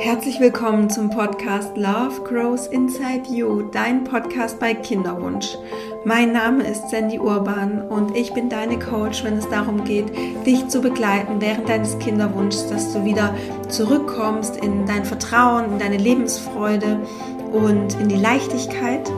Herzlich 0.00 0.38
willkommen 0.38 0.88
zum 0.88 1.10
Podcast 1.10 1.76
Love 1.76 2.22
Grows 2.22 2.68
Inside 2.68 3.24
You, 3.30 3.62
dein 3.62 4.04
Podcast 4.04 4.60
bei 4.60 4.72
Kinderwunsch. 4.72 5.58
Mein 6.04 6.32
Name 6.32 6.62
ist 6.62 6.88
Sandy 6.88 7.18
Urban 7.18 7.82
und 7.82 8.16
ich 8.16 8.32
bin 8.32 8.48
deine 8.48 8.78
Coach, 8.78 9.24
wenn 9.24 9.38
es 9.38 9.48
darum 9.48 9.82
geht, 9.82 10.06
dich 10.46 10.68
zu 10.68 10.80
begleiten 10.80 11.40
während 11.40 11.68
deines 11.68 11.98
Kinderwunschs, 11.98 12.68
dass 12.68 12.92
du 12.92 13.04
wieder 13.04 13.34
zurückkommst 13.68 14.56
in 14.58 14.86
dein 14.86 15.04
Vertrauen, 15.04 15.72
in 15.72 15.78
deine 15.80 15.96
Lebensfreude 15.96 17.00
und 17.52 17.98
in 17.98 18.08
die 18.08 18.16
Leichtigkeit. 18.16 19.10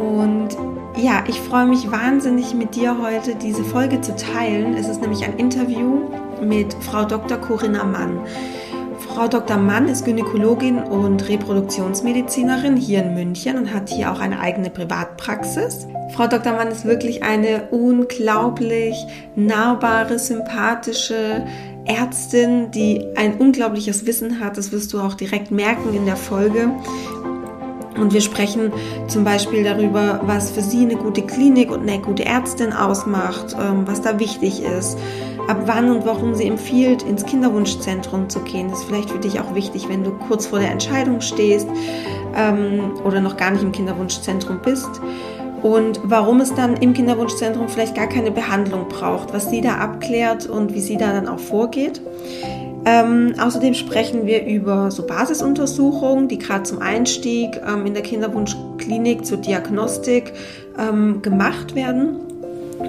Und 0.00 0.48
ja, 0.96 1.22
ich 1.28 1.40
freue 1.40 1.66
mich 1.66 1.92
wahnsinnig 1.92 2.54
mit 2.54 2.74
dir 2.74 2.98
heute 3.00 3.36
diese 3.36 3.62
Folge 3.62 4.00
zu 4.00 4.16
teilen. 4.16 4.74
Es 4.74 4.88
ist 4.88 5.00
nämlich 5.00 5.24
ein 5.24 5.36
Interview 5.36 6.00
mit 6.42 6.74
Frau 6.74 7.04
Dr. 7.04 7.38
Corinna 7.38 7.84
Mann. 7.84 8.18
Frau 9.14 9.28
Dr. 9.28 9.58
Mann 9.58 9.88
ist 9.88 10.06
Gynäkologin 10.06 10.78
und 10.78 11.28
Reproduktionsmedizinerin 11.28 12.76
hier 12.76 13.02
in 13.02 13.12
München 13.12 13.58
und 13.58 13.74
hat 13.74 13.90
hier 13.90 14.10
auch 14.10 14.20
eine 14.20 14.40
eigene 14.40 14.70
Privatpraxis. 14.70 15.86
Frau 16.14 16.26
Dr. 16.28 16.54
Mann 16.54 16.68
ist 16.68 16.86
wirklich 16.86 17.22
eine 17.22 17.68
unglaublich 17.70 18.96
nahbare, 19.36 20.18
sympathische 20.18 21.44
Ärztin, 21.84 22.70
die 22.70 23.04
ein 23.14 23.36
unglaubliches 23.36 24.06
Wissen 24.06 24.40
hat. 24.40 24.56
Das 24.56 24.72
wirst 24.72 24.94
du 24.94 25.00
auch 25.00 25.14
direkt 25.14 25.50
merken 25.50 25.92
in 25.92 26.06
der 26.06 26.16
Folge. 26.16 26.70
Und 28.00 28.14
wir 28.14 28.22
sprechen 28.22 28.72
zum 29.08 29.24
Beispiel 29.24 29.62
darüber, 29.62 30.20
was 30.24 30.50
für 30.50 30.62
sie 30.62 30.80
eine 30.80 30.96
gute 30.96 31.20
Klinik 31.20 31.70
und 31.70 31.82
eine 31.82 32.00
gute 32.00 32.24
Ärztin 32.24 32.72
ausmacht, 32.72 33.54
ähm, 33.60 33.82
was 33.86 34.00
da 34.00 34.18
wichtig 34.18 34.62
ist 34.62 34.96
ab 35.48 35.62
wann 35.66 35.90
und 35.90 36.06
warum 36.06 36.34
sie 36.34 36.46
empfiehlt, 36.46 37.02
ins 37.02 37.24
Kinderwunschzentrum 37.24 38.28
zu 38.28 38.40
gehen. 38.40 38.68
Das 38.70 38.80
ist 38.80 38.84
vielleicht 38.86 39.10
für 39.10 39.18
dich 39.18 39.40
auch 39.40 39.54
wichtig, 39.54 39.88
wenn 39.88 40.04
du 40.04 40.12
kurz 40.12 40.46
vor 40.46 40.58
der 40.58 40.70
Entscheidung 40.70 41.20
stehst 41.20 41.66
ähm, 42.36 42.92
oder 43.04 43.20
noch 43.20 43.36
gar 43.36 43.50
nicht 43.50 43.62
im 43.62 43.72
Kinderwunschzentrum 43.72 44.60
bist. 44.62 45.00
Und 45.62 46.00
warum 46.02 46.40
es 46.40 46.54
dann 46.54 46.76
im 46.76 46.92
Kinderwunschzentrum 46.92 47.68
vielleicht 47.68 47.94
gar 47.94 48.08
keine 48.08 48.32
Behandlung 48.32 48.88
braucht, 48.88 49.32
was 49.32 49.48
sie 49.48 49.60
da 49.60 49.76
abklärt 49.76 50.48
und 50.48 50.74
wie 50.74 50.80
sie 50.80 50.96
da 50.96 51.12
dann 51.12 51.28
auch 51.28 51.38
vorgeht. 51.38 52.00
Ähm, 52.84 53.34
außerdem 53.40 53.74
sprechen 53.74 54.26
wir 54.26 54.44
über 54.44 54.90
so 54.90 55.06
Basisuntersuchungen, 55.06 56.26
die 56.26 56.38
gerade 56.38 56.64
zum 56.64 56.80
Einstieg 56.80 57.60
ähm, 57.64 57.86
in 57.86 57.94
der 57.94 58.02
Kinderwunschklinik 58.02 59.24
zur 59.24 59.38
Diagnostik 59.38 60.32
ähm, 60.76 61.22
gemacht 61.22 61.76
werden. 61.76 62.31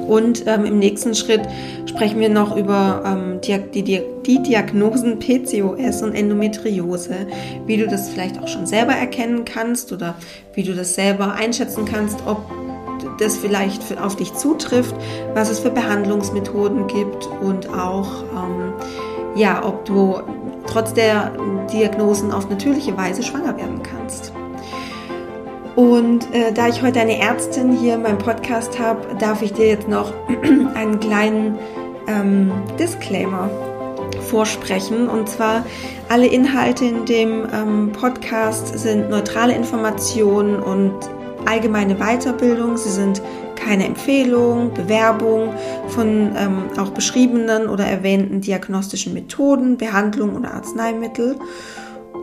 Und 0.07 0.45
ähm, 0.47 0.65
im 0.65 0.79
nächsten 0.79 1.15
Schritt 1.15 1.41
sprechen 1.85 2.19
wir 2.19 2.29
noch 2.29 2.55
über 2.55 3.03
ähm, 3.05 3.41
die, 3.41 3.83
die, 3.83 4.01
die, 4.25 4.43
Diagnosen 4.43 5.19
PCOS 5.19 6.01
und 6.01 6.13
Endometriose, 6.13 7.27
wie 7.65 7.77
du 7.77 7.87
das 7.87 8.09
vielleicht 8.09 8.41
auch 8.41 8.47
schon 8.47 8.65
selber 8.65 8.93
erkennen 8.93 9.45
kannst 9.45 9.91
oder 9.93 10.15
wie 10.53 10.63
du 10.63 10.73
das 10.73 10.95
selber 10.95 11.33
einschätzen 11.33 11.85
kannst, 11.85 12.19
ob 12.25 12.45
das 13.19 13.37
vielleicht 13.37 13.83
für, 13.83 14.03
auf 14.03 14.15
dich 14.15 14.33
zutrifft, 14.33 14.95
was 15.33 15.49
es 15.49 15.59
für 15.59 15.69
Behandlungsmethoden 15.69 16.87
gibt 16.87 17.27
und 17.41 17.69
auch 17.69 18.23
ähm, 18.33 18.73
ja, 19.35 19.63
ob 19.63 19.85
du 19.85 20.21
trotz 20.67 20.93
der 20.93 21.31
Diagnosen 21.71 22.31
auf 22.31 22.49
natürliche 22.49 22.95
Weise 22.97 23.23
schwanger 23.23 23.57
werden 23.57 23.81
kannst. 23.83 24.33
Und 25.75 26.31
äh, 26.33 26.51
da 26.53 26.67
ich 26.67 26.83
heute 26.83 26.99
eine 26.99 27.19
Ärztin 27.19 27.71
hier 27.71 27.95
in 27.95 28.03
meinem 28.03 28.19
Podcast 28.19 28.79
habe, 28.79 29.15
darf 29.19 29.41
ich 29.41 29.53
dir 29.53 29.67
jetzt 29.67 29.87
noch 29.87 30.13
einen 30.75 30.99
kleinen 30.99 31.57
ähm, 32.07 32.51
Disclaimer 32.77 33.49
vorsprechen. 34.21 35.09
Und 35.09 35.29
zwar, 35.29 35.65
alle 36.09 36.27
Inhalte 36.27 36.85
in 36.85 37.05
dem 37.05 37.47
ähm, 37.51 37.91
Podcast 37.91 38.77
sind 38.77 39.09
neutrale 39.09 39.55
Informationen 39.55 40.59
und 40.59 40.93
allgemeine 41.45 41.95
Weiterbildung. 41.95 42.77
Sie 42.77 42.91
sind 42.91 43.21
keine 43.55 43.85
Empfehlung, 43.85 44.73
Bewerbung 44.73 45.53
von 45.87 46.35
ähm, 46.37 46.63
auch 46.77 46.89
beschriebenen 46.89 47.67
oder 47.67 47.85
erwähnten 47.85 48.41
diagnostischen 48.41 49.13
Methoden, 49.13 49.77
Behandlung 49.77 50.35
oder 50.35 50.53
Arzneimittel. 50.53 51.37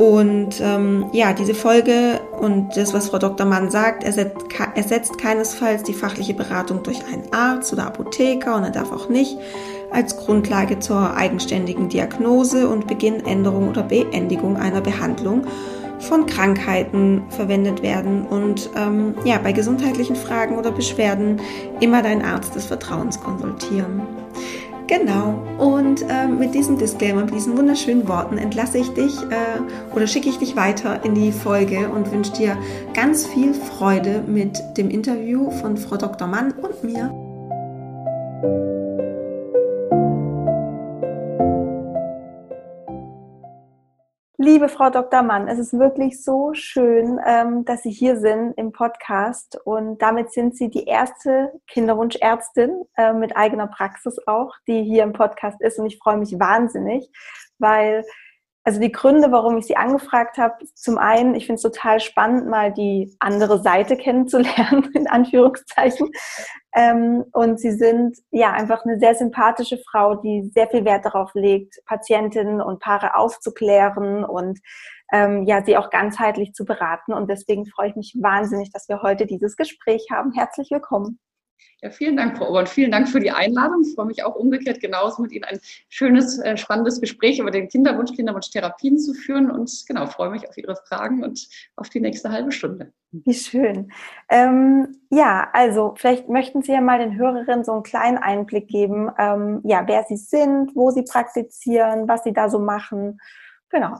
Und 0.00 0.62
ähm, 0.62 1.10
ja, 1.12 1.34
diese 1.34 1.52
Folge 1.52 2.20
und 2.40 2.74
das, 2.74 2.94
was 2.94 3.10
Frau 3.10 3.18
Dr. 3.18 3.46
Mann 3.46 3.70
sagt, 3.70 4.02
ersetzt, 4.02 4.46
ersetzt 4.74 5.18
keinesfalls 5.18 5.82
die 5.82 5.92
fachliche 5.92 6.32
Beratung 6.32 6.82
durch 6.82 7.04
einen 7.04 7.30
Arzt 7.34 7.70
oder 7.74 7.88
Apotheker 7.88 8.56
und 8.56 8.64
er 8.64 8.70
darf 8.70 8.92
auch 8.92 9.10
nicht 9.10 9.36
als 9.90 10.16
Grundlage 10.16 10.78
zur 10.78 11.14
eigenständigen 11.14 11.90
Diagnose 11.90 12.66
und 12.66 12.86
Beginn, 12.86 13.26
Änderung 13.26 13.68
oder 13.68 13.82
Beendigung 13.82 14.56
einer 14.56 14.80
Behandlung 14.80 15.46
von 15.98 16.24
Krankheiten 16.24 17.24
verwendet 17.28 17.82
werden 17.82 18.26
und 18.26 18.70
ähm, 18.76 19.16
ja, 19.26 19.36
bei 19.36 19.52
gesundheitlichen 19.52 20.16
Fragen 20.16 20.56
oder 20.56 20.72
Beschwerden 20.72 21.42
immer 21.80 22.00
deinen 22.00 22.22
Arzt 22.22 22.54
des 22.54 22.64
Vertrauens 22.64 23.20
konsultieren. 23.20 24.00
Genau. 24.90 25.40
Und 25.58 26.02
äh, 26.10 26.26
mit 26.26 26.52
diesem 26.52 26.76
Disclaimer, 26.76 27.24
mit 27.24 27.32
diesen 27.32 27.56
wunderschönen 27.56 28.08
Worten 28.08 28.38
entlasse 28.38 28.78
ich 28.78 28.88
dich 28.88 29.16
äh, 29.30 29.94
oder 29.94 30.08
schicke 30.08 30.28
ich 30.28 30.38
dich 30.38 30.56
weiter 30.56 31.04
in 31.04 31.14
die 31.14 31.30
Folge 31.30 31.88
und 31.88 32.10
wünsche 32.10 32.32
dir 32.32 32.58
ganz 32.92 33.24
viel 33.24 33.54
Freude 33.54 34.24
mit 34.26 34.60
dem 34.76 34.90
Interview 34.90 35.52
von 35.52 35.76
Frau 35.76 35.96
Dr. 35.96 36.26
Mann 36.26 36.52
und 36.60 36.82
mir. 36.82 37.08
Liebe 44.42 44.70
Frau 44.70 44.88
Dr. 44.88 45.22
Mann, 45.22 45.48
es 45.48 45.58
ist 45.58 45.78
wirklich 45.78 46.24
so 46.24 46.54
schön, 46.54 47.20
ähm, 47.26 47.66
dass 47.66 47.82
Sie 47.82 47.90
hier 47.90 48.16
sind 48.18 48.54
im 48.56 48.72
Podcast 48.72 49.58
und 49.66 50.00
damit 50.00 50.32
sind 50.32 50.56
Sie 50.56 50.70
die 50.70 50.84
erste 50.84 51.52
Kinderwunschärztin 51.66 52.86
äh, 52.96 53.12
mit 53.12 53.36
eigener 53.36 53.66
Praxis 53.66 54.16
auch, 54.26 54.54
die 54.66 54.82
hier 54.82 55.02
im 55.02 55.12
Podcast 55.12 55.60
ist 55.60 55.78
und 55.78 55.84
ich 55.84 55.98
freue 55.98 56.16
mich 56.16 56.40
wahnsinnig, 56.40 57.10
weil 57.58 58.02
also 58.64 58.80
die 58.80 58.92
Gründe, 58.92 59.30
warum 59.30 59.58
ich 59.58 59.66
sie 59.66 59.76
angefragt 59.76 60.38
habe, 60.38 60.64
zum 60.74 60.96
einen, 60.96 61.34
ich 61.34 61.44
finde 61.44 61.56
es 61.56 61.62
total 61.62 62.00
spannend, 62.00 62.48
mal 62.48 62.72
die 62.72 63.14
andere 63.18 63.60
Seite 63.62 63.98
kennenzulernen, 63.98 64.90
in 64.94 65.06
Anführungszeichen. 65.06 66.10
Ähm, 66.74 67.24
und 67.32 67.58
sie 67.58 67.72
sind 67.72 68.16
ja 68.30 68.52
einfach 68.52 68.84
eine 68.84 68.98
sehr 68.98 69.14
sympathische 69.14 69.78
Frau, 69.90 70.14
die 70.16 70.50
sehr 70.54 70.68
viel 70.68 70.84
Wert 70.84 71.04
darauf 71.04 71.30
legt, 71.34 71.84
Patientinnen 71.86 72.60
und 72.60 72.80
Paare 72.80 73.16
aufzuklären 73.16 74.24
und 74.24 74.60
ähm, 75.12 75.44
ja, 75.44 75.64
sie 75.64 75.76
auch 75.76 75.90
ganzheitlich 75.90 76.52
zu 76.52 76.64
beraten. 76.64 77.12
Und 77.12 77.28
deswegen 77.28 77.66
freue 77.66 77.88
ich 77.88 77.96
mich 77.96 78.16
wahnsinnig, 78.20 78.70
dass 78.72 78.88
wir 78.88 79.02
heute 79.02 79.26
dieses 79.26 79.56
Gespräch 79.56 80.06
haben. 80.12 80.32
Herzlich 80.32 80.70
willkommen. 80.70 81.18
Ja, 81.82 81.90
vielen 81.90 82.16
Dank, 82.16 82.36
Frau 82.36 82.50
Obern. 82.50 82.66
Vielen 82.66 82.90
Dank 82.90 83.08
für 83.08 83.20
die 83.20 83.30
Einladung. 83.30 83.82
Ich 83.86 83.94
freue 83.94 84.06
mich 84.06 84.22
auch 84.22 84.34
umgekehrt 84.34 84.80
genauso 84.80 85.22
mit 85.22 85.32
Ihnen 85.32 85.44
ein 85.44 85.60
schönes, 85.88 86.38
äh, 86.38 86.56
spannendes 86.56 87.00
Gespräch 87.00 87.38
über 87.38 87.50
den 87.50 87.68
Kinderwunsch, 87.68 88.12
Kinderwunschtherapien 88.12 88.98
zu 88.98 89.14
führen 89.14 89.50
und 89.50 89.84
genau, 89.86 90.06
freue 90.06 90.30
mich 90.30 90.46
auf 90.46 90.58
Ihre 90.58 90.76
Fragen 90.76 91.24
und 91.24 91.48
auf 91.76 91.88
die 91.88 92.00
nächste 92.00 92.30
halbe 92.30 92.52
Stunde. 92.52 92.92
Wie 93.12 93.34
schön. 93.34 93.90
Ähm, 94.28 94.98
ja, 95.10 95.48
also 95.52 95.94
vielleicht 95.96 96.28
möchten 96.28 96.62
Sie 96.62 96.72
ja 96.72 96.82
mal 96.82 96.98
den 96.98 97.16
Hörerinnen 97.16 97.64
so 97.64 97.72
einen 97.72 97.82
kleinen 97.82 98.18
Einblick 98.18 98.68
geben, 98.68 99.10
ähm, 99.18 99.60
ja, 99.64 99.82
wer 99.86 100.04
Sie 100.04 100.16
sind, 100.16 100.76
wo 100.76 100.90
Sie 100.90 101.02
praktizieren, 101.02 102.06
was 102.08 102.24
Sie 102.24 102.32
da 102.32 102.50
so 102.50 102.58
machen. 102.58 103.20
Genau. 103.70 103.96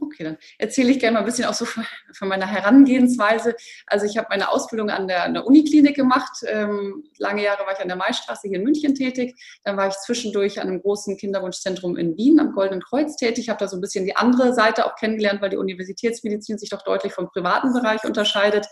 Okay, 0.00 0.24
dann 0.24 0.36
erzähle 0.58 0.90
ich 0.90 0.98
gerne 0.98 1.14
mal 1.14 1.20
ein 1.20 1.26
bisschen 1.26 1.44
auch 1.44 1.54
so 1.54 1.64
von 1.64 2.28
meiner 2.28 2.46
Herangehensweise. 2.46 3.54
Also 3.86 4.06
ich 4.06 4.16
habe 4.16 4.28
meine 4.30 4.50
Ausbildung 4.50 4.90
an 4.90 5.08
der, 5.08 5.24
an 5.24 5.34
der 5.34 5.46
Uniklinik 5.46 5.96
gemacht. 5.96 6.44
Ähm, 6.46 7.04
lange 7.18 7.42
Jahre 7.42 7.64
war 7.66 7.72
ich 7.72 7.80
an 7.80 7.88
der 7.88 7.96
Maistraße 7.96 8.48
hier 8.48 8.58
in 8.58 8.64
München 8.64 8.94
tätig. 8.94 9.34
Dann 9.64 9.76
war 9.76 9.88
ich 9.88 9.94
zwischendurch 9.94 10.60
an 10.60 10.68
einem 10.68 10.80
großen 10.80 11.16
Kinderwunschzentrum 11.16 11.96
in 11.96 12.16
Wien 12.16 12.38
am 12.40 12.52
Goldenen 12.52 12.82
Kreuz 12.82 13.16
tätig. 13.16 13.44
Ich 13.44 13.48
habe 13.48 13.58
da 13.58 13.68
so 13.68 13.76
ein 13.76 13.80
bisschen 13.80 14.04
die 14.04 14.16
andere 14.16 14.54
Seite 14.54 14.86
auch 14.86 14.96
kennengelernt, 14.96 15.40
weil 15.40 15.50
die 15.50 15.56
Universitätsmedizin 15.56 16.58
sich 16.58 16.70
doch 16.70 16.82
deutlich 16.82 17.12
vom 17.12 17.28
privaten 17.28 17.72
Bereich 17.72 18.04
unterscheidet. 18.04 18.66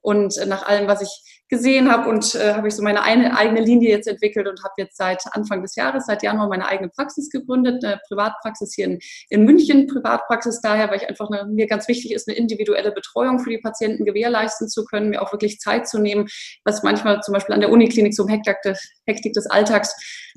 Und 0.00 0.34
nach 0.46 0.66
allem, 0.66 0.88
was 0.88 1.02
ich 1.02 1.40
gesehen 1.50 1.90
habe 1.90 2.08
und 2.08 2.34
äh, 2.36 2.54
habe 2.54 2.68
ich 2.68 2.74
so 2.74 2.82
meine 2.82 3.02
eine, 3.02 3.36
eigene 3.36 3.60
Linie 3.60 3.90
jetzt 3.90 4.06
entwickelt 4.06 4.46
und 4.46 4.62
habe 4.62 4.74
jetzt 4.78 4.96
seit 4.96 5.20
Anfang 5.32 5.62
des 5.62 5.74
Jahres, 5.74 6.06
seit 6.06 6.22
Januar 6.22 6.48
meine 6.48 6.66
eigene 6.66 6.88
Praxis 6.88 7.28
gegründet, 7.28 7.84
eine 7.84 8.00
Privatpraxis 8.06 8.72
hier 8.74 8.86
in, 8.86 8.98
in 9.30 9.44
München, 9.44 9.88
Privatpraxis 9.88 10.60
daher, 10.60 10.88
weil 10.88 10.98
ich 10.98 11.08
einfach 11.08 11.28
eine, 11.28 11.50
mir 11.50 11.66
ganz 11.66 11.88
wichtig 11.88 12.14
ist, 12.14 12.28
eine 12.28 12.36
individuelle 12.36 12.92
Betreuung 12.92 13.40
für 13.40 13.50
die 13.50 13.58
Patienten 13.58 14.04
gewährleisten 14.04 14.68
zu 14.68 14.84
können, 14.84 15.10
mir 15.10 15.20
auch 15.20 15.32
wirklich 15.32 15.58
Zeit 15.58 15.88
zu 15.88 15.98
nehmen, 15.98 16.28
was 16.64 16.84
manchmal 16.84 17.20
zum 17.20 17.34
Beispiel 17.34 17.54
an 17.54 17.60
der 17.60 17.70
Uniklinik 17.70 18.14
so 18.14 18.22
im 18.22 18.28
Hektik 18.28 18.62
des, 18.62 18.80
Hektik 19.06 19.32
des 19.32 19.46
Alltags 19.46 19.94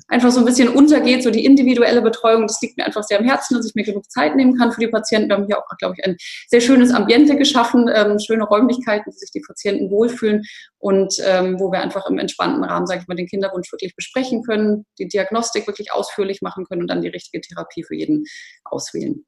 einfach 0.08 0.30
so 0.30 0.40
ein 0.40 0.44
bisschen 0.44 0.68
untergeht, 0.68 1.22
so 1.22 1.30
die 1.30 1.44
individuelle 1.44 2.02
Betreuung, 2.02 2.46
das 2.46 2.60
liegt 2.60 2.76
mir 2.76 2.84
einfach 2.84 3.02
sehr 3.02 3.18
am 3.18 3.24
Herzen, 3.24 3.56
dass 3.56 3.66
ich 3.66 3.74
mir 3.74 3.84
genug 3.84 4.10
Zeit 4.10 4.36
nehmen 4.36 4.56
kann 4.56 4.72
für 4.72 4.80
die 4.80 4.88
Patienten. 4.88 5.28
Wir 5.28 5.36
haben 5.36 5.46
hier 5.46 5.58
auch, 5.58 5.64
glaube 5.78 5.94
ich, 5.96 6.04
ein 6.04 6.16
sehr 6.48 6.60
schönes 6.60 6.92
Ambiente 6.92 7.36
geschaffen, 7.36 7.90
ähm, 7.92 8.18
schöne 8.18 8.44
Räumlichkeiten, 8.44 9.06
wo 9.06 9.16
sich 9.16 9.30
die 9.30 9.42
Patienten 9.46 9.90
wohlfühlen 9.90 10.42
und 10.78 11.14
ähm, 11.24 11.58
wo 11.58 11.72
wir 11.72 11.80
einfach 11.80 12.06
im 12.08 12.18
entspannten 12.18 12.64
Rahmen, 12.64 12.86
sage 12.86 13.00
ich 13.02 13.08
mal, 13.08 13.14
den 13.14 13.26
Kinderwunsch 13.26 13.72
wirklich 13.72 13.96
besprechen 13.96 14.42
können, 14.42 14.84
die 14.98 15.08
Diagnostik 15.08 15.66
wirklich 15.66 15.92
ausführlich 15.92 16.42
machen 16.42 16.64
können 16.66 16.82
und 16.82 16.88
dann 16.88 17.02
die 17.02 17.08
richtige 17.08 17.40
Therapie 17.40 17.84
für 17.84 17.94
jeden 17.94 18.24
auswählen. 18.64 19.24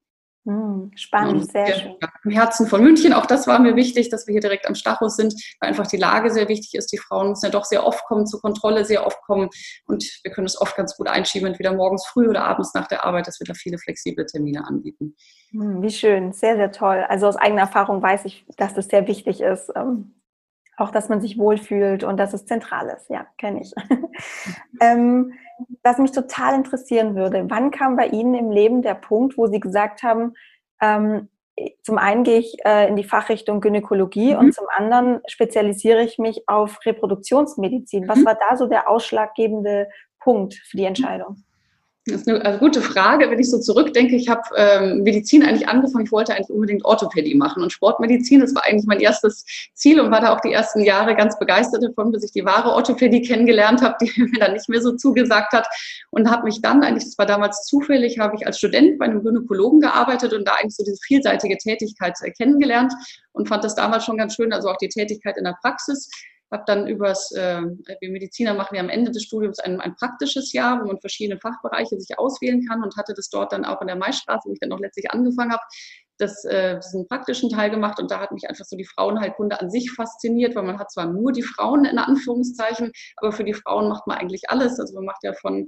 Hm, 0.47 0.93
spannend, 0.95 1.51
sehr 1.51 1.75
schön. 1.75 1.97
Im 2.23 2.31
Herzen 2.31 2.69
von 2.69 2.81
München, 2.81 3.13
auch 3.13 3.27
das 3.27 3.49
war 3.49 3.59
mir 3.59 3.75
wichtig, 3.75 4.11
dass 4.11 4.29
wir 4.29 4.33
hier 4.33 4.41
direkt 4.41 4.69
am 4.69 4.77
Stachus 4.77 5.17
sind, 5.17 5.35
weil 5.59 5.71
einfach 5.71 5.89
die 5.89 5.97
Lage 5.97 6.31
sehr 6.31 6.49
wichtig 6.49 6.75
ist. 6.75 6.93
Die 6.93 6.99
Frauen 6.99 7.31
müssen 7.31 7.47
ja 7.47 7.51
doch 7.51 7.65
sehr 7.65 7.85
oft 7.85 8.05
kommen, 8.05 8.29
zur 8.29 8.41
Kontrolle 8.41 8.85
sehr 8.85 9.05
oft 9.05 9.21
kommen 9.23 9.49
und 9.87 10.05
wir 10.23 10.31
können 10.31 10.47
es 10.47 10.61
oft 10.61 10.77
ganz 10.77 10.97
gut 10.97 11.09
einschieben, 11.09 11.49
entweder 11.49 11.73
morgens 11.73 12.07
früh 12.07 12.29
oder 12.29 12.45
abends 12.45 12.75
nach 12.75 12.87
der 12.87 13.05
Arbeit, 13.05 13.27
dass 13.27 13.41
wir 13.41 13.47
da 13.47 13.55
viele 13.55 13.77
flexible 13.79 14.25
Termine 14.25 14.65
anbieten. 14.65 15.17
Hm, 15.51 15.83
wie 15.83 15.91
schön, 15.91 16.33
sehr, 16.33 16.55
sehr 16.55 16.71
toll. 16.71 17.05
Also 17.09 17.27
aus 17.27 17.37
eigener 17.37 17.63
Erfahrung 17.63 18.01
weiß 18.01 18.25
ich, 18.27 18.47
dass 18.57 18.73
das 18.73 18.87
sehr 18.87 19.09
wichtig 19.09 19.41
ist. 19.41 19.73
Auch, 20.77 20.91
dass 20.91 21.09
man 21.09 21.21
sich 21.21 21.39
wohlfühlt 21.39 22.05
und 22.05 22.19
dass 22.19 22.35
es 22.35 22.45
zentral 22.45 22.89
ist. 22.89 23.09
Ja, 23.09 23.27
kenne 23.39 23.63
ich. 23.63 23.73
ähm, 24.81 25.33
was 25.83 25.99
mich 25.99 26.13
total 26.13 26.55
interessieren 26.55 27.15
würde, 27.15 27.47
wann 27.49 27.71
kam 27.71 27.97
bei 27.97 28.09
Ihnen 28.09 28.35
im 28.35 28.51
Leben 28.51 28.83
der 28.83 28.95
Punkt, 28.95 29.39
wo 29.39 29.47
Sie 29.47 29.61
gesagt 29.61 30.03
haben, 30.03 30.35
ähm, 30.81 31.29
zum 31.83 31.97
einen 31.97 32.23
gehe 32.25 32.39
ich 32.39 32.57
äh, 32.67 32.89
in 32.89 32.97
die 32.97 33.05
Fachrichtung 33.05 33.61
Gynäkologie 33.61 34.35
mhm. 34.35 34.39
und 34.39 34.55
zum 34.55 34.67
anderen 34.69 35.21
spezialisiere 35.27 36.03
ich 36.03 36.19
mich 36.19 36.47
auf 36.49 36.79
Reproduktionsmedizin. 36.85 38.09
Was 38.09 38.19
mhm. 38.19 38.27
war 38.27 38.35
da 38.35 38.57
so 38.57 38.67
der 38.67 38.91
ausschlaggebende 38.91 39.89
Punkt 40.21 40.55
für 40.55 40.77
die 40.77 40.85
Entscheidung? 40.85 41.46
Das 42.09 42.21
ist 42.21 42.29
eine 42.29 42.45
also 42.45 42.61
gute 42.61 42.83
Frage. 42.83 43.29
Wenn 43.29 43.41
ich 43.41 43.51
so 43.51 43.59
zurückdenke, 43.59 44.15
ich 44.15 44.29
habe 44.29 44.43
ähm, 44.57 45.03
Medizin 45.03 45.43
eigentlich 45.43 45.69
angefangen. 45.69 46.05
Ich 46.05 46.13
wollte 46.13 46.35
eigentlich 46.35 46.51
unbedingt 46.51 46.85
Orthopädie 46.85 47.35
machen 47.35 47.65
und 47.65 47.73
Sportmedizin. 47.73 48.39
Das 48.39 48.55
war 48.55 48.65
eigentlich 48.65 48.87
mein 48.87 49.01
erstes 49.01 49.45
Ziel 49.75 49.99
und 49.99 50.13
war 50.13 50.21
da 50.21 50.33
auch 50.33 50.41
die 50.41 50.53
ersten 50.53 50.83
Jahre 50.83 51.17
ganz 51.17 51.37
begeistert 51.37 51.83
davon, 51.83 52.13
bis 52.13 52.23
ich 52.23 52.31
die 52.31 52.45
wahre 52.45 52.73
Orthopädie 52.75 53.23
kennengelernt 53.23 53.83
habe, 53.83 53.97
die 54.01 54.13
mir 54.23 54.39
dann 54.39 54.53
nicht 54.53 54.69
mehr 54.69 54.81
so 54.81 54.93
zugesagt 54.93 55.53
hat. 55.53 55.67
Und 56.11 56.31
habe 56.31 56.45
mich 56.45 56.63
dann 56.63 56.85
eigentlich, 56.85 57.05
das 57.05 57.19
war 57.19 57.27
damals 57.27 57.65
zufällig, 57.67 58.21
habe 58.21 58.37
ich 58.37 58.47
als 58.47 58.59
Student 58.59 59.01
bei 59.01 59.07
einem 59.07 59.25
Gynäkologen 59.25 59.81
gearbeitet 59.81 60.33
und 60.33 60.47
da 60.47 60.53
eigentlich 60.53 60.77
so 60.77 60.85
diese 60.85 61.01
vielseitige 61.05 61.57
Tätigkeit 61.59 62.15
äh, 62.23 62.31
kennengelernt 62.31 62.93
und 63.33 63.49
fand 63.49 63.65
das 63.65 63.75
damals 63.75 64.05
schon 64.05 64.17
ganz 64.17 64.37
schön, 64.37 64.53
also 64.53 64.69
auch 64.69 64.77
die 64.77 64.89
Tätigkeit 64.89 65.37
in 65.39 65.45
der 65.45 65.57
Praxis 65.61 66.09
habe 66.51 66.65
dann 66.67 66.87
übers, 66.87 67.33
äh, 67.33 67.63
wir 68.01 68.11
Mediziner 68.11 68.55
machen 68.55 68.77
ja 68.77 68.81
am 68.81 68.89
Ende 68.89 69.11
des 69.11 69.25
Studiums 69.25 69.59
ein, 69.59 69.81
ein, 69.81 69.97
praktisches 69.97 70.53
Jahr, 70.53 70.81
wo 70.81 70.87
man 70.87 71.01
verschiedene 71.01 71.41
Fachbereiche 71.41 71.99
sich 71.99 72.19
auswählen 72.19 72.65
kann 72.67 72.83
und 72.83 72.97
hatte 72.97 73.15
das 73.15 73.29
dort 73.29 73.53
dann 73.53 73.65
auch 73.65 73.81
in 73.81 73.89
der 73.89 73.97
Maistraße, 73.97 74.49
wo 74.49 74.53
ich 74.53 74.61
dann 74.61 74.71
noch 74.71 74.81
letztlich 74.81 75.11
angefangen 75.11 75.53
habe, 75.53 75.63
das, 76.19 76.45
äh, 76.45 76.79
diesen 76.79 77.07
praktischen 77.09 77.51
Teil 77.51 77.71
gemacht 77.71 77.99
und 77.99 78.11
da 78.11 78.21
hat 78.21 78.33
mich 78.33 78.49
einfach 78.49 78.65
so 78.65 78.77
die 78.77 78.87
Frauenheilkunde 78.87 79.61
an 79.61 79.71
sich 79.71 79.93
fasziniert, 79.93 80.55
weil 80.55 80.63
man 80.63 80.79
hat 80.79 80.91
zwar 80.91 81.07
nur 81.07 81.33
die 81.33 81.43
Frauen 81.43 81.85
in 81.85 81.99
Anführungszeichen, 81.99 82.93
aber 83.17 83.33
für 83.33 83.45
die 83.45 83.55
Frauen 83.55 83.89
macht 83.89 84.07
man 84.07 84.19
eigentlich 84.19 84.49
alles. 84.49 84.81
Also 84.81 84.95
man 84.95 85.05
macht 85.05 85.23
ja 85.25 85.35
von 85.35 85.67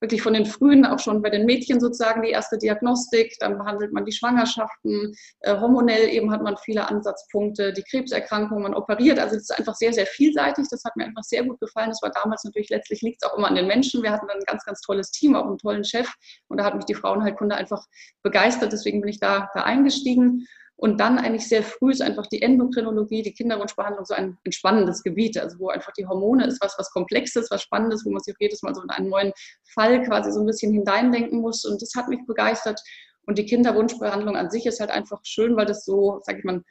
wirklich 0.00 0.22
von 0.22 0.34
den 0.34 0.46
Frühen, 0.46 0.86
auch 0.86 0.98
schon 0.98 1.22
bei 1.22 1.30
den 1.30 1.46
Mädchen 1.46 1.80
sozusagen 1.80 2.22
die 2.22 2.30
erste 2.30 2.58
Diagnostik, 2.58 3.36
dann 3.40 3.58
behandelt 3.58 3.92
man 3.92 4.04
die 4.04 4.12
Schwangerschaften, 4.12 5.14
äh, 5.40 5.56
hormonell 5.58 6.08
eben 6.08 6.32
hat 6.32 6.42
man 6.42 6.56
viele 6.56 6.88
Ansatzpunkte, 6.88 7.72
die 7.72 7.82
Krebserkrankungen, 7.82 8.62
man 8.62 8.74
operiert, 8.74 9.18
also 9.18 9.34
das 9.34 9.44
ist 9.44 9.58
einfach 9.58 9.74
sehr, 9.74 9.92
sehr 9.92 10.06
vielseitig, 10.06 10.66
das 10.70 10.84
hat 10.84 10.96
mir 10.96 11.04
einfach 11.04 11.22
sehr 11.22 11.44
gut 11.44 11.60
gefallen, 11.60 11.90
das 11.90 12.02
war 12.02 12.10
damals 12.10 12.44
natürlich, 12.44 12.70
letztlich 12.70 13.02
liegt 13.02 13.22
es 13.22 13.30
auch 13.30 13.36
immer 13.36 13.48
an 13.48 13.54
den 13.54 13.66
Menschen, 13.66 14.02
wir 14.02 14.10
hatten 14.10 14.26
dann 14.26 14.38
ein 14.38 14.44
ganz, 14.46 14.64
ganz 14.64 14.80
tolles 14.80 15.10
Team, 15.10 15.36
auch 15.36 15.46
einen 15.46 15.58
tollen 15.58 15.84
Chef. 15.84 16.10
Und 16.48 16.58
da 16.58 16.64
hat 16.64 16.74
mich 16.74 16.84
die 16.84 16.94
Frauenheilkunde 16.94 17.54
einfach 17.54 17.84
begeistert, 18.22 18.72
deswegen 18.72 19.00
bin 19.00 19.10
ich 19.10 19.20
da, 19.20 19.50
da 19.54 19.62
eingestiegen 19.62 20.46
und 20.80 20.98
dann 20.98 21.18
eigentlich 21.18 21.46
sehr 21.46 21.62
früh 21.62 21.90
ist 21.90 22.00
einfach 22.00 22.26
die 22.28 22.40
Endokrinologie, 22.40 23.20
die 23.20 23.34
Kinderwunschbehandlung 23.34 24.06
so 24.06 24.14
ein 24.14 24.38
entspannendes 24.44 25.02
Gebiet, 25.02 25.36
also 25.36 25.58
wo 25.58 25.68
einfach 25.68 25.92
die 25.92 26.06
Hormone 26.06 26.46
ist 26.46 26.58
was, 26.62 26.74
was 26.78 26.90
Komplexes, 26.90 27.50
was 27.50 27.60
Spannendes, 27.60 28.06
wo 28.06 28.10
man 28.10 28.22
sich 28.22 28.34
jedes 28.38 28.62
Mal 28.62 28.74
so 28.74 28.80
in 28.80 28.88
einen 28.88 29.10
neuen 29.10 29.32
Fall 29.74 30.02
quasi 30.04 30.32
so 30.32 30.40
ein 30.40 30.46
bisschen 30.46 30.72
hineindenken 30.72 31.42
muss. 31.42 31.66
Und 31.66 31.82
das 31.82 31.92
hat 31.94 32.08
mich 32.08 32.20
begeistert. 32.26 32.80
Und 33.26 33.36
die 33.36 33.44
Kinderwunschbehandlung 33.44 34.36
an 34.36 34.50
sich 34.50 34.64
ist 34.64 34.80
halt 34.80 34.90
einfach 34.90 35.20
schön, 35.22 35.54
weil 35.54 35.66
das 35.66 35.84
so, 35.84 36.20
sag 36.24 36.38
ich 36.38 36.44
mal, 36.44 36.62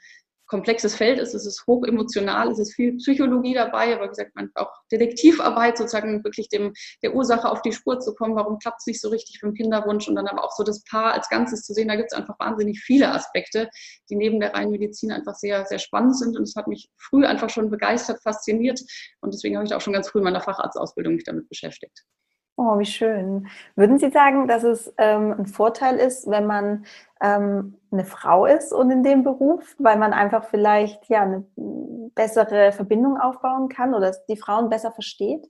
komplexes 0.49 0.95
Feld 0.95 1.19
ist. 1.19 1.33
Es 1.33 1.45
ist 1.45 1.65
hoch 1.67 1.85
emotional, 1.85 2.51
es 2.51 2.59
ist 2.59 2.73
viel 2.73 2.97
Psychologie 2.97 3.53
dabei, 3.53 3.93
aber 3.93 4.05
wie 4.05 4.09
gesagt, 4.09 4.35
man 4.35 4.49
auch 4.55 4.71
Detektivarbeit, 4.91 5.77
sozusagen 5.77 6.23
wirklich 6.23 6.49
dem, 6.49 6.73
der 7.03 7.15
Ursache 7.15 7.49
auf 7.49 7.61
die 7.61 7.71
Spur 7.71 7.99
zu 7.99 8.13
kommen, 8.15 8.35
warum 8.35 8.59
klappt 8.59 8.79
es 8.79 8.87
nicht 8.87 8.99
so 8.99 9.09
richtig 9.09 9.39
beim 9.41 9.53
Kinderwunsch 9.53 10.07
und 10.07 10.15
dann 10.15 10.27
aber 10.27 10.43
auch 10.43 10.51
so 10.51 10.63
das 10.63 10.83
Paar 10.83 11.13
als 11.13 11.29
Ganzes 11.29 11.63
zu 11.63 11.73
sehen. 11.73 11.87
Da 11.87 11.95
gibt 11.95 12.11
es 12.11 12.17
einfach 12.17 12.37
wahnsinnig 12.39 12.79
viele 12.79 13.11
Aspekte, 13.11 13.69
die 14.09 14.15
neben 14.15 14.39
der 14.39 14.53
reinen 14.53 14.71
Medizin 14.71 15.11
einfach 15.11 15.35
sehr, 15.35 15.65
sehr 15.65 15.79
spannend 15.79 16.17
sind 16.17 16.35
und 16.35 16.43
es 16.43 16.55
hat 16.55 16.67
mich 16.67 16.89
früh 16.97 17.25
einfach 17.25 17.49
schon 17.49 17.69
begeistert, 17.69 18.21
fasziniert 18.23 18.81
und 19.21 19.33
deswegen 19.33 19.55
habe 19.55 19.65
ich 19.65 19.73
auch 19.73 19.81
schon 19.81 19.93
ganz 19.93 20.09
früh 20.09 20.19
in 20.19 20.25
meiner 20.25 20.41
Facharztausbildung 20.41 21.13
mich 21.13 21.23
damit 21.23 21.47
beschäftigt. 21.47 22.05
Oh, 22.61 22.77
wie 22.77 22.85
schön. 22.85 23.47
Würden 23.77 23.99
Sie 23.99 24.09
sagen, 24.09 24.49
dass 24.49 24.63
es 24.63 24.93
ähm, 24.97 25.31
ein 25.31 25.45
Vorteil 25.45 25.95
ist, 25.95 26.29
wenn 26.29 26.45
man 26.45 26.85
ähm, 27.21 27.77
eine 27.89 28.03
Frau 28.03 28.45
ist 28.45 28.73
und 28.73 28.91
in 28.91 29.01
dem 29.01 29.23
Beruf, 29.23 29.77
weil 29.79 29.97
man 29.97 30.11
einfach 30.11 30.43
vielleicht 30.43 31.07
ja 31.07 31.21
eine 31.21 31.45
bessere 32.15 32.73
Verbindung 32.73 33.17
aufbauen 33.17 33.69
kann 33.69 33.93
oder 33.93 34.13
die 34.27 34.35
Frauen 34.35 34.69
besser 34.69 34.91
versteht? 34.91 35.49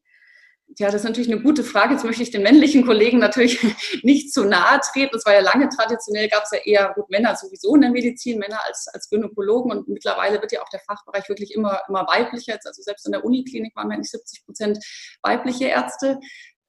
Ja, 0.78 0.88
das 0.88 1.02
ist 1.02 1.04
natürlich 1.06 1.32
eine 1.32 1.42
gute 1.42 1.64
Frage. 1.64 1.94
Jetzt 1.94 2.04
möchte 2.04 2.22
ich 2.22 2.30
den 2.30 2.44
männlichen 2.44 2.86
Kollegen 2.86 3.18
natürlich 3.18 3.60
nicht 4.04 4.32
zu 4.32 4.46
nahe 4.46 4.80
treten. 4.82 5.10
Das 5.14 5.26
war 5.26 5.34
ja 5.34 5.40
lange 5.40 5.68
traditionell, 5.70 6.30
gab 6.30 6.44
es 6.44 6.52
ja 6.52 6.60
eher 6.60 6.94
gut 6.94 7.10
Männer 7.10 7.36
sowieso 7.36 7.74
in 7.74 7.82
der 7.82 7.90
Medizin, 7.90 8.38
Männer 8.38 8.60
als, 8.66 8.88
als 8.94 9.10
Gynäkologen 9.10 9.72
und 9.72 9.88
mittlerweile 9.88 10.40
wird 10.40 10.52
ja 10.52 10.62
auch 10.62 10.70
der 10.70 10.80
Fachbereich 10.82 11.28
wirklich 11.28 11.56
immer, 11.56 11.82
immer 11.88 12.06
weiblicher. 12.06 12.60
Also 12.64 12.84
selbst 12.84 13.06
in 13.08 13.14
der 13.14 13.26
Uniklinik 13.26 13.76
waren 13.76 13.90
wir 13.90 13.98
nicht 13.98 14.12
70 14.12 14.46
Prozent 14.46 14.78
weibliche 15.24 15.66
Ärzte. 15.66 16.20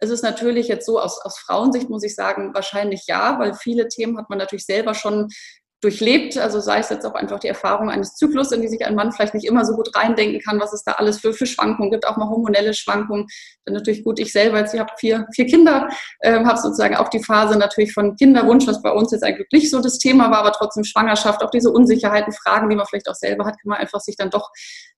Es 0.00 0.11
ist 0.11 0.23
natürlich 0.23 0.69
jetzt 0.69 0.87
so, 0.87 0.99
aus, 0.99 1.20
aus 1.23 1.38
Frauensicht 1.38 1.91
muss 1.91 2.02
ich 2.02 2.14
sagen, 2.14 2.55
wahrscheinlich 2.55 3.05
ja, 3.06 3.38
weil 3.38 3.55
viele 3.55 3.88
Themen 3.88 4.19
hat 4.19 4.31
man 4.31 4.38
natürlich 4.38 4.64
selber 4.64 4.94
schon 4.94 5.29
durchlebt. 5.81 6.37
Also 6.37 6.61
sei 6.61 6.79
es 6.79 6.91
jetzt 6.91 7.06
auch 7.06 7.14
einfach 7.14 7.38
die 7.38 7.49
Erfahrung 7.49 7.88
eines 7.91 8.14
Zyklus, 8.14 8.52
in 8.52 8.61
die 8.61 8.69
sich 8.69 8.85
ein 8.85 8.94
Mann 8.94 9.12
vielleicht 9.12 9.35
nicht 9.35 9.47
immer 9.47 9.64
so 9.64 9.75
gut 9.75 9.94
reindenken 9.97 10.41
kann, 10.41 10.61
was 10.61 10.73
es 10.73 10.85
da 10.85 10.93
alles 10.93 11.20
für, 11.20 11.32
für 11.32 11.47
Schwankungen 11.47 11.91
gibt, 11.91 12.06
auch 12.06 12.17
mal 12.17 12.29
hormonelle 12.29 12.75
Schwankungen. 12.75 13.26
Dann 13.64 13.75
natürlich 13.75 14.05
gut, 14.05 14.19
ich 14.19 14.32
selber, 14.32 14.58
jetzt 14.58 14.75
ich 14.75 14.81
habe 14.81 14.93
vier, 14.99 15.26
vier 15.35 15.47
Kinder, 15.47 15.88
äh, 16.20 16.44
habe 16.44 16.61
sozusagen 16.61 16.97
auch 16.97 17.08
die 17.08 17.23
Phase 17.23 17.58
natürlich 17.58 17.93
von 17.93 18.14
Kinderwunsch, 18.17 18.67
was 18.67 18.82
bei 18.82 18.93
uns 18.93 19.12
jetzt 19.12 19.25
eigentlich 19.25 19.49
nicht 19.52 19.70
so 19.70 19.81
das 19.81 19.99
Thema 19.99 20.31
war, 20.31 20.41
aber 20.41 20.52
trotzdem 20.52 20.85
Schwangerschaft, 20.85 21.43
auch 21.43 21.50
diese 21.50 21.70
Unsicherheiten, 21.70 22.32
Fragen, 22.32 22.69
die 22.69 22.76
man 22.76 22.87
vielleicht 22.87 23.08
auch 23.08 23.14
selber 23.14 23.47
hat, 23.47 23.55
kann 23.55 23.70
man 23.70 23.79
einfach 23.79 24.00
sich 24.00 24.17
dann 24.17 24.31
doch 24.31 24.50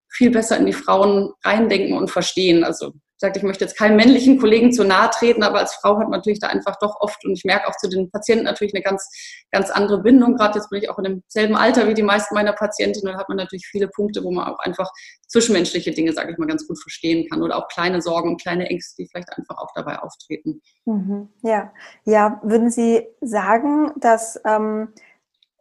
viel 0.08 0.30
besser 0.30 0.56
in 0.58 0.66
die 0.66 0.72
Frauen 0.72 1.32
reindenken 1.44 1.96
und 1.96 2.10
verstehen. 2.10 2.64
Also 2.64 2.92
sagt, 3.22 3.38
ich 3.38 3.42
möchte 3.42 3.64
jetzt 3.64 3.78
keinem 3.78 3.96
männlichen 3.96 4.38
Kollegen 4.38 4.72
zu 4.72 4.84
nahe 4.84 5.08
treten, 5.10 5.42
aber 5.42 5.60
als 5.60 5.74
Frau 5.74 5.98
hat 5.98 6.10
man 6.10 6.18
natürlich 6.18 6.40
da 6.40 6.48
einfach 6.48 6.76
doch 6.80 7.00
oft 7.00 7.24
und 7.24 7.32
ich 7.32 7.44
merke 7.44 7.66
auch 7.66 7.76
zu 7.76 7.88
den 7.88 8.10
Patienten 8.10 8.44
natürlich 8.44 8.74
eine 8.74 8.82
ganz, 8.82 9.08
ganz 9.50 9.70
andere 9.70 10.02
Bindung. 10.02 10.36
Gerade 10.36 10.58
jetzt 10.58 10.68
bin 10.68 10.82
ich 10.82 10.90
auch 10.90 10.98
in 10.98 11.04
demselben 11.04 11.56
Alter 11.56 11.88
wie 11.88 11.94
die 11.94 12.02
meisten 12.02 12.34
meiner 12.34 12.52
Patientinnen, 12.52 13.14
da 13.14 13.18
hat 13.18 13.28
man 13.28 13.38
natürlich 13.38 13.66
viele 13.66 13.88
Punkte, 13.88 14.22
wo 14.22 14.30
man 14.30 14.46
auch 14.46 14.58
einfach 14.58 14.90
zwischenmenschliche 15.28 15.92
Dinge, 15.92 16.12
sage 16.12 16.32
ich 16.32 16.38
mal, 16.38 16.46
ganz 16.46 16.68
gut 16.68 16.80
verstehen 16.80 17.26
kann 17.30 17.42
oder 17.42 17.56
auch 17.56 17.68
kleine 17.68 18.02
Sorgen 18.02 18.30
und 18.30 18.42
kleine 18.42 18.68
Ängste, 18.68 19.02
die 19.02 19.08
vielleicht 19.08 19.32
einfach 19.36 19.56
auch 19.56 19.70
dabei 19.74 19.98
auftreten. 20.00 20.60
Mhm. 20.84 21.30
Ja, 21.42 21.72
ja, 22.04 22.40
würden 22.42 22.70
Sie 22.70 23.06
sagen, 23.20 23.92
dass 23.96 24.38
ähm 24.44 24.88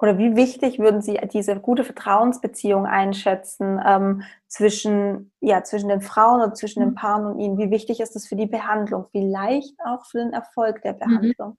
oder 0.02 0.18
wie 0.18 0.36
wichtig 0.36 0.80
würden 0.80 1.02
Sie 1.02 1.20
diese 1.32 1.56
gute 1.58 1.84
Vertrauensbeziehung 1.84 2.88
einschätzen 2.88 3.80
ähm, 3.86 4.24
zwischen, 4.48 5.32
ja, 5.42 5.64
zwischen 5.64 5.90
den 5.90 6.02
Frauen 6.02 6.42
oder 6.42 6.54
zwischen 6.56 6.80
den 6.80 6.90
mhm. 6.90 6.96
Paaren 6.96 7.26
und 7.26 7.40
Ihnen? 7.40 7.58
Wie 7.60 7.70
wichtig 7.70 8.00
ist 8.00 8.16
das 8.16 8.28
für 8.28 8.36
die 8.36 8.48
Behandlung? 8.48 9.06
Vielleicht 9.12 9.76
auch 9.86 10.06
für 10.08 10.18
den 10.18 10.34
Erfolg 10.34 10.82
der 10.82 10.94
mhm. 10.94 11.00
Behandlung? 11.00 11.58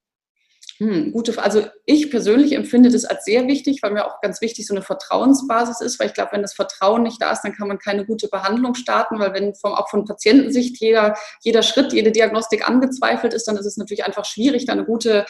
Hm, 0.79 1.11
gute, 1.13 1.41
also 1.41 1.65
ich 1.85 2.09
persönlich 2.09 2.53
empfinde 2.53 2.89
das 2.89 3.05
als 3.05 3.25
sehr 3.25 3.47
wichtig, 3.47 3.81
weil 3.81 3.91
mir 3.91 4.05
auch 4.05 4.19
ganz 4.21 4.41
wichtig 4.41 4.65
so 4.65 4.73
eine 4.73 4.81
Vertrauensbasis 4.81 5.81
ist, 5.81 5.99
weil 5.99 6.07
ich 6.07 6.13
glaube, 6.13 6.31
wenn 6.33 6.41
das 6.41 6.53
Vertrauen 6.53 7.03
nicht 7.03 7.21
da 7.21 7.31
ist, 7.31 7.41
dann 7.43 7.53
kann 7.53 7.67
man 7.67 7.77
keine 7.77 8.05
gute 8.05 8.27
Behandlung 8.27 8.73
starten, 8.73 9.19
weil 9.19 9.33
wenn 9.33 9.53
vom, 9.55 9.73
auch 9.73 9.89
von 9.89 10.03
Patientensicht 10.03 10.79
jeder, 10.81 11.15
jeder 11.41 11.61
Schritt, 11.61 11.93
jede 11.93 12.11
Diagnostik 12.11 12.67
angezweifelt 12.67 13.33
ist, 13.33 13.47
dann 13.47 13.55
ist 13.55 13.67
es 13.67 13.77
natürlich 13.77 14.03
einfach 14.03 14.25
schwierig, 14.25 14.65
da 14.65 14.73
eine 14.73 14.85
gute 14.85 15.25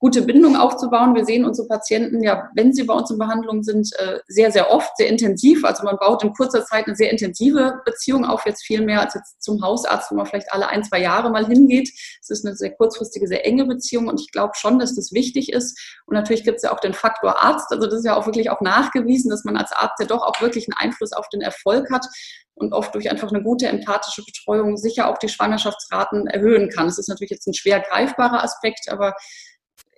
gute 0.00 0.22
Bindung 0.22 0.56
aufzubauen. 0.56 1.14
Wir 1.14 1.26
sehen 1.26 1.44
unsere 1.44 1.68
Patienten 1.68 2.22
ja, 2.22 2.48
wenn 2.54 2.72
sie 2.72 2.84
bei 2.84 2.94
uns 2.94 3.10
in 3.10 3.18
Behandlung 3.18 3.62
sind, 3.62 3.90
äh, 3.98 4.18
sehr, 4.28 4.50
sehr 4.50 4.70
oft, 4.70 4.96
sehr 4.96 5.08
intensiv. 5.08 5.62
Also 5.62 5.84
man 5.84 5.98
baut 5.98 6.24
in 6.24 6.32
kurzer 6.32 6.64
Zeit 6.64 6.86
eine 6.86 6.96
sehr 6.96 7.10
intensive 7.10 7.80
Beziehung 7.84 8.24
auf, 8.24 8.46
jetzt 8.46 8.64
viel 8.64 8.82
mehr 8.82 9.02
als 9.02 9.14
jetzt 9.14 9.42
zum 9.42 9.62
Hausarzt, 9.62 10.10
wo 10.10 10.14
man 10.16 10.24
vielleicht 10.24 10.52
alle 10.52 10.68
ein, 10.68 10.82
zwei 10.82 11.00
Jahre 11.00 11.30
mal 11.30 11.46
hingeht. 11.46 11.90
Es 12.20 12.30
ist 12.30 12.46
eine 12.46 12.56
sehr 12.56 12.70
kurzfristige, 12.70 13.28
sehr 13.28 13.46
enge 13.46 13.66
Beziehung 13.66 14.08
und 14.08 14.20
ich 14.20 14.32
glaube 14.32 14.54
schon, 14.56 14.78
dass 14.78 14.96
das 14.96 15.12
wichtig 15.12 15.52
ist. 15.52 15.78
Und 16.06 16.14
natürlich 16.14 16.44
gibt 16.44 16.56
es 16.56 16.62
ja 16.62 16.72
auch 16.72 16.80
den 16.80 16.94
Faktor 16.94 17.42
Arzt. 17.42 17.70
Also 17.70 17.86
das 17.86 17.98
ist 17.98 18.06
ja 18.06 18.16
auch 18.16 18.24
wirklich 18.24 18.48
auch 18.48 18.62
nachgewiesen, 18.62 19.30
dass 19.30 19.44
man 19.44 19.58
als 19.58 19.72
Arzt 19.72 20.00
ja 20.00 20.06
doch 20.06 20.22
auch 20.22 20.40
wirklich 20.40 20.66
einen 20.66 20.88
Einfluss 20.88 21.12
auf 21.12 21.28
den 21.28 21.42
Erfolg 21.42 21.92
hat 21.92 22.06
und 22.54 22.72
oft 22.72 22.94
durch 22.94 23.10
einfach 23.10 23.30
eine 23.30 23.42
gute 23.42 23.66
empathische 23.68 24.22
Betreuung 24.24 24.76
sicher 24.76 25.08
auch 25.08 25.18
die 25.18 25.28
Schwangerschaftsraten 25.28 26.26
erhöhen 26.26 26.70
kann. 26.70 26.86
Das 26.86 26.98
ist 26.98 27.08
natürlich 27.08 27.30
jetzt 27.30 27.46
ein 27.46 27.54
schwer 27.54 27.80
greifbarer 27.80 28.42
Aspekt, 28.42 28.88
aber 28.90 29.14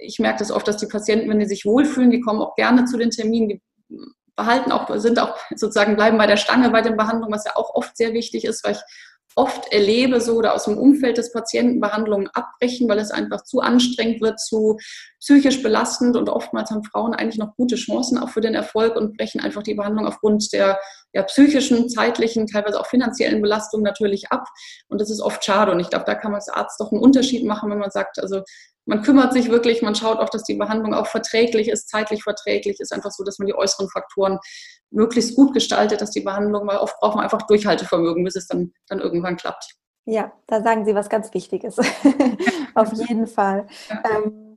ich 0.03 0.19
merke 0.19 0.41
das 0.41 0.51
oft, 0.51 0.67
dass 0.67 0.77
die 0.77 0.87
Patienten, 0.87 1.29
wenn 1.31 1.39
die 1.39 1.47
sich 1.47 1.65
wohlfühlen, 1.65 2.11
die 2.11 2.21
kommen 2.21 2.41
auch 2.41 2.55
gerne 2.55 2.85
zu 2.85 2.97
den 2.97 3.11
Terminen, 3.11 3.49
die 3.49 3.63
behalten 4.37 4.73
auch, 4.73 4.89
sind 4.99 5.19
auch 5.19 5.37
sozusagen, 5.57 5.97
bleiben 5.97 6.19
bei 6.19 6.27
der 6.27 6.37
Stange 6.37 6.71
bei 6.71 6.83
den 6.83 6.97
Behandlungen, 6.97 7.33
was 7.33 7.45
ja 7.45 7.53
auch 7.57 7.75
oft 7.75 7.97
sehr 7.97 8.13
wichtig 8.13 8.45
ist, 8.45 8.65
weil 8.65 8.73
ich 8.73 8.83
oft 9.35 9.73
erlebe, 9.73 10.21
so 10.21 10.35
oder 10.35 10.55
aus 10.55 10.65
dem 10.65 10.77
Umfeld 10.77 11.17
des 11.17 11.33
Patienten 11.33 11.81
Behandlungen 11.81 12.29
abbrechen, 12.35 12.89
weil 12.89 12.99
es 12.99 13.11
einfach 13.11 13.43
zu 13.45 13.61
anstrengend 13.61 14.21
wird, 14.21 14.39
zu 14.39 14.77
psychisch 15.21 15.63
belastend 15.63 16.17
und 16.17 16.29
oftmals 16.29 16.71
haben 16.71 16.85
Frauen 16.85 17.15
eigentlich 17.15 17.39
noch 17.39 17.57
gute 17.57 17.77
Chancen 17.77 18.19
auch 18.19 18.29
für 18.29 18.41
den 18.41 18.55
Erfolg 18.55 18.97
und 18.97 19.17
brechen 19.17 19.41
einfach 19.41 19.63
die 19.63 19.75
Behandlung 19.75 20.07
aufgrund 20.07 20.53
der 20.53 20.79
ja, 21.15 21.23
psychischen, 21.23 21.89
zeitlichen, 21.89 22.47
teilweise 22.47 22.79
auch 22.81 22.87
finanziellen 22.87 23.43
Belastung 23.43 23.83
natürlich 23.83 24.31
ab. 24.31 24.47
Und 24.89 25.01
das 25.01 25.11
ist 25.11 25.21
oft 25.21 25.45
schade. 25.45 25.73
Und 25.73 25.81
ich 25.81 25.91
glaube, 25.91 26.05
da 26.07 26.15
kann 26.15 26.33
man 26.33 26.39
als 26.39 26.49
Arzt 26.49 26.81
doch 26.81 26.91
einen 26.91 27.03
Unterschied 27.03 27.45
machen, 27.45 27.71
wenn 27.71 27.79
man 27.79 27.91
sagt, 27.91 28.19
also 28.19 28.43
man 28.87 29.03
kümmert 29.03 29.33
sich 29.33 29.51
wirklich, 29.51 29.83
man 29.83 29.95
schaut 29.95 30.19
auch, 30.19 30.29
dass 30.29 30.43
die 30.43 30.55
Behandlung 30.55 30.95
auch 30.95 31.07
verträglich 31.07 31.69
ist, 31.69 31.89
zeitlich 31.89 32.23
verträglich 32.23 32.81
ist, 32.81 32.93
einfach 32.93 33.11
so, 33.11 33.25
dass 33.25 33.39
man 33.39 33.47
die 33.47 33.55
äußeren 33.55 33.89
Faktoren 33.89 34.39
möglichst 34.91 35.37
gut 35.37 35.55
gestaltet, 35.55 36.01
dass 36.01 36.11
die 36.11 36.21
Behandlung, 36.21 36.67
weil 36.67 36.79
oft 36.79 36.99
braucht 36.99 37.17
man 37.17 37.25
einfach 37.25 37.43
Durchhaltevermögen, 37.43 38.25
bis 38.25 38.37
es 38.37 38.47
dann, 38.47 38.73
dann 38.89 39.01
irgendwann 39.01 39.37
klappt. 39.37 39.77
Ja, 40.05 40.33
da 40.49 40.63
sagen 40.63 40.85
Sie 40.85 40.95
was 40.95 41.09
ganz 41.09 41.33
Wichtiges. 41.33 41.79
Auf 42.75 42.93
jeden 42.93 43.27
Fall. 43.27 43.67
Ja. 43.89 44.03
Ähm, 44.11 44.52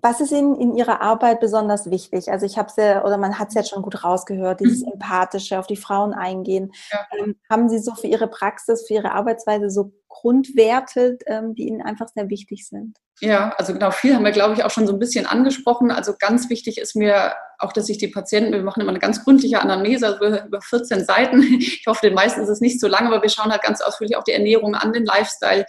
was 0.00 0.20
ist 0.20 0.32
Ihnen 0.32 0.54
in 0.56 0.74
Ihrer 0.74 1.00
Arbeit 1.00 1.40
besonders 1.40 1.90
wichtig? 1.90 2.30
Also 2.30 2.46
ich 2.46 2.58
habe 2.58 2.68
es 2.68 2.76
ja, 2.76 3.04
oder 3.04 3.18
man 3.18 3.38
hat 3.38 3.48
es 3.48 3.54
jetzt 3.54 3.70
schon 3.70 3.82
gut 3.82 4.04
rausgehört, 4.04 4.60
dieses 4.60 4.82
mhm. 4.82 4.92
Empathische, 4.94 5.58
auf 5.58 5.66
die 5.66 5.76
Frauen 5.76 6.12
eingehen. 6.12 6.72
Ja. 6.90 7.06
Ähm, 7.18 7.36
haben 7.50 7.68
Sie 7.68 7.78
so 7.78 7.94
für 7.94 8.06
Ihre 8.06 8.28
Praxis, 8.28 8.86
für 8.86 8.94
Ihre 8.94 9.12
Arbeitsweise 9.12 9.70
so 9.70 9.92
Grundwerte, 10.08 11.18
ähm, 11.26 11.54
die 11.54 11.68
Ihnen 11.68 11.82
einfach 11.82 12.08
sehr 12.08 12.28
wichtig 12.28 12.68
sind? 12.68 12.96
Ja, 13.20 13.54
also 13.56 13.72
genau, 13.72 13.90
viel 13.90 14.14
haben 14.14 14.24
wir, 14.24 14.32
glaube 14.32 14.54
ich, 14.54 14.64
auch 14.64 14.70
schon 14.70 14.86
so 14.86 14.92
ein 14.92 14.98
bisschen 14.98 15.26
angesprochen. 15.26 15.90
Also 15.90 16.14
ganz 16.18 16.50
wichtig 16.50 16.78
ist 16.78 16.96
mir 16.96 17.34
auch, 17.58 17.72
dass 17.72 17.88
ich 17.88 17.98
die 17.98 18.08
Patienten, 18.08 18.52
wir 18.52 18.62
machen 18.62 18.80
immer 18.80 18.90
eine 18.90 18.98
ganz 18.98 19.22
gründliche 19.22 19.60
Anamnese, 19.60 20.06
also 20.06 20.44
über 20.44 20.60
14 20.60 21.04
Seiten. 21.04 21.42
Ich 21.60 21.84
hoffe, 21.86 22.06
den 22.06 22.14
meisten 22.14 22.40
ist 22.40 22.48
es 22.48 22.60
nicht 22.60 22.80
so 22.80 22.88
lang, 22.88 23.06
aber 23.06 23.22
wir 23.22 23.28
schauen 23.28 23.52
halt 23.52 23.62
ganz 23.62 23.80
ausführlich 23.80 24.16
auch 24.16 24.24
die 24.24 24.32
Ernährung 24.32 24.74
an, 24.74 24.92
den 24.92 25.04
Lifestyle. 25.04 25.66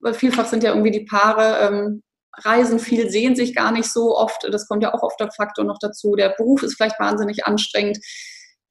Weil 0.00 0.14
vielfach 0.14 0.46
sind 0.46 0.62
ja 0.62 0.70
irgendwie 0.70 0.90
die 0.90 1.04
Paare 1.04 1.68
ähm, 1.68 2.02
reisen 2.42 2.78
viel, 2.78 3.10
sehen 3.10 3.36
sich 3.36 3.54
gar 3.54 3.72
nicht 3.72 3.90
so 3.90 4.16
oft. 4.16 4.46
Das 4.50 4.66
kommt 4.66 4.82
ja 4.82 4.94
auch 4.94 5.02
oft 5.02 5.18
der 5.20 5.30
Faktor 5.30 5.64
noch 5.64 5.78
dazu. 5.80 6.14
Der 6.16 6.30
Beruf 6.30 6.62
ist 6.62 6.76
vielleicht 6.76 6.98
wahnsinnig 6.98 7.46
anstrengend. 7.46 7.98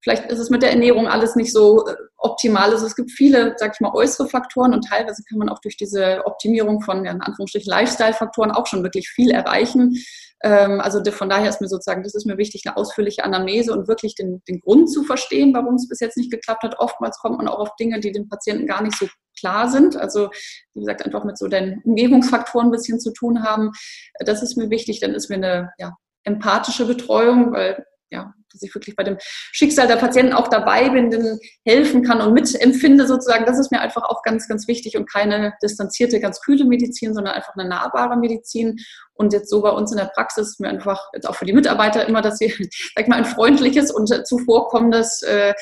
Vielleicht 0.04 0.30
ist 0.30 0.40
es 0.40 0.50
mit 0.50 0.62
der 0.62 0.72
Ernährung 0.72 1.08
alles 1.08 1.38
nicht 1.38 1.54
so 1.54 1.88
äh, 1.88 1.96
optimal. 2.18 2.72
Also 2.72 2.86
es 2.86 2.96
gibt 2.96 3.12
viele, 3.12 3.56
sag 3.58 3.74
ich 3.74 3.80
mal, 3.80 3.94
äußere 3.94 4.28
Faktoren 4.28 4.74
und 4.74 4.86
teilweise 4.86 5.24
kann 5.30 5.38
man 5.38 5.48
auch 5.48 5.60
durch 5.60 5.78
diese 5.78 6.26
Optimierung 6.26 6.82
von, 6.82 7.06
in 7.06 7.22
Anführungsstrichen, 7.22 7.70
Lifestyle-Faktoren 7.70 8.52
auch 8.52 8.68
schon 8.68 8.84
wirklich 8.84 9.08
viel 9.08 9.32
erreichen. 9.32 9.96
Ähm, 10.44 10.82
also 10.82 11.02
von 11.12 11.30
daher 11.30 11.50
ist 11.50 11.62
mir 11.62 11.70
sozusagen, 11.70 12.04
das 12.04 12.16
ist 12.16 12.26
mir 12.26 12.38
wichtig, 12.38 12.64
eine 12.66 12.76
ausführliche 12.76 13.24
Anamnese 13.24 13.72
und 13.72 13.88
wirklich 13.88 14.14
den, 14.16 14.44
den 14.50 14.60
Grund 14.60 14.92
zu 14.92 15.04
verstehen, 15.04 15.54
warum 15.54 15.76
es 15.76 15.88
bis 15.88 16.02
jetzt 16.02 16.18
nicht 16.18 16.32
geklappt 16.32 16.64
hat. 16.64 16.80
Oftmals 16.80 17.18
kommt 17.20 17.38
man 17.38 17.48
auch 17.48 17.60
auf 17.60 17.76
Dinge, 17.78 18.02
die 18.02 18.12
den 18.12 18.28
Patienten 18.28 18.68
gar 18.68 18.84
nicht 18.84 18.98
so 18.98 19.08
klar 19.44 19.70
sind. 19.70 19.98
Also 19.98 20.30
wie 20.74 20.80
gesagt, 20.80 21.06
einfach 21.06 21.26
mit 21.26 21.38
so 21.38 21.48
den 21.48 21.82
Umgebungsfaktoren 21.84 22.70
ein 22.70 22.72
bisschen 22.72 23.00
zu 23.00 23.12
tun 23.12 23.44
haben. 23.44 23.72
Das 24.20 24.42
ist 24.42 24.56
mir 24.56 24.70
wichtig. 24.70 25.02
Dann 25.02 25.14
ist 25.14 25.30
mir 25.30 25.36
eine 25.36 25.72
ja, 25.78 25.94
empathische 26.24 26.86
Betreuung, 26.86 27.52
weil 27.52 27.86
ja, 28.10 28.32
dass 28.52 28.62
ich 28.62 28.74
wirklich 28.74 28.96
bei 28.96 29.04
dem 29.04 29.18
Schicksal 29.20 29.88
der 29.88 29.96
Patienten 29.96 30.34
auch 30.34 30.48
dabei 30.48 30.90
bin, 30.90 31.10
denen 31.10 31.40
helfen 31.66 32.04
kann 32.04 32.22
und 32.22 32.34
mitempfinde 32.34 33.08
sozusagen. 33.08 33.46
Das 33.46 33.60
ist 33.60 33.72
mir 33.72 33.82
einfach 33.82 34.04
auch 34.04 34.22
ganz, 34.22 34.48
ganz 34.48 34.68
wichtig 34.68 34.96
und 34.96 35.12
keine 35.12 35.54
distanzierte, 35.64 36.20
ganz 36.20 36.40
kühle 36.40 36.66
Medizin, 36.66 37.16
sondern 37.16 37.34
einfach 37.34 37.56
eine 37.56 37.68
nahbare 37.68 38.16
Medizin. 38.16 38.78
Und 39.16 39.34
jetzt 39.34 39.50
so 39.50 39.62
bei 39.62 39.72
uns 39.72 39.92
in 39.92 39.98
der 39.98 40.12
Praxis 40.14 40.50
ist 40.50 40.60
mir 40.60 40.70
einfach 40.70 41.10
jetzt 41.14 41.28
auch 41.28 41.36
für 41.36 41.46
die 41.46 41.54
Mitarbeiter 41.54 42.08
immer, 42.08 42.22
dass 42.22 42.38
sie, 42.38 42.54
sag 42.96 43.08
mal, 43.08 43.18
ein 43.18 43.26
freundliches 43.26 43.92
und 43.92 44.08
zuvorkommendes 44.28 45.24
äh, 45.24 45.54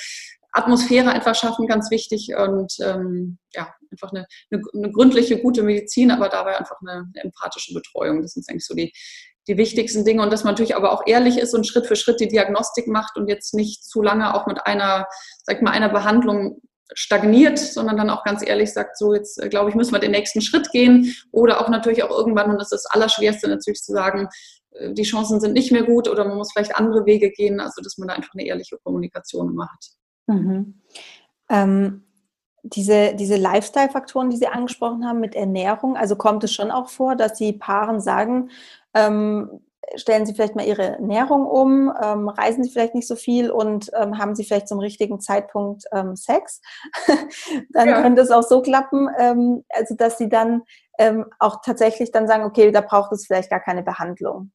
Atmosphäre 0.51 1.11
einfach 1.11 1.35
schaffen, 1.35 1.67
ganz 1.67 1.91
wichtig. 1.91 2.35
Und 2.35 2.73
ähm, 2.81 3.37
ja, 3.53 3.73
einfach 3.91 4.11
eine, 4.11 4.25
eine, 4.51 4.61
eine, 4.73 4.91
gründliche, 4.91 5.41
gute 5.41 5.63
Medizin, 5.63 6.11
aber 6.11 6.29
dabei 6.29 6.57
einfach 6.57 6.77
eine, 6.81 7.05
eine 7.13 7.23
empathische 7.23 7.73
Betreuung. 7.73 8.21
Das 8.21 8.33
sind 8.33 8.47
eigentlich 8.49 8.65
so 8.65 8.75
die, 8.75 8.93
die 9.47 9.57
wichtigsten 9.57 10.05
Dinge 10.05 10.21
und 10.21 10.31
dass 10.31 10.43
man 10.43 10.53
natürlich 10.53 10.75
aber 10.75 10.91
auch 10.91 11.03
ehrlich 11.05 11.37
ist 11.37 11.53
und 11.53 11.65
Schritt 11.65 11.87
für 11.87 11.95
Schritt 11.95 12.19
die 12.19 12.27
Diagnostik 12.27 12.87
macht 12.87 13.17
und 13.17 13.27
jetzt 13.27 13.53
nicht 13.53 13.83
zu 13.83 14.01
lange 14.01 14.35
auch 14.35 14.45
mit 14.45 14.65
einer, 14.65 15.07
sag 15.43 15.61
mal, 15.61 15.71
einer 15.71 15.89
Behandlung 15.89 16.61
stagniert, 16.93 17.57
sondern 17.57 17.97
dann 17.97 18.09
auch 18.09 18.23
ganz 18.23 18.45
ehrlich 18.45 18.73
sagt, 18.73 18.97
so 18.97 19.13
jetzt 19.13 19.41
äh, 19.41 19.49
glaube 19.49 19.69
ich, 19.69 19.75
müssen 19.75 19.93
wir 19.93 19.99
den 19.99 20.11
nächsten 20.11 20.41
Schritt 20.41 20.71
gehen 20.71 21.15
oder 21.31 21.61
auch 21.61 21.69
natürlich 21.69 22.03
auch 22.03 22.11
irgendwann, 22.11 22.51
und 22.51 22.59
das 22.59 22.71
ist 22.71 22.83
das 22.83 22.91
Allerschwerste 22.91 23.47
natürlich 23.47 23.81
zu 23.81 23.93
sagen, 23.93 24.27
äh, 24.71 24.93
die 24.93 25.03
Chancen 25.03 25.39
sind 25.39 25.53
nicht 25.53 25.71
mehr 25.71 25.83
gut 25.83 26.09
oder 26.09 26.25
man 26.25 26.37
muss 26.37 26.51
vielleicht 26.51 26.75
andere 26.75 27.05
Wege 27.05 27.31
gehen, 27.31 27.59
also 27.59 27.81
dass 27.81 27.97
man 27.97 28.09
da 28.09 28.15
einfach 28.15 28.33
eine 28.33 28.45
ehrliche 28.45 28.77
Kommunikation 28.83 29.55
macht. 29.55 29.91
Mhm. 30.27 30.81
Ähm, 31.49 32.03
diese, 32.63 33.15
diese 33.15 33.37
Lifestyle-Faktoren, 33.37 34.29
die 34.29 34.37
Sie 34.37 34.47
angesprochen 34.47 35.07
haben 35.07 35.19
mit 35.19 35.35
Ernährung, 35.35 35.97
also 35.97 36.15
kommt 36.15 36.43
es 36.43 36.53
schon 36.53 36.71
auch 36.71 36.89
vor, 36.89 37.15
dass 37.15 37.33
die 37.33 37.53
Paaren 37.53 37.99
sagen, 37.99 38.49
ähm, 38.93 39.61
stellen 39.95 40.25
Sie 40.25 40.33
vielleicht 40.33 40.55
mal 40.55 40.65
Ihre 40.65 40.83
Ernährung 40.83 41.45
um, 41.45 41.91
ähm, 42.01 42.29
reisen 42.29 42.63
Sie 42.63 42.69
vielleicht 42.69 42.95
nicht 42.95 43.07
so 43.07 43.15
viel 43.15 43.49
und 43.51 43.89
ähm, 43.99 44.17
haben 44.17 44.35
Sie 44.35 44.43
vielleicht 44.43 44.67
zum 44.67 44.79
richtigen 44.79 45.19
Zeitpunkt 45.19 45.85
ähm, 45.91 46.15
Sex. 46.15 46.61
dann 47.71 47.89
ja. 47.89 48.01
könnte 48.01 48.21
es 48.21 48.31
auch 48.31 48.43
so 48.43 48.61
klappen, 48.61 49.09
ähm, 49.17 49.63
also 49.69 49.95
dass 49.95 50.17
Sie 50.17 50.29
dann 50.29 50.63
ähm, 50.99 51.25
auch 51.39 51.61
tatsächlich 51.63 52.11
dann 52.11 52.27
sagen, 52.27 52.43
okay, 52.43 52.71
da 52.71 52.81
braucht 52.81 53.11
es 53.11 53.25
vielleicht 53.25 53.49
gar 53.49 53.59
keine 53.59 53.83
Behandlung. 53.83 54.51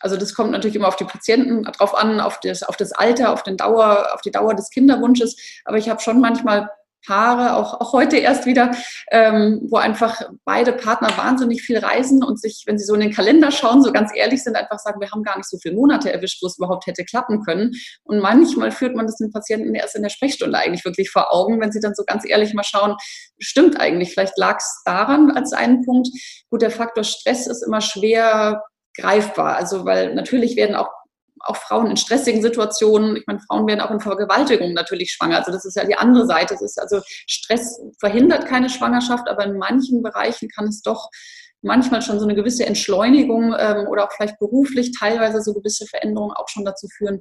Also 0.00 0.16
das 0.16 0.34
kommt 0.34 0.50
natürlich 0.50 0.76
immer 0.76 0.88
auf 0.88 0.96
die 0.96 1.04
Patienten 1.04 1.64
drauf 1.64 1.94
an, 1.94 2.20
auf 2.20 2.40
das, 2.40 2.62
auf 2.62 2.76
das 2.76 2.92
Alter, 2.92 3.32
auf, 3.32 3.42
den 3.42 3.56
Dauer, 3.56 4.08
auf 4.14 4.20
die 4.20 4.30
Dauer 4.30 4.54
des 4.54 4.70
Kinderwunsches. 4.70 5.36
Aber 5.64 5.78
ich 5.78 5.88
habe 5.88 6.00
schon 6.00 6.20
manchmal 6.20 6.68
Paare, 7.06 7.54
auch, 7.56 7.80
auch 7.80 7.92
heute 7.92 8.16
erst 8.16 8.44
wieder, 8.44 8.72
ähm, 9.10 9.60
wo 9.70 9.76
einfach 9.76 10.20
beide 10.44 10.72
Partner 10.72 11.16
wahnsinnig 11.16 11.62
viel 11.62 11.78
reisen 11.78 12.24
und 12.24 12.40
sich, 12.40 12.64
wenn 12.66 12.76
sie 12.76 12.84
so 12.84 12.94
in 12.94 13.00
den 13.00 13.12
Kalender 13.12 13.50
schauen, 13.50 13.82
so 13.82 13.92
ganz 13.92 14.10
ehrlich 14.14 14.42
sind, 14.42 14.56
einfach 14.56 14.78
sagen, 14.78 15.00
wir 15.00 15.10
haben 15.10 15.22
gar 15.22 15.36
nicht 15.36 15.48
so 15.48 15.58
viele 15.58 15.76
Monate 15.76 16.12
erwischt, 16.12 16.42
wo 16.42 16.46
es 16.48 16.58
überhaupt 16.58 16.86
hätte 16.86 17.04
klappen 17.04 17.42
können. 17.44 17.72
Und 18.02 18.18
manchmal 18.18 18.72
führt 18.72 18.96
man 18.96 19.06
das 19.06 19.16
den 19.16 19.30
Patienten 19.30 19.74
erst 19.74 19.96
in 19.96 20.02
der 20.02 20.10
Sprechstunde 20.10 20.58
eigentlich 20.58 20.84
wirklich 20.84 21.10
vor 21.10 21.32
Augen, 21.32 21.60
wenn 21.60 21.72
sie 21.72 21.80
dann 21.80 21.94
so 21.94 22.02
ganz 22.04 22.28
ehrlich 22.28 22.52
mal 22.52 22.64
schauen, 22.64 22.96
stimmt 23.38 23.80
eigentlich, 23.80 24.12
vielleicht 24.12 24.36
lag 24.36 24.58
es 24.58 24.82
daran 24.84 25.30
als 25.30 25.52
einen 25.52 25.84
Punkt. 25.84 26.08
Gut, 26.50 26.62
der 26.62 26.70
Faktor 26.70 27.04
Stress 27.04 27.46
ist 27.46 27.62
immer 27.62 27.80
schwer 27.80 28.62
greifbar. 28.98 29.56
Also, 29.56 29.84
weil 29.84 30.14
natürlich 30.14 30.56
werden 30.56 30.76
auch 30.76 30.88
auch 31.40 31.56
Frauen 31.56 31.90
in 31.90 31.96
stressigen 31.96 32.42
Situationen, 32.42 33.16
ich 33.16 33.26
meine, 33.26 33.40
Frauen 33.40 33.66
werden 33.66 33.80
auch 33.80 33.90
in 33.90 34.00
Vergewaltigungen 34.00 34.74
natürlich 34.74 35.12
schwanger. 35.12 35.38
Also 35.38 35.52
das 35.52 35.64
ist 35.64 35.76
ja 35.76 35.84
die 35.84 35.96
andere 35.96 36.26
Seite. 36.26 36.54
Es 36.54 36.62
ist 36.62 36.80
also 36.80 37.00
Stress 37.06 37.80
verhindert 38.00 38.46
keine 38.46 38.68
Schwangerschaft, 38.68 39.28
aber 39.28 39.44
in 39.44 39.56
manchen 39.56 40.02
Bereichen 40.02 40.48
kann 40.48 40.66
es 40.66 40.82
doch 40.82 41.08
manchmal 41.62 42.02
schon 42.02 42.18
so 42.18 42.24
eine 42.24 42.34
gewisse 42.34 42.66
Entschleunigung 42.66 43.54
ähm, 43.58 43.86
oder 43.88 44.04
auch 44.04 44.12
vielleicht 44.12 44.38
beruflich 44.38 44.92
teilweise 44.98 45.42
so 45.42 45.54
gewisse 45.54 45.86
Veränderungen 45.86 46.34
auch 46.34 46.48
schon 46.48 46.64
dazu 46.64 46.86
führen, 46.96 47.20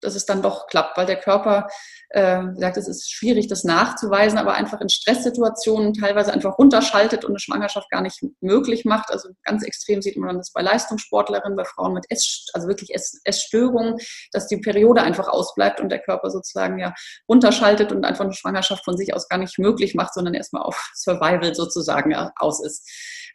dass 0.00 0.14
es 0.14 0.26
dann 0.26 0.42
doch 0.42 0.66
klappt, 0.66 0.96
weil 0.96 1.06
der 1.06 1.16
Körper, 1.16 1.68
äh, 2.10 2.42
sagt, 2.54 2.76
es 2.76 2.88
ist 2.88 3.10
schwierig, 3.10 3.48
das 3.48 3.64
nachzuweisen, 3.64 4.38
aber 4.38 4.54
einfach 4.54 4.80
in 4.80 4.88
Stresssituationen 4.88 5.94
teilweise 5.94 6.32
einfach 6.32 6.58
runterschaltet 6.58 7.24
und 7.24 7.32
eine 7.32 7.38
Schwangerschaft 7.38 7.90
gar 7.90 8.02
nicht 8.02 8.22
möglich 8.40 8.84
macht. 8.84 9.10
Also 9.10 9.30
ganz 9.44 9.64
extrem 9.64 10.02
sieht 10.02 10.16
man 10.16 10.36
das 10.36 10.52
bei 10.52 10.62
Leistungssportlerinnen, 10.62 11.56
bei 11.56 11.64
Frauen 11.64 11.94
mit 11.94 12.06
Ess, 12.10 12.46
also 12.52 12.68
wirklich 12.68 12.94
Ess, 12.94 13.20
Essstörungen, 13.24 13.96
dass 14.32 14.46
die 14.46 14.58
Periode 14.58 15.02
einfach 15.02 15.28
ausbleibt 15.28 15.80
und 15.80 15.88
der 15.88 16.00
Körper 16.00 16.30
sozusagen 16.30 16.78
ja 16.78 16.94
runterschaltet 17.28 17.92
und 17.92 18.04
einfach 18.04 18.24
eine 18.24 18.34
Schwangerschaft 18.34 18.84
von 18.84 18.96
sich 18.96 19.14
aus 19.14 19.28
gar 19.28 19.38
nicht 19.38 19.58
möglich 19.58 19.94
macht, 19.94 20.14
sondern 20.14 20.34
erstmal 20.34 20.62
auf 20.62 20.90
Survival 20.94 21.54
sozusagen 21.54 22.14
aus 22.36 22.64
ist. 22.64 22.88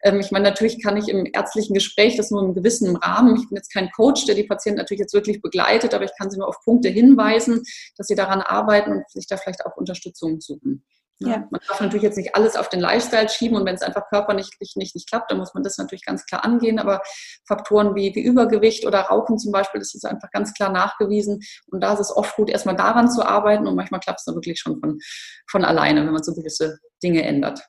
Ähm, 0.03 0.19
ich 0.19 0.31
meine, 0.31 0.49
natürlich 0.49 0.81
kann 0.83 0.97
ich 0.97 1.07
im 1.07 1.27
ärztlichen 1.31 1.73
Gespräch 1.73 2.17
das 2.17 2.31
nur 2.31 2.43
im 2.43 2.53
gewissen 2.53 2.95
Rahmen. 2.95 3.35
Ich 3.35 3.47
bin 3.49 3.55
jetzt 3.55 3.73
kein 3.73 3.91
Coach, 3.91 4.25
der 4.25 4.35
die 4.35 4.43
Patienten 4.43 4.79
natürlich 4.79 5.01
jetzt 5.01 5.13
wirklich 5.13 5.41
begleitet, 5.41 5.93
aber 5.93 6.05
ich 6.05 6.11
kann 6.17 6.29
sie 6.31 6.37
nur 6.37 6.47
auf 6.47 6.61
Punkte 6.63 6.89
hinweisen, 6.89 7.63
dass 7.97 8.07
sie 8.07 8.15
daran 8.15 8.41
arbeiten 8.41 8.91
und 8.91 9.09
sich 9.09 9.27
da 9.27 9.37
vielleicht 9.37 9.65
auch 9.65 9.77
Unterstützung 9.77 10.41
suchen. 10.41 10.83
Ja. 11.23 11.47
Man 11.51 11.61
darf 11.67 11.79
natürlich 11.79 12.01
jetzt 12.01 12.17
nicht 12.17 12.35
alles 12.35 12.55
auf 12.55 12.69
den 12.69 12.79
Lifestyle 12.79 13.29
schieben 13.29 13.55
und 13.55 13.65
wenn 13.65 13.75
es 13.75 13.83
einfach 13.83 14.09
körperlich 14.09 14.49
nicht, 14.59 14.75
nicht, 14.75 14.95
nicht 14.95 15.07
klappt, 15.07 15.29
dann 15.29 15.37
muss 15.37 15.53
man 15.53 15.61
das 15.61 15.77
natürlich 15.77 16.03
ganz 16.03 16.25
klar 16.25 16.43
angehen. 16.43 16.79
Aber 16.79 17.01
Faktoren 17.47 17.93
wie, 17.95 18.15
wie 18.15 18.23
Übergewicht 18.23 18.87
oder 18.87 19.01
Rauchen 19.01 19.37
zum 19.37 19.51
Beispiel, 19.51 19.79
das 19.79 19.93
ist 19.93 20.05
einfach 20.05 20.31
ganz 20.31 20.53
klar 20.53 20.71
nachgewiesen. 20.71 21.41
Und 21.67 21.81
da 21.81 21.93
ist 21.93 21.99
es 21.99 22.15
oft 22.15 22.35
gut, 22.35 22.49
erstmal 22.49 22.75
daran 22.75 23.11
zu 23.11 23.23
arbeiten 23.23 23.67
und 23.67 23.75
manchmal 23.75 23.99
klappt 23.99 24.19
es 24.19 24.25
dann 24.25 24.35
wirklich 24.35 24.59
schon 24.59 24.79
von, 24.79 24.97
von 25.47 25.63
alleine, 25.63 26.03
wenn 26.05 26.13
man 26.13 26.23
so 26.23 26.33
gewisse 26.33 26.79
Dinge 27.03 27.21
ändert. 27.21 27.61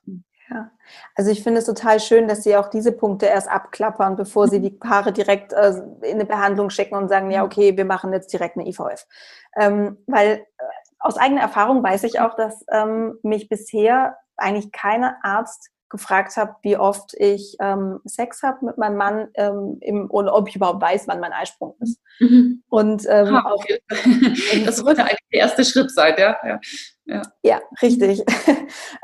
Ja, 0.53 0.69
also 1.15 1.31
ich 1.31 1.41
finde 1.41 1.59
es 1.59 1.65
total 1.65 1.99
schön, 1.99 2.27
dass 2.27 2.43
Sie 2.43 2.55
auch 2.55 2.69
diese 2.69 2.91
Punkte 2.91 3.25
erst 3.25 3.49
abklappern, 3.49 4.15
bevor 4.15 4.47
Sie 4.47 4.59
die 4.59 4.69
Paare 4.69 5.11
direkt 5.11 5.51
äh, 5.51 5.81
in 6.01 6.15
eine 6.15 6.25
Behandlung 6.25 6.69
schicken 6.69 6.95
und 6.95 7.09
sagen, 7.09 7.31
ja, 7.31 7.39
mhm. 7.39 7.45
okay, 7.47 7.75
wir 7.75 7.85
machen 7.85 8.13
jetzt 8.13 8.31
direkt 8.31 8.57
eine 8.57 8.67
IVF. 8.67 9.07
Ähm, 9.55 9.97
weil 10.05 10.27
äh, 10.27 10.63
aus 10.99 11.17
eigener 11.17 11.41
Erfahrung 11.41 11.81
weiß 11.81 12.03
ich 12.03 12.19
auch, 12.19 12.35
dass 12.35 12.63
ähm, 12.71 13.17
mich 13.23 13.49
bisher 13.49 14.17
eigentlich 14.37 14.71
keiner 14.71 15.17
Arzt 15.23 15.71
gefragt 15.93 16.35
habe, 16.37 16.55
wie 16.63 16.75
oft 16.75 17.13
ich 17.17 17.55
ähm, 17.61 17.99
Sex 18.03 18.41
habe 18.41 18.65
mit 18.65 18.77
meinem 18.79 18.97
Mann 18.97 19.27
ähm, 19.35 19.77
im, 19.79 20.09
und 20.09 20.27
ob 20.27 20.49
ich 20.49 20.55
überhaupt 20.55 20.81
weiß, 20.81 21.07
wann 21.07 21.19
mein 21.19 21.31
Eisprung 21.31 21.75
ist. 21.79 21.99
Mhm. 22.19 22.63
Und 22.67 23.05
ähm, 23.07 23.35
ah, 23.35 23.53
okay. 23.53 23.79
auch, 23.91 24.65
das 24.65 24.77
sollte 24.77 25.03
eigentlich 25.03 25.19
der 25.31 25.39
erste 25.41 25.63
Schritt 25.63 25.91
sein, 25.91 26.15
ja. 26.17 26.35
ja. 26.43 26.59
Ja. 27.05 27.21
ja, 27.43 27.61
richtig. 27.81 28.23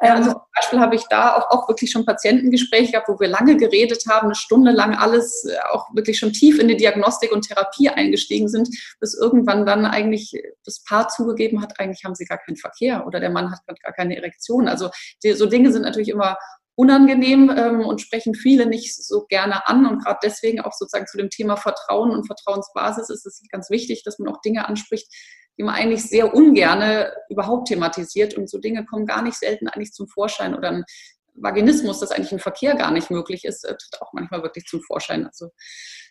Ja, 0.02 0.16
also 0.16 0.30
ähm, 0.30 0.36
zum 0.36 0.42
Beispiel 0.56 0.80
habe 0.80 0.96
ich 0.96 1.04
da 1.10 1.36
auch, 1.36 1.50
auch 1.52 1.68
wirklich 1.68 1.92
schon 1.92 2.06
Patientengespräche 2.06 2.94
gehabt, 2.94 3.10
wo 3.10 3.20
wir 3.20 3.28
lange 3.28 3.58
geredet 3.58 4.04
haben, 4.10 4.28
eine 4.28 4.36
Stunde 4.36 4.72
lang 4.72 4.96
alles, 4.96 5.46
äh, 5.46 5.58
auch 5.72 5.94
wirklich 5.94 6.18
schon 6.18 6.32
tief 6.32 6.58
in 6.58 6.70
die 6.70 6.78
Diagnostik 6.78 7.34
und 7.34 7.46
Therapie 7.46 7.90
eingestiegen 7.90 8.48
sind, 8.48 8.70
bis 9.02 9.14
irgendwann 9.14 9.66
dann 9.66 9.86
eigentlich 9.86 10.42
das 10.64 10.82
Paar 10.84 11.10
zugegeben 11.10 11.62
hat, 11.62 11.80
eigentlich 11.80 12.06
haben 12.06 12.16
sie 12.16 12.26
gar 12.26 12.38
keinen 12.38 12.56
Verkehr 12.56 13.06
oder 13.06 13.20
der 13.20 13.30
Mann 13.30 13.52
hat 13.52 13.60
gar 13.84 13.94
keine 13.94 14.16
Erektion. 14.16 14.70
Also 14.70 14.90
die, 15.24 15.34
so 15.34 15.46
Dinge 15.48 15.72
sind 15.74 15.82
natürlich 15.82 16.10
immer 16.10 16.38
unangenehm 16.80 17.54
ähm, 17.58 17.82
und 17.82 18.00
sprechen 18.00 18.34
viele 18.34 18.66
nicht 18.66 18.96
so 18.96 19.26
gerne 19.28 19.68
an. 19.68 19.86
Und 19.86 20.02
gerade 20.02 20.20
deswegen 20.24 20.62
auch 20.62 20.72
sozusagen 20.72 21.08
zu 21.08 21.18
dem 21.18 21.30
Thema 21.30 21.58
Vertrauen 21.58 22.12
und 22.12 22.26
Vertrauensbasis 22.26 23.10
ist 23.10 23.26
es 23.26 23.44
ganz 23.52 23.70
wichtig, 23.70 24.04
dass 24.06 24.18
man 24.18 24.34
auch 24.34 24.40
Dinge 24.40 24.66
anspricht, 24.66 25.14
die 25.58 25.64
man 25.64 25.76
eigentlich 25.76 26.04
sehr 26.04 26.34
ungerne 26.34 27.12
überhaupt 27.30 27.68
thematisiert. 27.68 28.36
Und 28.36 28.50
so 28.50 28.60
Dinge 28.60 28.86
kommen 28.86 29.06
gar 29.06 29.22
nicht 29.22 29.38
selten 29.38 29.68
eigentlich 29.68 29.92
zum 29.92 30.08
Vorschein. 30.08 30.56
Oder 30.56 30.70
ein 30.70 30.86
Vaginismus, 31.34 32.00
dass 32.00 32.12
eigentlich 32.12 32.32
ein 32.32 32.40
Verkehr 32.40 32.76
gar 32.76 32.92
nicht 32.92 33.12
möglich 33.12 33.44
ist, 33.44 33.66
äh, 33.66 33.76
tritt 33.76 34.02
auch 34.02 34.14
manchmal 34.14 34.42
wirklich 34.42 34.64
zum 34.64 34.82
Vorschein. 34.82 35.26
Also 35.26 35.50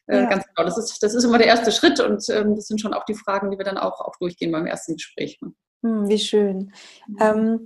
äh, 0.06 0.18
ja. 0.18 0.28
ganz 0.28 0.44
genau, 0.44 0.68
das 0.68 0.76
ist, 0.76 1.02
das 1.02 1.14
ist 1.14 1.25
immer 1.25 1.38
der 1.38 1.46
erste 1.46 1.72
Schritt 1.72 1.98
und 1.98 2.28
ähm, 2.28 2.54
das 2.56 2.66
sind 2.66 2.78
schon 2.78 2.92
auch 2.92 3.06
die 3.06 3.14
Fragen, 3.14 3.50
die 3.50 3.56
wir 3.56 3.64
dann 3.64 3.78
auch, 3.78 4.02
auch 4.02 4.16
durchgehen 4.20 4.52
beim 4.52 4.66
ersten 4.66 4.96
Gespräch. 4.96 5.38
Ne? 5.40 5.54
Hm, 5.82 6.08
wie 6.08 6.18
schön. 6.18 6.72
Mhm. 7.06 7.16
Ähm, 7.20 7.64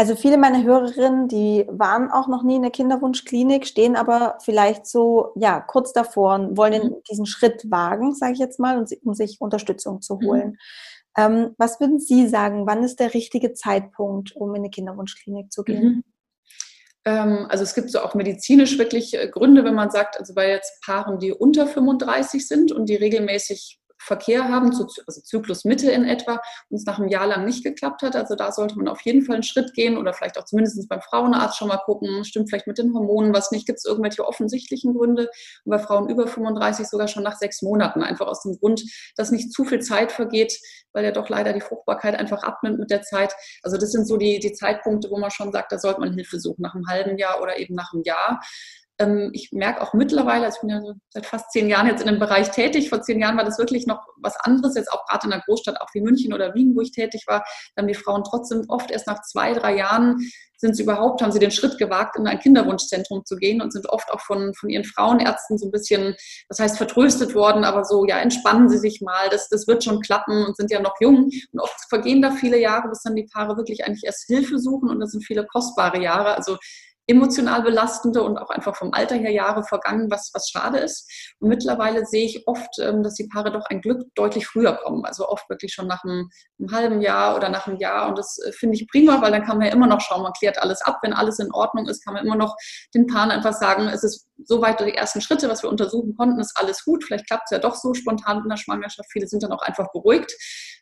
also 0.00 0.16
viele 0.16 0.38
meiner 0.38 0.62
Hörerinnen, 0.62 1.28
die 1.28 1.66
waren 1.68 2.10
auch 2.10 2.26
noch 2.26 2.42
nie 2.42 2.56
in 2.56 2.62
der 2.62 2.70
Kinderwunschklinik, 2.70 3.66
stehen 3.66 3.96
aber 3.96 4.38
vielleicht 4.42 4.86
so 4.86 5.32
ja 5.36 5.60
kurz 5.60 5.92
davor 5.92 6.36
und 6.36 6.56
wollen 6.56 6.88
mhm. 6.88 6.96
diesen 7.10 7.26
Schritt 7.26 7.70
wagen, 7.70 8.14
sage 8.14 8.32
ich 8.32 8.38
jetzt 8.38 8.58
mal, 8.58 8.82
um 9.02 9.12
sich 9.12 9.42
Unterstützung 9.42 10.00
zu 10.00 10.14
mhm. 10.14 10.26
holen. 10.26 10.48
Mhm. 10.48 10.56
Ähm, 11.18 11.54
was 11.58 11.80
würden 11.80 12.00
Sie 12.00 12.28
sagen? 12.28 12.66
Wann 12.66 12.82
ist 12.82 12.98
der 12.98 13.12
richtige 13.12 13.52
Zeitpunkt, 13.52 14.34
um 14.34 14.54
in 14.54 14.62
eine 14.62 14.70
Kinderwunschklinik 14.70 15.52
zu 15.52 15.64
gehen? 15.64 15.84
Mhm. 15.84 16.04
Ähm, 17.04 17.46
also 17.50 17.62
es 17.62 17.74
gibt 17.74 17.90
so 17.90 18.00
auch 18.00 18.14
medizinisch 18.14 18.78
wirklich 18.78 19.12
äh, 19.12 19.28
Gründe, 19.28 19.64
wenn 19.64 19.74
man 19.74 19.90
sagt, 19.90 20.18
also 20.18 20.32
bei 20.32 20.48
jetzt 20.48 20.80
Paaren, 20.82 21.18
die 21.18 21.32
unter 21.32 21.66
35 21.66 22.48
sind 22.48 22.72
und 22.72 22.88
die 22.88 22.96
regelmäßig 22.96 23.79
Verkehr 24.00 24.48
haben, 24.48 24.70
also 24.70 25.20
Zyklusmitte 25.20 25.90
in 25.90 26.04
etwa, 26.04 26.40
und 26.68 26.76
es 26.76 26.84
nach 26.84 26.98
einem 26.98 27.08
Jahr 27.08 27.26
lang 27.26 27.44
nicht 27.44 27.62
geklappt 27.62 28.02
hat. 28.02 28.16
Also 28.16 28.34
da 28.34 28.50
sollte 28.50 28.76
man 28.76 28.88
auf 28.88 29.00
jeden 29.02 29.22
Fall 29.22 29.36
einen 29.36 29.42
Schritt 29.42 29.74
gehen 29.74 29.98
oder 29.98 30.12
vielleicht 30.12 30.38
auch 30.38 30.44
zumindest 30.44 30.88
beim 30.88 31.02
Frauenarzt 31.02 31.58
schon 31.58 31.68
mal 31.68 31.76
gucken, 31.78 32.24
stimmt 32.24 32.48
vielleicht 32.48 32.66
mit 32.66 32.78
den 32.78 32.94
Hormonen 32.94 33.34
was 33.34 33.50
nicht, 33.50 33.66
gibt 33.66 33.78
es 33.78 33.84
irgendwelche 33.84 34.26
offensichtlichen 34.26 34.94
Gründe 34.94 35.28
und 35.64 35.70
bei 35.70 35.78
Frauen 35.78 36.08
über 36.08 36.26
35 36.26 36.88
sogar 36.88 37.08
schon 37.08 37.22
nach 37.22 37.36
sechs 37.36 37.62
Monaten, 37.62 38.02
einfach 38.02 38.26
aus 38.26 38.42
dem 38.42 38.58
Grund, 38.58 38.82
dass 39.16 39.30
nicht 39.30 39.52
zu 39.52 39.64
viel 39.64 39.80
Zeit 39.80 40.12
vergeht, 40.12 40.58
weil 40.92 41.04
ja 41.04 41.12
doch 41.12 41.28
leider 41.28 41.52
die 41.52 41.60
Fruchtbarkeit 41.60 42.18
einfach 42.18 42.42
abnimmt 42.42 42.78
mit 42.78 42.90
der 42.90 43.02
Zeit. 43.02 43.34
Also 43.62 43.76
das 43.76 43.92
sind 43.92 44.06
so 44.06 44.16
die, 44.16 44.38
die 44.38 44.52
Zeitpunkte, 44.52 45.10
wo 45.10 45.18
man 45.18 45.30
schon 45.30 45.52
sagt, 45.52 45.72
da 45.72 45.78
sollte 45.78 46.00
man 46.00 46.14
Hilfe 46.14 46.40
suchen, 46.40 46.62
nach 46.62 46.74
einem 46.74 46.86
halben 46.88 47.18
Jahr 47.18 47.40
oder 47.42 47.58
eben 47.58 47.74
nach 47.74 47.92
einem 47.92 48.02
Jahr. 48.04 48.40
Ähm, 49.00 49.30
ich 49.32 49.50
merke 49.50 49.80
auch 49.80 49.94
mittlerweile, 49.94 50.44
also 50.44 50.56
ich 50.56 50.60
bin 50.60 50.70
ja 50.70 50.94
seit 51.08 51.26
fast 51.26 51.50
zehn 51.50 51.68
Jahren 51.68 51.86
jetzt 51.86 52.02
in 52.02 52.06
dem 52.06 52.18
Bereich 52.18 52.50
tätig. 52.50 52.90
Vor 52.90 53.00
zehn 53.00 53.18
Jahren 53.18 53.36
war 53.36 53.44
das 53.44 53.58
wirklich 53.58 53.86
noch 53.86 54.06
was 54.18 54.36
anderes, 54.36 54.76
jetzt 54.76 54.92
auch 54.92 55.06
gerade 55.06 55.26
in 55.26 55.32
einer 55.32 55.42
Großstadt, 55.42 55.80
auch 55.80 55.88
wie 55.94 56.02
München 56.02 56.34
oder 56.34 56.54
Wien, 56.54 56.76
wo 56.76 56.82
ich 56.82 56.92
tätig 56.92 57.24
war, 57.26 57.42
dann 57.74 57.88
die 57.88 57.94
Frauen 57.94 58.22
trotzdem 58.24 58.64
oft 58.68 58.90
erst 58.90 59.06
nach 59.06 59.22
zwei, 59.22 59.54
drei 59.54 59.76
Jahren 59.76 60.18
sind 60.60 60.76
sie 60.76 60.82
überhaupt, 60.82 61.22
haben 61.22 61.32
sie 61.32 61.38
den 61.38 61.50
Schritt 61.50 61.78
gewagt, 61.78 62.16
in 62.16 62.26
ein 62.26 62.38
Kinderwunschzentrum 62.38 63.24
zu 63.24 63.36
gehen 63.36 63.62
und 63.62 63.72
sind 63.72 63.88
oft 63.88 64.12
auch 64.12 64.20
von, 64.20 64.52
von 64.52 64.68
ihren 64.68 64.84
Frauenärzten 64.84 65.56
so 65.56 65.66
ein 65.66 65.70
bisschen, 65.70 66.14
das 66.50 66.58
heißt, 66.58 66.76
vertröstet 66.76 67.34
worden, 67.34 67.64
aber 67.64 67.84
so, 67.84 68.04
ja, 68.04 68.18
entspannen 68.18 68.68
Sie 68.68 68.76
sich 68.76 69.00
mal, 69.00 69.30
das, 69.30 69.48
das 69.48 69.66
wird 69.66 69.82
schon 69.82 70.02
klappen 70.02 70.44
und 70.44 70.56
sind 70.56 70.70
ja 70.70 70.80
noch 70.80 70.94
jung. 71.00 71.30
Und 71.52 71.60
oft 71.60 71.88
vergehen 71.88 72.20
da 72.20 72.30
viele 72.32 72.60
Jahre, 72.60 72.90
bis 72.90 73.02
dann 73.02 73.16
die 73.16 73.26
Paare 73.32 73.56
wirklich 73.56 73.86
eigentlich 73.86 74.04
erst 74.04 74.26
Hilfe 74.26 74.58
suchen 74.58 74.90
und 74.90 75.00
das 75.00 75.12
sind 75.12 75.24
viele 75.24 75.46
kostbare 75.46 76.02
Jahre. 76.02 76.36
Also 76.36 76.58
emotional 77.10 77.62
belastende 77.62 78.22
und 78.22 78.38
auch 78.38 78.50
einfach 78.50 78.76
vom 78.76 78.92
Alter 78.92 79.16
her 79.16 79.32
Jahre 79.32 79.64
vergangen, 79.64 80.10
was, 80.10 80.30
was 80.32 80.48
schade 80.48 80.78
ist. 80.78 81.10
Und 81.40 81.48
mittlerweile 81.48 82.06
sehe 82.06 82.24
ich 82.24 82.46
oft, 82.46 82.78
ähm, 82.78 83.02
dass 83.02 83.14
die 83.14 83.28
Paare 83.28 83.50
doch 83.50 83.66
ein 83.66 83.80
Glück 83.80 84.02
deutlich 84.14 84.46
früher 84.46 84.74
kommen. 84.74 85.04
Also 85.04 85.28
oft 85.28 85.48
wirklich 85.50 85.72
schon 85.74 85.88
nach 85.88 86.04
einem, 86.04 86.30
einem 86.58 86.72
halben 86.72 87.00
Jahr 87.00 87.36
oder 87.36 87.48
nach 87.48 87.66
einem 87.66 87.78
Jahr. 87.78 88.08
Und 88.08 88.16
das 88.16 88.38
äh, 88.38 88.52
finde 88.52 88.76
ich 88.76 88.88
prima, 88.88 89.20
weil 89.20 89.32
dann 89.32 89.44
kann 89.44 89.58
man 89.58 89.66
ja 89.66 89.72
immer 89.72 89.88
noch 89.88 90.00
schauen, 90.00 90.22
man 90.22 90.32
klärt 90.32 90.58
alles 90.58 90.82
ab. 90.82 90.98
Wenn 91.02 91.12
alles 91.12 91.38
in 91.38 91.52
Ordnung 91.52 91.88
ist, 91.88 92.04
kann 92.04 92.14
man 92.14 92.24
immer 92.24 92.36
noch 92.36 92.54
den 92.94 93.06
Paaren 93.06 93.30
einfach 93.30 93.54
sagen, 93.54 93.88
es 93.88 94.04
ist 94.04 94.29
soweit 94.44 94.80
die 94.80 94.94
ersten 94.94 95.20
Schritte, 95.20 95.48
was 95.48 95.62
wir 95.62 95.70
untersuchen 95.70 96.16
konnten, 96.16 96.40
ist 96.40 96.56
alles 96.56 96.84
gut. 96.84 97.04
Vielleicht 97.04 97.26
klappt 97.26 97.44
es 97.46 97.50
ja 97.50 97.58
doch 97.58 97.74
so 97.74 97.94
spontan 97.94 98.42
in 98.42 98.48
der 98.48 98.56
Schwangerschaft. 98.56 99.10
Viele 99.12 99.26
sind 99.26 99.42
dann 99.42 99.52
auch 99.52 99.62
einfach 99.62 99.90
beruhigt 99.92 100.32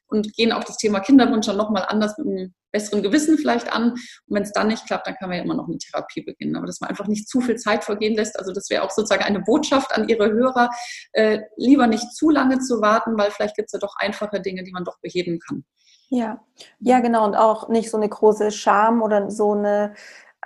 und 0.08 0.32
gehen 0.34 0.52
auch 0.52 0.64
das 0.64 0.76
Thema 0.76 1.00
Kinderwunsch 1.00 1.46
dann 1.46 1.56
nochmal 1.56 1.84
anders 1.88 2.16
mit 2.18 2.26
einem 2.26 2.54
besseren 2.72 3.02
Gewissen 3.02 3.38
vielleicht 3.38 3.72
an. 3.72 3.92
Und 3.92 4.00
wenn 4.28 4.42
es 4.42 4.52
dann 4.52 4.68
nicht 4.68 4.86
klappt, 4.86 5.06
dann 5.06 5.14
kann 5.16 5.28
man 5.28 5.38
ja 5.38 5.44
immer 5.44 5.54
noch 5.54 5.68
eine 5.68 5.78
Therapie 5.78 6.22
beginnen. 6.22 6.56
Aber 6.56 6.66
dass 6.66 6.80
man 6.80 6.90
einfach 6.90 7.06
nicht 7.06 7.28
zu 7.28 7.40
viel 7.40 7.56
Zeit 7.56 7.84
vergehen 7.84 8.14
lässt. 8.14 8.38
Also 8.38 8.52
das 8.52 8.68
wäre 8.70 8.82
auch 8.82 8.90
sozusagen 8.90 9.24
eine 9.24 9.40
Botschaft 9.40 9.92
an 9.92 10.08
Ihre 10.08 10.30
Hörer, 10.30 10.70
äh, 11.12 11.40
lieber 11.56 11.86
nicht 11.86 12.12
zu 12.14 12.30
lange 12.30 12.58
zu 12.58 12.80
warten, 12.80 13.18
weil 13.18 13.30
vielleicht 13.30 13.56
gibt 13.56 13.68
es 13.68 13.72
ja 13.72 13.78
doch 13.78 13.94
einfache 13.98 14.40
Dinge, 14.40 14.64
die 14.64 14.72
man 14.72 14.84
doch 14.84 14.98
beheben 15.00 15.38
kann. 15.46 15.64
Ja, 16.10 16.40
ja, 16.80 17.00
genau. 17.00 17.26
Und 17.26 17.36
auch 17.36 17.68
nicht 17.68 17.90
so 17.90 17.98
eine 17.98 18.08
große 18.08 18.50
Scham 18.50 19.02
oder 19.02 19.30
so 19.30 19.52
eine 19.52 19.94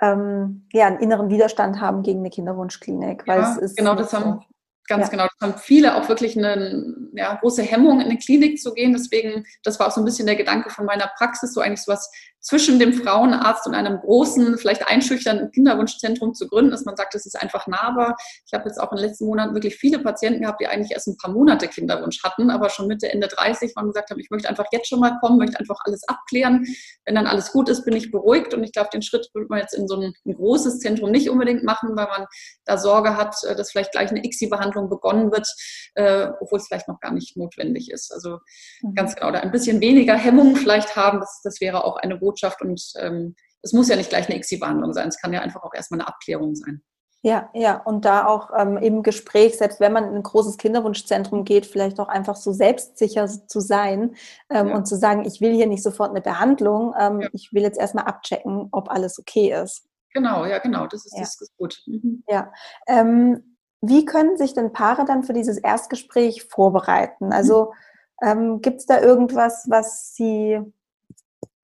ähm, 0.03 0.65
ja, 0.73 0.87
einen 0.87 0.99
inneren 0.99 1.29
Widerstand 1.29 1.79
haben 1.79 2.03
gegen 2.03 2.19
eine 2.19 2.29
Kinderwunschklinik. 2.29 3.25
Weil 3.25 3.41
ja, 3.41 3.51
es 3.51 3.57
ist 3.57 3.77
genau, 3.77 3.95
das 3.95 4.11
haben, 4.13 4.41
Ganz 4.87 5.05
ja. 5.05 5.09
genau. 5.11 5.23
Das 5.23 5.49
haben 5.49 5.59
viele 5.59 5.95
auch 5.95 6.09
wirklich 6.09 6.37
eine 6.37 6.93
ja, 7.13 7.35
große 7.35 7.61
Hemmung, 7.61 8.01
in 8.01 8.07
eine 8.07 8.17
Klinik 8.17 8.59
zu 8.59 8.73
gehen. 8.73 8.93
Deswegen, 8.93 9.45
das 9.63 9.79
war 9.79 9.87
auch 9.87 9.91
so 9.91 10.01
ein 10.01 10.05
bisschen 10.05 10.25
der 10.25 10.35
Gedanke 10.35 10.69
von 10.69 10.85
meiner 10.85 11.09
Praxis, 11.17 11.53
so 11.53 11.61
eigentlich 11.61 11.83
so 11.83 11.91
was 11.91 12.09
zwischen 12.43 12.77
dem 12.77 12.93
Frauenarzt 12.93 13.65
und 13.67 13.73
einem 13.73 13.99
großen, 13.99 14.57
vielleicht 14.57 14.85
einschüchternden 14.87 15.51
Kinderwunschzentrum 15.51 16.33
zu 16.33 16.49
gründen, 16.49 16.71
dass 16.71 16.83
man 16.83 16.97
sagt, 16.97 17.15
das 17.15 17.25
ist 17.25 17.41
einfach 17.41 17.67
nahbar. 17.67 18.17
Ich 18.45 18.53
habe 18.53 18.65
jetzt 18.67 18.79
auch 18.79 18.91
in 18.91 18.97
den 18.97 19.07
letzten 19.07 19.25
Monaten 19.25 19.53
wirklich 19.55 19.77
viele 19.77 19.99
Patienten 19.99 20.41
gehabt, 20.41 20.59
die 20.59 20.67
eigentlich 20.67 20.91
erst 20.91 21.07
ein 21.07 21.17
paar 21.17 21.31
Monate 21.31 21.69
Kinderwunsch 21.69 22.21
hatten, 22.21 22.51
aber 22.51 22.69
schon 22.69 22.87
Mitte, 22.87 23.09
Ende 23.09 23.29
30 23.29 23.73
waren 23.77 23.87
gesagt 23.87 24.11
haben, 24.11 24.19
ich 24.19 24.29
möchte 24.29 24.49
einfach 24.49 24.65
jetzt 24.73 24.89
schon 24.89 24.99
mal 24.99 25.17
kommen, 25.21 25.37
möchte 25.37 25.57
einfach 25.57 25.79
alles 25.85 26.03
abklären. 26.09 26.65
Wenn 27.05 27.15
dann 27.15 27.27
alles 27.27 27.53
gut 27.53 27.69
ist, 27.69 27.85
bin 27.85 27.95
ich 27.95 28.11
beruhigt 28.11 28.53
und 28.53 28.61
ich 28.63 28.73
glaube, 28.73 28.89
den 28.91 29.01
Schritt 29.01 29.29
würde 29.33 29.47
man 29.49 29.59
jetzt 29.59 29.73
in 29.73 29.87
so 29.87 29.95
ein, 29.95 30.13
ein 30.25 30.33
großes 30.33 30.79
Zentrum 30.79 31.11
nicht 31.11 31.29
unbedingt 31.29 31.63
machen, 31.63 31.95
weil 31.95 32.07
man 32.07 32.25
da 32.65 32.77
Sorge 32.77 33.15
hat, 33.15 33.35
äh, 33.45 33.55
dass 33.55 33.71
vielleicht 33.71 33.93
gleich 33.93 34.09
eine 34.09 34.23
ICSI-Behandlung 34.23 34.72
begonnen 34.81 35.31
wird, 35.31 35.47
äh, 35.95 36.29
obwohl 36.39 36.59
es 36.59 36.67
vielleicht 36.67 36.87
noch 36.87 36.99
gar 36.99 37.13
nicht 37.13 37.37
notwendig 37.37 37.91
ist. 37.91 38.11
Also 38.13 38.39
mhm. 38.81 38.95
ganz 38.95 39.15
genau, 39.15 39.31
da 39.31 39.39
ein 39.39 39.51
bisschen 39.51 39.81
weniger 39.81 40.15
Hemmungen 40.15 40.55
vielleicht 40.55 40.95
haben, 40.95 41.19
das, 41.19 41.41
das 41.43 41.61
wäre 41.61 41.83
auch 41.83 41.97
eine 41.97 42.17
Botschaft 42.17 42.61
und 42.61 42.81
ähm, 42.97 43.35
es 43.61 43.73
muss 43.73 43.87
ja 43.87 43.95
nicht 43.95 44.09
gleich 44.09 44.27
eine 44.27 44.37
ICSI-Behandlung 44.37 44.93
sein, 44.93 45.07
es 45.07 45.19
kann 45.19 45.33
ja 45.33 45.41
einfach 45.41 45.63
auch 45.63 45.73
erstmal 45.73 46.01
eine 46.01 46.07
Abklärung 46.07 46.55
sein. 46.55 46.83
Ja, 47.25 47.49
ja, 47.53 47.77
und 47.77 48.03
da 48.03 48.27
auch 48.27 48.49
ähm, 48.53 48.75
im 48.75 49.01
Gespräch, 49.01 49.57
selbst 49.57 49.79
wenn 49.79 49.93
man 49.93 50.03
in 50.03 50.15
ein 50.15 50.23
großes 50.23 50.57
Kinderwunschzentrum 50.57 51.45
geht, 51.45 51.65
vielleicht 51.65 52.01
auch 52.01 52.09
einfach 52.09 52.35
so 52.35 52.51
selbstsicher 52.51 53.29
zu 53.47 53.61
sein 53.61 54.15
ähm, 54.49 54.67
ja. 54.67 54.75
und 54.75 54.85
zu 54.85 54.97
sagen, 54.97 55.23
ich 55.25 55.39
will 55.39 55.53
hier 55.53 55.67
nicht 55.67 55.83
sofort 55.83 56.09
eine 56.09 56.19
Behandlung, 56.19 56.93
ähm, 56.99 57.21
ja. 57.21 57.29
ich 57.31 57.53
will 57.53 57.61
jetzt 57.61 57.79
erstmal 57.79 58.03
abchecken, 58.03 58.67
ob 58.73 58.91
alles 58.91 59.17
okay 59.19 59.53
ist. 59.53 59.87
Genau, 60.13 60.45
ja, 60.45 60.59
genau, 60.59 60.85
das 60.85 61.05
ist, 61.05 61.13
ja. 61.13 61.21
das 61.21 61.39
ist 61.39 61.55
gut. 61.55 61.81
Mhm. 61.85 62.25
Ja. 62.27 62.51
Ähm, 62.87 63.52
wie 63.85 64.05
können 64.05 64.37
sich 64.37 64.53
denn 64.53 64.71
Paare 64.71 65.03
dann 65.03 65.23
für 65.23 65.33
dieses 65.33 65.57
Erstgespräch 65.57 66.45
vorbereiten? 66.45 67.33
Also 67.33 67.73
mhm. 68.21 68.27
ähm, 68.27 68.61
gibt 68.61 68.79
es 68.79 68.85
da 68.85 69.01
irgendwas, 69.01 69.65
was 69.69 70.15
sie 70.15 70.61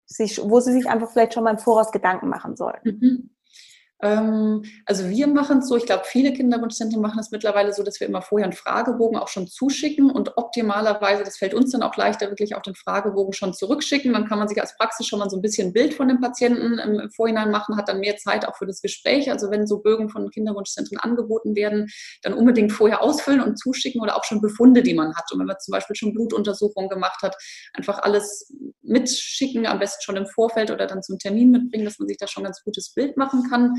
sich, 0.05 0.39
wo 0.41 0.61
sie 0.61 0.71
sich 0.71 0.87
einfach 0.87 1.11
vielleicht 1.11 1.33
schon 1.33 1.43
mal 1.43 1.51
im 1.51 1.57
Voraus 1.57 1.91
Gedanken 1.91 2.29
machen 2.29 2.55
sollten. 2.55 3.34
Ähm, 4.01 4.63
also 4.85 5.09
wir 5.09 5.27
machen 5.27 5.59
es 5.59 5.67
so, 5.67 5.77
ich 5.77 5.85
glaube, 5.85 6.03
viele 6.05 6.33
Kinderwunschzentren 6.33 7.01
machen 7.01 7.19
es 7.19 7.31
mittlerweile 7.31 7.73
so, 7.73 7.81
dass 7.83 7.99
wir 7.99 8.07
immer 8.07 8.21
vorher 8.21 8.45
einen 8.45 8.53
Fragebogen 8.53 9.17
auch 9.17 9.29
schon 9.29 9.47
zuschicken 9.47 10.11
und 10.11 10.37
optimalerweise, 10.37 11.23
das 11.23 11.37
fällt 11.37 11.53
uns 11.53 11.71
dann 11.71 11.81
auch 11.81 11.95
leichter, 11.95 12.29
wirklich 12.29 12.55
auch 12.55 12.61
den 12.61 12.75
Fragebogen 12.75 13.33
schon 13.33 13.53
zurückschicken. 13.53 14.13
Dann 14.13 14.27
kann 14.27 14.39
man 14.39 14.47
sich 14.47 14.59
als 14.59 14.75
Praxis 14.77 15.07
schon 15.07 15.19
mal 15.19 15.29
so 15.29 15.37
ein 15.37 15.41
bisschen 15.41 15.69
ein 15.69 15.73
Bild 15.73 15.93
von 15.93 16.07
dem 16.09 16.19
Patienten 16.19 16.77
im 16.79 17.09
Vorhinein 17.11 17.51
machen, 17.51 17.77
hat 17.77 17.87
dann 17.87 17.99
mehr 17.99 18.17
Zeit 18.17 18.45
auch 18.45 18.57
für 18.57 18.65
das 18.65 18.81
Gespräch. 18.81 19.31
Also 19.31 19.49
wenn 19.49 19.65
so 19.65 19.79
Bögen 19.79 20.09
von 20.09 20.29
Kinderwunschzentren 20.29 20.99
angeboten 20.99 21.55
werden, 21.55 21.87
dann 22.21 22.33
unbedingt 22.33 22.73
vorher 22.73 23.01
ausfüllen 23.01 23.41
und 23.41 23.57
zuschicken 23.57 24.01
oder 24.01 24.17
auch 24.17 24.25
schon 24.25 24.41
Befunde, 24.41 24.83
die 24.83 24.93
man 24.93 25.15
hat. 25.15 25.31
Und 25.31 25.39
wenn 25.39 25.47
man 25.47 25.57
zum 25.59 25.71
Beispiel 25.71 25.95
schon 25.95 26.13
Blutuntersuchungen 26.13 26.89
gemacht 26.89 27.21
hat, 27.23 27.35
einfach 27.73 27.99
alles 27.99 28.53
mitschicken, 28.81 29.65
am 29.65 29.79
besten 29.79 30.03
schon 30.03 30.17
im 30.17 30.27
Vorfeld 30.27 30.69
oder 30.71 30.85
dann 30.85 31.01
zum 31.01 31.17
Termin 31.17 31.51
mitbringen, 31.51 31.85
dass 31.85 31.97
man 31.99 32.07
sich 32.07 32.17
da 32.17 32.27
schon 32.27 32.43
ein 32.43 32.45
ganz 32.45 32.63
gutes 32.63 32.93
Bild 32.93 33.17
machen 33.17 33.49
kann. 33.49 33.73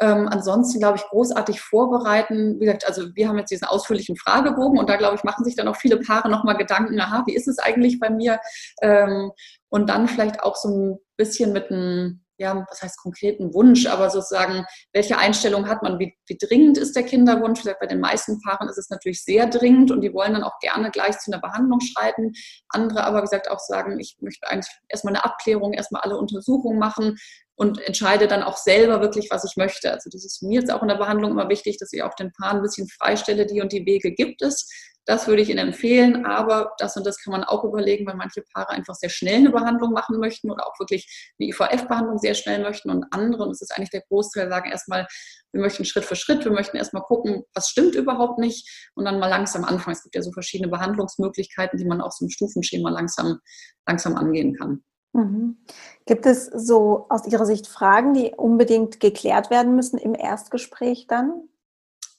Ähm, 0.00 0.28
ansonsten, 0.28 0.80
glaube 0.80 0.98
ich, 0.98 1.04
großartig 1.04 1.60
vorbereiten. 1.60 2.58
Wie 2.58 2.64
gesagt, 2.64 2.86
also 2.86 3.14
wir 3.14 3.28
haben 3.28 3.38
jetzt 3.38 3.50
diesen 3.50 3.68
ausführlichen 3.68 4.16
Fragebogen 4.16 4.78
und 4.78 4.88
da, 4.88 4.96
glaube 4.96 5.14
ich, 5.14 5.22
machen 5.22 5.44
sich 5.44 5.54
dann 5.54 5.68
auch 5.68 5.76
viele 5.76 5.98
Paare 5.98 6.28
nochmal 6.28 6.56
Gedanken, 6.56 6.98
aha, 7.00 7.22
wie 7.26 7.34
ist 7.34 7.46
es 7.46 7.58
eigentlich 7.58 8.00
bei 8.00 8.10
mir? 8.10 8.40
Ähm, 8.82 9.30
und 9.68 9.88
dann 9.88 10.08
vielleicht 10.08 10.42
auch 10.42 10.56
so 10.56 10.68
ein 10.68 10.98
bisschen 11.16 11.52
mit 11.52 11.70
einem 11.70 12.23
ja, 12.38 12.64
was 12.68 12.82
heißt 12.82 12.98
konkreten 12.98 13.54
Wunsch, 13.54 13.86
aber 13.86 14.10
sozusagen, 14.10 14.64
welche 14.92 15.18
Einstellung 15.18 15.68
hat 15.68 15.82
man, 15.82 15.98
wie, 15.98 16.14
wie 16.26 16.36
dringend 16.36 16.78
ist 16.78 16.96
der 16.96 17.04
Kinderwunsch? 17.04 17.60
Gesagt, 17.60 17.80
bei 17.80 17.86
den 17.86 18.00
meisten 18.00 18.40
Paaren 18.40 18.68
ist 18.68 18.78
es 18.78 18.90
natürlich 18.90 19.22
sehr 19.22 19.46
dringend 19.46 19.90
und 19.90 20.00
die 20.00 20.12
wollen 20.12 20.32
dann 20.32 20.42
auch 20.42 20.58
gerne 20.60 20.90
gleich 20.90 21.18
zu 21.18 21.30
einer 21.32 21.40
Behandlung 21.40 21.80
schreiten. 21.80 22.32
Andere 22.68 23.04
aber, 23.04 23.18
wie 23.18 23.22
gesagt, 23.22 23.50
auch 23.50 23.60
sagen, 23.60 23.98
ich 24.00 24.16
möchte 24.20 24.48
eigentlich 24.48 24.72
erstmal 24.88 25.14
eine 25.14 25.24
Abklärung, 25.24 25.72
erstmal 25.72 26.02
alle 26.02 26.18
Untersuchungen 26.18 26.78
machen 26.78 27.16
und 27.56 27.80
entscheide 27.82 28.26
dann 28.26 28.42
auch 28.42 28.56
selber 28.56 29.00
wirklich, 29.00 29.28
was 29.30 29.44
ich 29.44 29.56
möchte. 29.56 29.92
Also 29.92 30.10
das 30.10 30.24
ist 30.24 30.42
mir 30.42 30.60
jetzt 30.60 30.72
auch 30.72 30.82
in 30.82 30.88
der 30.88 30.96
Behandlung 30.96 31.30
immer 31.30 31.48
wichtig, 31.48 31.78
dass 31.78 31.92
ich 31.92 32.02
auch 32.02 32.14
den 32.14 32.32
Paaren 32.32 32.58
ein 32.58 32.62
bisschen 32.62 32.88
freistelle, 32.88 33.46
die 33.46 33.60
und 33.60 33.72
die 33.72 33.86
Wege 33.86 34.12
gibt 34.12 34.42
es 34.42 34.68
das 35.06 35.26
würde 35.26 35.42
ich 35.42 35.50
Ihnen 35.50 35.68
empfehlen, 35.68 36.24
aber 36.24 36.72
das 36.78 36.96
und 36.96 37.06
das 37.06 37.18
kann 37.18 37.32
man 37.32 37.44
auch 37.44 37.64
überlegen, 37.64 38.06
weil 38.06 38.16
manche 38.16 38.42
Paare 38.52 38.70
einfach 38.70 38.94
sehr 38.94 39.10
schnell 39.10 39.36
eine 39.36 39.50
Behandlung 39.50 39.92
machen 39.92 40.18
möchten 40.18 40.50
oder 40.50 40.66
auch 40.66 40.78
wirklich 40.78 41.32
eine 41.38 41.48
IVF-Behandlung 41.48 42.18
sehr 42.18 42.34
schnell 42.34 42.62
möchten 42.62 42.90
und 42.90 43.04
andere, 43.10 43.42
und 43.42 43.50
das 43.50 43.60
ist 43.60 43.76
eigentlich 43.76 43.90
der 43.90 44.02
Großteil, 44.08 44.48
sagen 44.48 44.70
erstmal, 44.70 45.06
wir 45.52 45.60
möchten 45.60 45.84
Schritt 45.84 46.04
für 46.04 46.16
Schritt, 46.16 46.44
wir 46.44 46.52
möchten 46.52 46.76
erstmal 46.76 47.02
gucken, 47.02 47.44
was 47.54 47.68
stimmt 47.68 47.94
überhaupt 47.94 48.38
nicht 48.38 48.90
und 48.94 49.04
dann 49.04 49.18
mal 49.18 49.28
langsam 49.28 49.64
anfangen. 49.64 49.94
Es 49.94 50.02
gibt 50.02 50.14
ja 50.14 50.22
so 50.22 50.32
verschiedene 50.32 50.70
Behandlungsmöglichkeiten, 50.70 51.78
die 51.78 51.84
man 51.84 52.00
auch 52.00 52.10
so 52.10 52.24
im 52.24 52.30
Stufenschema 52.30 52.90
langsam, 52.90 53.38
langsam 53.86 54.16
angehen 54.16 54.56
kann. 54.56 54.82
Mhm. 55.12 55.58
Gibt 56.06 56.26
es 56.26 56.46
so 56.46 57.06
aus 57.08 57.26
Ihrer 57.26 57.46
Sicht 57.46 57.68
Fragen, 57.68 58.14
die 58.14 58.32
unbedingt 58.36 58.98
geklärt 58.98 59.50
werden 59.50 59.76
müssen 59.76 59.98
im 59.98 60.14
Erstgespräch 60.14 61.06
dann? 61.06 61.48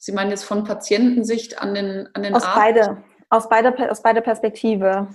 Sie 0.06 0.12
meinen 0.12 0.30
jetzt 0.30 0.44
von 0.44 0.62
Patientensicht 0.62 1.60
an 1.60 1.74
den, 1.74 2.08
an 2.14 2.22
den 2.22 2.32
aus 2.32 2.44
Arzt? 2.44 2.56
Beide, 2.56 3.02
aus, 3.28 3.48
beider, 3.48 3.90
aus 3.90 4.02
beider 4.02 4.20
Perspektive. 4.20 5.08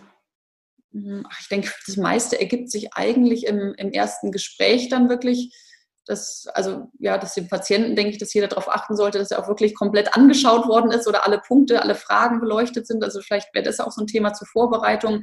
Mhm. 0.92 1.26
Ich 1.40 1.48
denke, 1.48 1.72
das 1.88 1.96
meiste 1.96 2.38
ergibt 2.38 2.70
sich 2.70 2.94
eigentlich 2.94 3.48
im, 3.48 3.74
im 3.78 3.94
ersten 3.94 4.34
Gespräch 4.34 4.90
dann 4.90 5.08
wirklich. 5.08 5.56
Dass, 6.08 6.46
also 6.56 6.92
ja, 7.00 7.18
dass 7.18 7.36
dem 7.36 7.48
Patienten, 7.48 7.96
denke 7.96 8.12
ich, 8.12 8.18
dass 8.18 8.34
jeder 8.34 8.50
darauf 8.50 8.68
achten 8.68 8.98
sollte, 8.98 9.18
dass 9.18 9.32
er 9.32 9.40
auch 9.40 9.48
wirklich 9.48 9.76
komplett 9.76 10.14
angeschaut 10.14 10.68
worden 10.68 10.92
ist 10.92 11.08
oder 11.08 11.26
alle 11.26 11.40
Punkte, 11.40 11.82
alle 11.82 11.96
Fragen 11.96 12.42
beleuchtet 12.42 12.86
sind. 12.86 13.02
Also 13.02 13.22
vielleicht 13.22 13.54
wäre 13.54 13.64
das 13.64 13.80
auch 13.80 13.92
so 13.92 14.02
ein 14.02 14.08
Thema 14.08 14.34
zur 14.34 14.48
Vorbereitung, 14.48 15.22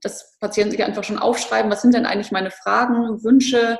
dass 0.00 0.36
Patienten 0.40 0.72
sich 0.72 0.82
einfach 0.82 1.04
schon 1.04 1.18
aufschreiben, 1.18 1.70
was 1.70 1.82
sind 1.82 1.94
denn 1.94 2.06
eigentlich 2.06 2.32
meine 2.32 2.50
Fragen, 2.50 3.22
Wünsche, 3.22 3.78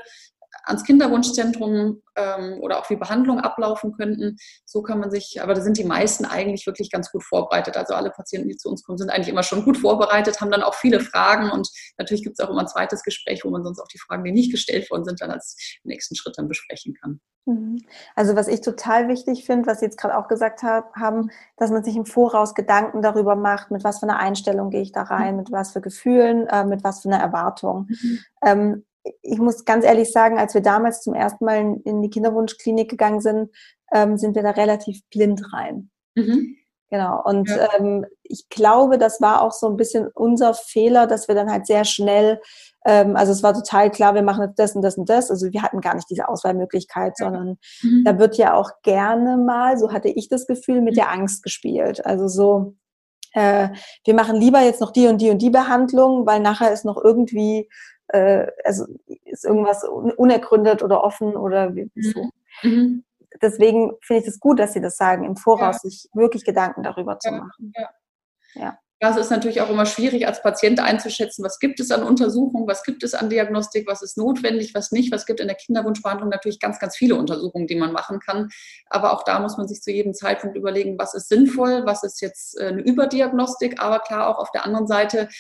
ans 0.65 0.85
Kinderwunschzentrum 0.85 2.03
ähm, 2.17 2.59
oder 2.61 2.79
auch 2.79 2.91
wie 2.91 2.97
Behandlungen 2.97 3.41
ablaufen 3.41 3.93
könnten. 3.93 4.37
So 4.65 4.83
kann 4.83 5.01
man 5.01 5.11
sich, 5.11 5.41
aber 5.43 5.55
da 5.55 5.61
sind 5.61 5.77
die 5.77 5.85
meisten 5.85 6.25
eigentlich 6.25 6.67
wirklich 6.67 6.91
ganz 6.91 7.11
gut 7.11 7.25
vorbereitet. 7.25 7.77
Also 7.77 7.95
alle 7.95 8.11
Patienten, 8.11 8.49
die 8.49 8.57
zu 8.57 8.69
uns 8.69 8.83
kommen, 8.83 8.99
sind 8.99 9.11
eigentlich 9.11 9.29
immer 9.29 9.43
schon 9.43 9.65
gut 9.65 9.79
vorbereitet, 9.79 10.41
haben 10.41 10.51
dann 10.51 10.63
auch 10.63 10.75
viele 10.75 11.01
Fragen 11.01 11.51
und 11.51 11.69
natürlich 11.99 12.25
gibt 12.25 12.39
es 12.39 12.45
auch 12.45 12.51
immer 12.51 12.61
ein 12.61 12.69
zweites 12.69 13.03
Gespräch, 13.03 13.45
wo 13.45 13.51
man 13.51 13.65
sonst 13.65 13.81
auch 13.81 13.89
die 13.89 13.99
Fragen, 13.99 14.25
die 14.25 14.33
nicht 14.33 14.51
gestellt 14.51 14.91
worden 14.91 15.05
sind, 15.05 15.21
dann 15.21 15.31
als 15.31 15.57
nächsten 15.85 16.15
Schritt 16.15 16.37
dann 16.37 16.49
besprechen 16.49 16.95
kann. 16.95 17.21
Mhm. 17.47 17.83
Also 18.15 18.37
was 18.37 18.49
ich 18.49 18.61
total 18.61 19.09
wichtig 19.09 19.45
finde, 19.45 19.67
was 19.67 19.81
Sie 19.81 19.87
jetzt 19.87 19.99
gerade 19.99 20.17
auch 20.17 20.29
gesagt 20.29 20.63
haben, 20.63 21.31
dass 21.57 21.71
man 21.71 21.83
sich 21.83 21.97
im 21.97 22.07
Voraus 22.07 22.55
Gedanken 22.55 23.03
darüber 23.03 23.35
macht, 23.35 23.71
mit 23.71 23.85
was 23.85 24.01
für 24.01 24.09
einer 24.09 24.19
Einstellung 24.19 24.71
gehe 24.71 24.83
ich 24.83 24.93
da 24.93 25.03
rein, 25.03 25.37
mit 25.37 25.51
was 25.51 25.73
für 25.73 25.81
Gefühlen, 25.81 26.47
äh, 26.49 26.65
mit 26.65 26.85
was 26.85 27.03
für 27.03 27.09
einer 27.09 27.23
Erwartung. 27.23 27.89
Mhm. 27.89 28.19
Ähm, 28.45 28.85
ich 29.23 29.39
muss 29.39 29.65
ganz 29.65 29.85
ehrlich 29.85 30.13
sagen, 30.13 30.39
als 30.39 30.55
wir 30.55 30.61
damals 30.61 31.03
zum 31.03 31.15
ersten 31.15 31.45
Mal 31.45 31.81
in 31.85 32.03
die 32.03 32.11
Kinderwunschklinik 32.11 32.89
gegangen 32.89 33.21
sind, 33.21 33.51
ähm, 33.93 34.17
sind 34.17 34.35
wir 34.35 34.43
da 34.43 34.51
relativ 34.51 35.01
blind 35.11 35.53
rein. 35.53 35.91
Mhm. 36.15 36.57
Genau. 36.91 37.23
Und 37.25 37.49
ja. 37.49 37.69
ähm, 37.79 38.05
ich 38.25 38.49
glaube, 38.49 38.99
das 38.99 39.21
war 39.21 39.43
auch 39.43 39.53
so 39.53 39.69
ein 39.69 39.77
bisschen 39.77 40.09
unser 40.13 40.55
Fehler, 40.55 41.07
dass 41.07 41.29
wir 41.29 41.37
dann 41.37 41.51
halt 41.51 41.67
sehr 41.67 41.85
schnell, 41.85 42.41
ähm, 42.85 43.15
also 43.15 43.31
es 43.31 43.45
war 43.45 43.55
total 43.55 43.91
klar, 43.91 44.15
wir 44.15 44.23
machen 44.23 44.43
jetzt 44.43 44.59
das 44.59 44.75
und 44.75 44.83
das 44.83 44.99
und 44.99 45.09
das. 45.09 45.31
Also 45.31 45.53
wir 45.53 45.63
hatten 45.63 45.81
gar 45.81 45.95
nicht 45.95 46.11
diese 46.11 46.29
Auswahlmöglichkeit, 46.29 47.15
ja. 47.19 47.27
sondern 47.27 47.59
mhm. 47.83 48.03
da 48.05 48.19
wird 48.19 48.37
ja 48.37 48.55
auch 48.55 48.71
gerne 48.83 49.37
mal, 49.37 49.79
so 49.79 49.93
hatte 49.93 50.09
ich 50.09 50.29
das 50.29 50.49
Gefühl, 50.49 50.81
mit 50.81 50.95
mhm. 50.95 50.97
der 50.97 51.13
Angst 51.13 51.45
gespielt. 51.45 52.05
Also 52.05 52.27
so, 52.27 52.75
äh, 53.35 53.69
wir 54.05 54.15
machen 54.15 54.37
lieber 54.37 54.61
jetzt 54.61 54.81
noch 54.81 54.91
die 54.91 55.07
und 55.07 55.19
die 55.19 55.31
und 55.31 55.41
die 55.41 55.51
Behandlung, 55.51 56.27
weil 56.27 56.41
nachher 56.41 56.73
ist 56.73 56.85
noch 56.85 57.01
irgendwie 57.03 57.69
äh, 58.13 58.47
also 58.65 58.87
ist 59.25 59.45
irgendwas 59.45 59.85
unergründet 59.85 60.83
oder 60.83 61.03
offen 61.03 61.37
oder 61.37 61.75
wie, 61.75 61.91
mhm. 61.95 62.03
so. 62.03 62.31
Mhm. 62.63 63.05
Deswegen 63.41 63.93
finde 64.03 64.23
ich 64.23 64.27
es 64.27 64.35
das 64.35 64.41
gut, 64.41 64.59
dass 64.59 64.73
Sie 64.73 64.81
das 64.81 64.97
sagen, 64.97 65.25
im 65.25 65.37
Voraus 65.37 65.83
ja. 65.83 65.91
sich 65.91 66.09
wirklich 66.13 66.45
Gedanken 66.45 66.83
darüber 66.83 67.19
zu 67.19 67.31
machen. 67.31 67.73
Ja. 67.77 67.91
ja. 68.55 68.79
Das 69.03 69.17
ist 69.17 69.31
natürlich 69.31 69.63
auch 69.63 69.71
immer 69.71 69.87
schwierig, 69.87 70.27
als 70.27 70.43
Patient 70.43 70.79
einzuschätzen, 70.79 71.43
was 71.43 71.59
gibt 71.59 71.81
es 71.81 71.91
an 71.91 72.03
Untersuchungen, 72.03 72.69
was 72.69 72.83
gibt 72.83 73.03
es 73.03 73.15
an 73.15 73.31
Diagnostik, 73.31 73.89
was 73.89 74.03
ist 74.03 74.19
notwendig, 74.19 74.75
was 74.75 74.93
nicht. 74.93 75.11
Was 75.11 75.25
gibt 75.25 75.41
in 75.41 75.47
der 75.47 75.57
Kinderwunschbehandlung 75.57 76.29
natürlich 76.29 76.61
ganz, 76.61 76.79
ganz 76.79 76.97
viele 76.99 77.15
Untersuchungen, 77.15 77.67
die 77.67 77.77
man 77.77 77.93
machen 77.93 78.21
kann. 78.21 78.51
Aber 78.91 79.15
auch 79.15 79.23
da 79.25 79.41
muss 79.41 79.57
man 79.57 79.67
sich 79.67 79.81
zu 79.81 79.91
jedem 79.91 80.13
Zeitpunkt 80.13 80.55
überlegen, 80.55 80.99
was 80.99 81.15
ist 81.15 81.31
sinnvoll, 81.31 81.87
was 81.87 82.03
ist 82.03 82.21
jetzt 82.21 82.61
äh, 82.61 82.67
eine 82.67 82.83
Überdiagnostik. 82.83 83.81
Aber 83.81 84.01
klar, 84.01 84.29
auch 84.29 84.39
auf 84.39 84.51
der 84.51 84.67
anderen 84.67 84.87
Seite 84.87 85.31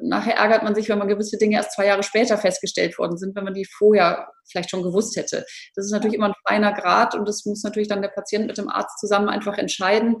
nachher 0.00 0.36
ärgert 0.36 0.62
man 0.62 0.74
sich, 0.74 0.88
wenn 0.88 0.98
man 0.98 1.08
gewisse 1.08 1.38
Dinge 1.38 1.56
erst 1.56 1.72
zwei 1.72 1.86
Jahre 1.86 2.02
später 2.02 2.38
festgestellt 2.38 2.98
worden 2.98 3.16
sind, 3.16 3.34
wenn 3.34 3.44
man 3.44 3.54
die 3.54 3.64
vorher 3.64 4.28
vielleicht 4.48 4.70
schon 4.70 4.82
gewusst 4.82 5.16
hätte. 5.16 5.44
Das 5.74 5.84
ist 5.84 5.92
natürlich 5.92 6.16
immer 6.16 6.28
ein 6.28 6.34
feiner 6.46 6.72
Grad 6.72 7.14
und 7.14 7.26
das 7.26 7.44
muss 7.44 7.62
natürlich 7.62 7.88
dann 7.88 8.02
der 8.02 8.08
Patient 8.08 8.46
mit 8.46 8.58
dem 8.58 8.68
Arzt 8.68 8.98
zusammen 8.98 9.28
einfach 9.28 9.58
entscheiden, 9.58 10.16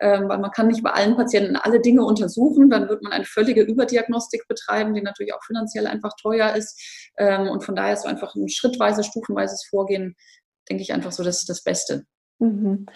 ähm, 0.00 0.28
weil 0.28 0.38
man 0.38 0.50
kann 0.50 0.68
nicht 0.68 0.82
bei 0.82 0.90
allen 0.90 1.16
Patienten 1.16 1.56
alle 1.56 1.80
Dinge 1.80 2.04
untersuchen, 2.04 2.70
dann 2.70 2.88
wird 2.88 3.02
man 3.02 3.12
eine 3.12 3.24
völlige 3.24 3.62
Überdiagnostik 3.62 4.46
betreiben, 4.48 4.94
die 4.94 5.02
natürlich 5.02 5.34
auch 5.34 5.44
finanziell 5.44 5.86
einfach 5.86 6.12
teuer 6.20 6.54
ist 6.54 7.10
ähm, 7.18 7.48
und 7.48 7.64
von 7.64 7.74
daher 7.74 7.94
ist 7.94 8.02
so 8.02 8.08
einfach 8.08 8.34
ein 8.34 8.48
schrittweise, 8.48 9.02
stufenweises 9.04 9.66
Vorgehen, 9.68 10.14
denke 10.68 10.82
ich, 10.82 10.92
einfach 10.92 11.12
so 11.12 11.22
das, 11.22 11.44
das 11.44 11.62
Beste. 11.62 12.04
Mhm. 12.38 12.86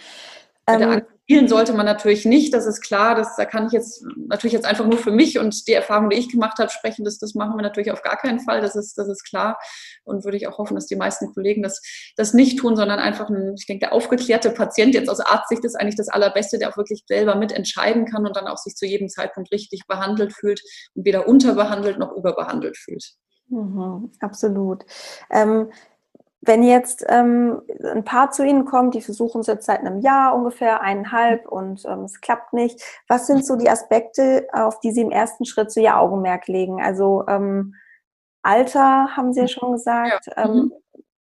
Ähm, 0.67 1.03
spielen 1.31 1.47
sollte 1.47 1.73
man 1.75 1.87
natürlich 1.87 2.25
nicht, 2.25 2.53
das 2.53 2.67
ist 2.67 2.81
klar. 2.81 3.15
Das, 3.15 3.37
da 3.37 3.45
kann 3.45 3.69
ich 3.69 3.73
jetzt 3.73 4.05
natürlich 4.17 4.53
jetzt 4.53 4.67
einfach 4.67 4.85
nur 4.85 4.99
für 4.99 5.13
mich 5.13 5.39
und 5.39 5.69
die 5.69 5.73
Erfahrung, 5.73 6.11
die 6.11 6.17
ich 6.17 6.29
gemacht 6.29 6.59
habe, 6.59 6.71
sprechen. 6.71 7.05
Das, 7.05 7.19
das 7.19 7.35
machen 7.35 7.57
wir 7.57 7.63
natürlich 7.63 7.93
auf 7.93 8.03
gar 8.03 8.17
keinen 8.17 8.41
Fall, 8.41 8.61
das 8.61 8.75
ist, 8.75 8.99
das 8.99 9.07
ist 9.07 9.23
klar. 9.23 9.57
Und 10.03 10.25
würde 10.25 10.37
ich 10.37 10.49
auch 10.49 10.59
hoffen, 10.59 10.75
dass 10.75 10.87
die 10.87 10.97
meisten 10.97 11.33
Kollegen 11.33 11.63
das, 11.63 11.81
das 12.17 12.35
nicht 12.35 12.59
tun, 12.59 12.75
sondern 12.75 12.99
einfach 12.99 13.29
ein, 13.29 13.55
ich 13.57 13.65
denke, 13.65 13.87
der 13.87 13.93
aufgeklärte 13.93 14.51
Patient 14.51 14.93
jetzt 14.93 15.09
aus 15.09 15.21
Arztsicht 15.21 15.65
ist 15.65 15.77
eigentlich 15.77 15.95
das 15.95 16.09
Allerbeste, 16.09 16.59
der 16.59 16.69
auch 16.71 16.77
wirklich 16.77 17.05
selber 17.07 17.37
mitentscheiden 17.37 18.07
kann 18.07 18.27
und 18.27 18.37
dann 18.37 18.49
auch 18.49 18.59
sich 18.59 18.75
zu 18.75 18.85
jedem 18.85 19.09
Zeitpunkt 19.09 19.53
richtig 19.53 19.87
behandelt 19.87 20.33
fühlt 20.33 20.61
und 20.97 21.05
weder 21.05 21.29
unterbehandelt 21.29 21.97
noch 22.01 22.11
überbehandelt 22.11 22.77
fühlt. 22.77 23.05
Mhm, 23.51 24.11
absolut. 24.21 24.85
Ähm, 25.31 25.71
wenn 26.43 26.63
jetzt 26.63 27.05
ähm, 27.09 27.61
ein 27.85 28.05
Paar 28.05 28.31
zu 28.31 28.45
Ihnen 28.45 28.65
kommt, 28.65 28.95
die 28.95 29.03
versuchen 29.03 29.43
es 29.43 29.47
jetzt 29.47 29.67
seit 29.67 29.81
einem 29.81 30.01
Jahr 30.01 30.35
ungefähr, 30.35 30.81
eineinhalb 30.81 31.47
und 31.47 31.85
ähm, 31.85 32.05
es 32.05 32.21
klappt 32.21 32.53
nicht, 32.55 32.83
was 33.09 33.27
sind 33.27 33.45
so 33.45 33.57
die 33.57 33.69
Aspekte, 33.69 34.49
auf 34.53 34.81
die 34.81 34.93
Sie 34.93 35.03
im 35.03 35.11
ersten 35.11 35.45
Schritt 35.45 35.71
so 35.71 35.81
Ihr 35.81 35.99
Augenmerk 35.99 36.47
legen? 36.49 36.83
Also 36.83 37.25
ähm, 37.29 37.75
Alter 38.43 39.17
haben 39.17 39.35
Sie 39.35 39.41
ja 39.41 39.49
schon 39.49 39.73
gesagt. 39.73 40.27
Ja. 40.27 40.45
Ähm, 40.45 40.55
mhm. 40.55 40.73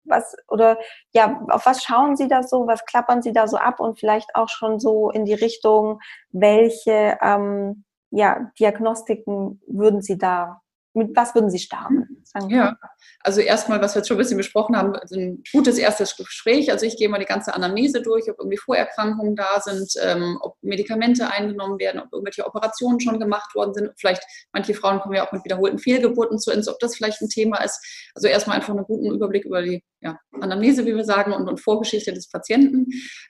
was 0.04 0.36
oder 0.48 0.78
ja, 1.12 1.40
auf 1.48 1.64
was 1.64 1.82
schauen 1.82 2.16
Sie 2.16 2.28
da 2.28 2.42
so? 2.42 2.66
Was 2.66 2.84
klappern 2.84 3.22
Sie 3.22 3.32
da 3.32 3.48
so 3.48 3.56
ab 3.56 3.80
und 3.80 3.98
vielleicht 3.98 4.34
auch 4.34 4.50
schon 4.50 4.78
so 4.78 5.10
in 5.10 5.24
die 5.24 5.34
Richtung, 5.34 6.00
welche 6.30 7.18
ähm, 7.22 7.84
ja, 8.10 8.50
Diagnostiken 8.58 9.62
würden 9.66 10.02
Sie 10.02 10.18
da 10.18 10.60
mit 10.96 11.16
was 11.16 11.34
würden 11.34 11.50
Sie 11.50 11.58
starten? 11.58 12.24
Ja, 12.48 12.76
also 13.20 13.40
erstmal, 13.40 13.80
was 13.80 13.94
wir 13.94 14.00
jetzt 14.00 14.08
schon 14.08 14.16
ein 14.16 14.18
bisschen 14.18 14.36
besprochen 14.36 14.76
haben, 14.76 14.94
ein 14.94 15.42
gutes 15.52 15.78
erstes 15.78 16.16
Gespräch. 16.16 16.70
Also 16.70 16.86
ich 16.86 16.96
gehe 16.96 17.08
mal 17.08 17.18
die 17.18 17.26
ganze 17.26 17.54
Anamnese 17.54 18.02
durch, 18.02 18.28
ob 18.30 18.38
irgendwie 18.38 18.56
Vorerkrankungen 18.56 19.36
da 19.36 19.60
sind, 19.60 19.92
ähm, 20.02 20.38
ob 20.40 20.56
Medikamente 20.62 21.30
eingenommen 21.30 21.78
werden, 21.78 22.00
ob 22.00 22.12
irgendwelche 22.12 22.46
Operationen 22.46 23.00
schon 23.00 23.20
gemacht 23.20 23.54
worden 23.54 23.74
sind. 23.74 23.90
Vielleicht, 23.96 24.22
manche 24.52 24.74
Frauen 24.74 25.00
kommen 25.00 25.14
ja 25.14 25.26
auch 25.26 25.32
mit 25.32 25.44
wiederholten 25.44 25.78
Fehlgeburten 25.78 26.38
zu 26.38 26.52
uns, 26.52 26.68
ob 26.68 26.78
das 26.78 26.96
vielleicht 26.96 27.20
ein 27.22 27.28
Thema 27.28 27.62
ist. 27.62 27.80
Also 28.14 28.28
erstmal 28.28 28.56
einfach 28.56 28.74
einen 28.74 28.84
guten 28.84 29.10
Überblick 29.12 29.44
über 29.44 29.62
die 29.62 29.82
ja, 30.06 30.18
Anamnese, 30.40 30.86
wie 30.86 30.94
wir 30.94 31.04
sagen, 31.04 31.32
und, 31.32 31.48
und 31.48 31.60
Vorgeschichte 31.60 32.12
des 32.12 32.30
Patienten. 32.30 32.86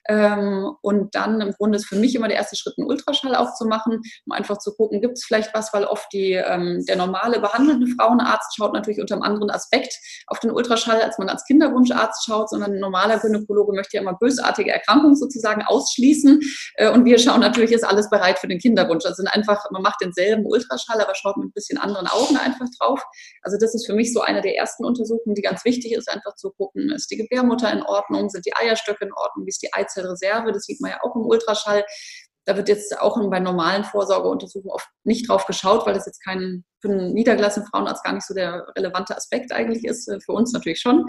Ähm, 0.07 0.71
und 0.81 1.15
dann 1.15 1.41
im 1.41 1.51
Grunde 1.51 1.77
ist 1.77 1.87
für 1.87 1.95
mich 1.95 2.13
immer 2.15 2.27
der 2.27 2.37
erste 2.37 2.55
Schritt, 2.55 2.75
einen 2.77 2.87
Ultraschall 2.87 3.35
aufzumachen, 3.35 4.01
um 4.25 4.31
einfach 4.31 4.59
zu 4.59 4.75
gucken, 4.75 5.01
gibt 5.01 5.13
es 5.13 5.25
vielleicht 5.25 5.53
was, 5.53 5.73
weil 5.73 5.85
oft 5.85 6.07
die, 6.13 6.33
ähm, 6.33 6.83
der 6.87 6.95
normale 6.95 7.39
behandelnde 7.39 7.87
Frauenarzt 7.97 8.55
schaut 8.55 8.73
natürlich 8.73 8.99
unter 8.99 9.15
einem 9.15 9.23
anderen 9.23 9.49
Aspekt 9.49 9.93
auf 10.27 10.39
den 10.39 10.51
Ultraschall, 10.51 11.01
als 11.01 11.17
man 11.17 11.29
als 11.29 11.45
Kinderwunscharzt 11.45 12.25
schaut, 12.25 12.49
sondern 12.49 12.73
ein 12.73 12.79
normaler 12.79 13.19
Gynäkologe 13.19 13.73
möchte 13.73 13.97
ja 13.97 14.01
immer 14.01 14.13
bösartige 14.13 14.71
Erkrankungen 14.71 15.15
sozusagen 15.15 15.63
ausschließen. 15.63 16.41
Äh, 16.75 16.91
und 16.91 17.05
wir 17.05 17.17
schauen 17.17 17.39
natürlich, 17.39 17.71
ist 17.71 17.83
alles 17.83 18.09
bereit 18.09 18.37
für 18.37 18.47
den 18.47 18.59
Kinderwunsch. 18.59 19.05
Also 19.05 19.23
einfach, 19.31 19.65
man 19.71 19.81
macht 19.81 19.99
denselben 20.01 20.45
Ultraschall, 20.45 21.01
aber 21.01 21.15
schaut 21.15 21.37
mit 21.37 21.47
ein 21.47 21.53
bisschen 21.53 21.79
anderen 21.79 22.05
Augen 22.07 22.37
einfach 22.37 22.67
drauf. 22.79 23.03
Also 23.41 23.57
das 23.59 23.73
ist 23.73 23.87
für 23.87 23.93
mich 23.93 24.13
so 24.13 24.21
eine 24.21 24.41
der 24.41 24.55
ersten 24.55 24.85
Untersuchungen, 24.85 25.33
die 25.33 25.41
ganz 25.41 25.65
wichtig 25.65 25.93
ist, 25.93 26.09
einfach 26.09 26.35
zu 26.35 26.51
gucken, 26.51 26.66
ist 26.73 27.11
die 27.11 27.17
Gebärmutter 27.17 27.71
in 27.71 27.83
Ordnung, 27.83 28.29
sind 28.29 28.45
die 28.45 28.55
Eierstöcke 28.55 29.05
in 29.05 29.13
Ordnung, 29.13 29.45
wie 29.45 29.49
ist 29.49 29.61
die 29.61 29.73
Eizellreserve, 29.73 30.51
das 30.51 30.63
sieht 30.63 30.81
man 30.81 30.91
ja 30.91 30.99
auch 31.01 31.15
im 31.15 31.25
Ultraschall. 31.25 31.85
Da 32.45 32.55
wird 32.55 32.69
jetzt 32.69 32.97
auch 32.99 33.19
bei 33.29 33.39
normalen 33.41 33.83
Vorsorgeuntersuchungen 33.83 34.71
oft 34.71 34.87
nicht 35.03 35.27
drauf 35.27 35.45
geschaut, 35.45 35.85
weil 35.85 35.93
das 35.93 36.05
jetzt 36.05 36.23
kein, 36.23 36.63
für 36.81 36.89
einen 36.89 37.13
niedergelassenen 37.13 37.67
Frauenarzt 37.67 38.05
gar 38.05 38.13
nicht 38.13 38.25
so 38.25 38.33
der 38.33 38.65
relevante 38.77 39.17
Aspekt 39.17 39.51
eigentlich 39.51 39.83
ist, 39.83 40.07
äh, 40.07 40.19
für 40.21 40.31
uns 40.31 40.53
natürlich 40.53 40.79
schon. 40.79 41.05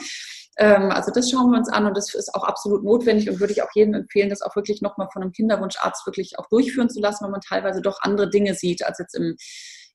Ähm, 0.59 0.91
also 0.91 1.13
das 1.13 1.31
schauen 1.31 1.53
wir 1.53 1.59
uns 1.59 1.69
an 1.69 1.87
und 1.87 1.97
das 1.97 2.13
ist 2.13 2.35
auch 2.35 2.43
absolut 2.43 2.83
notwendig 2.83 3.31
und 3.31 3.39
würde 3.39 3.53
ich 3.53 3.63
auch 3.63 3.71
jedem 3.75 3.95
empfehlen, 3.95 4.31
das 4.31 4.43
auch 4.43 4.57
wirklich 4.57 4.83
nochmal 4.83 5.09
von 5.13 5.23
einem 5.23 5.33
Kinderwunscharzt 5.33 6.05
wirklich 6.07 6.39
auch 6.39 6.49
durchführen 6.49 6.91
zu 6.91 7.01
lassen, 7.01 7.25
weil 7.25 7.31
man 7.31 7.41
teilweise 7.41 7.81
doch 7.81 7.99
andere 8.03 8.29
Dinge 8.29 8.55
sieht 8.55 8.85
als 8.85 8.99
jetzt 8.99 9.15
im 9.15 9.37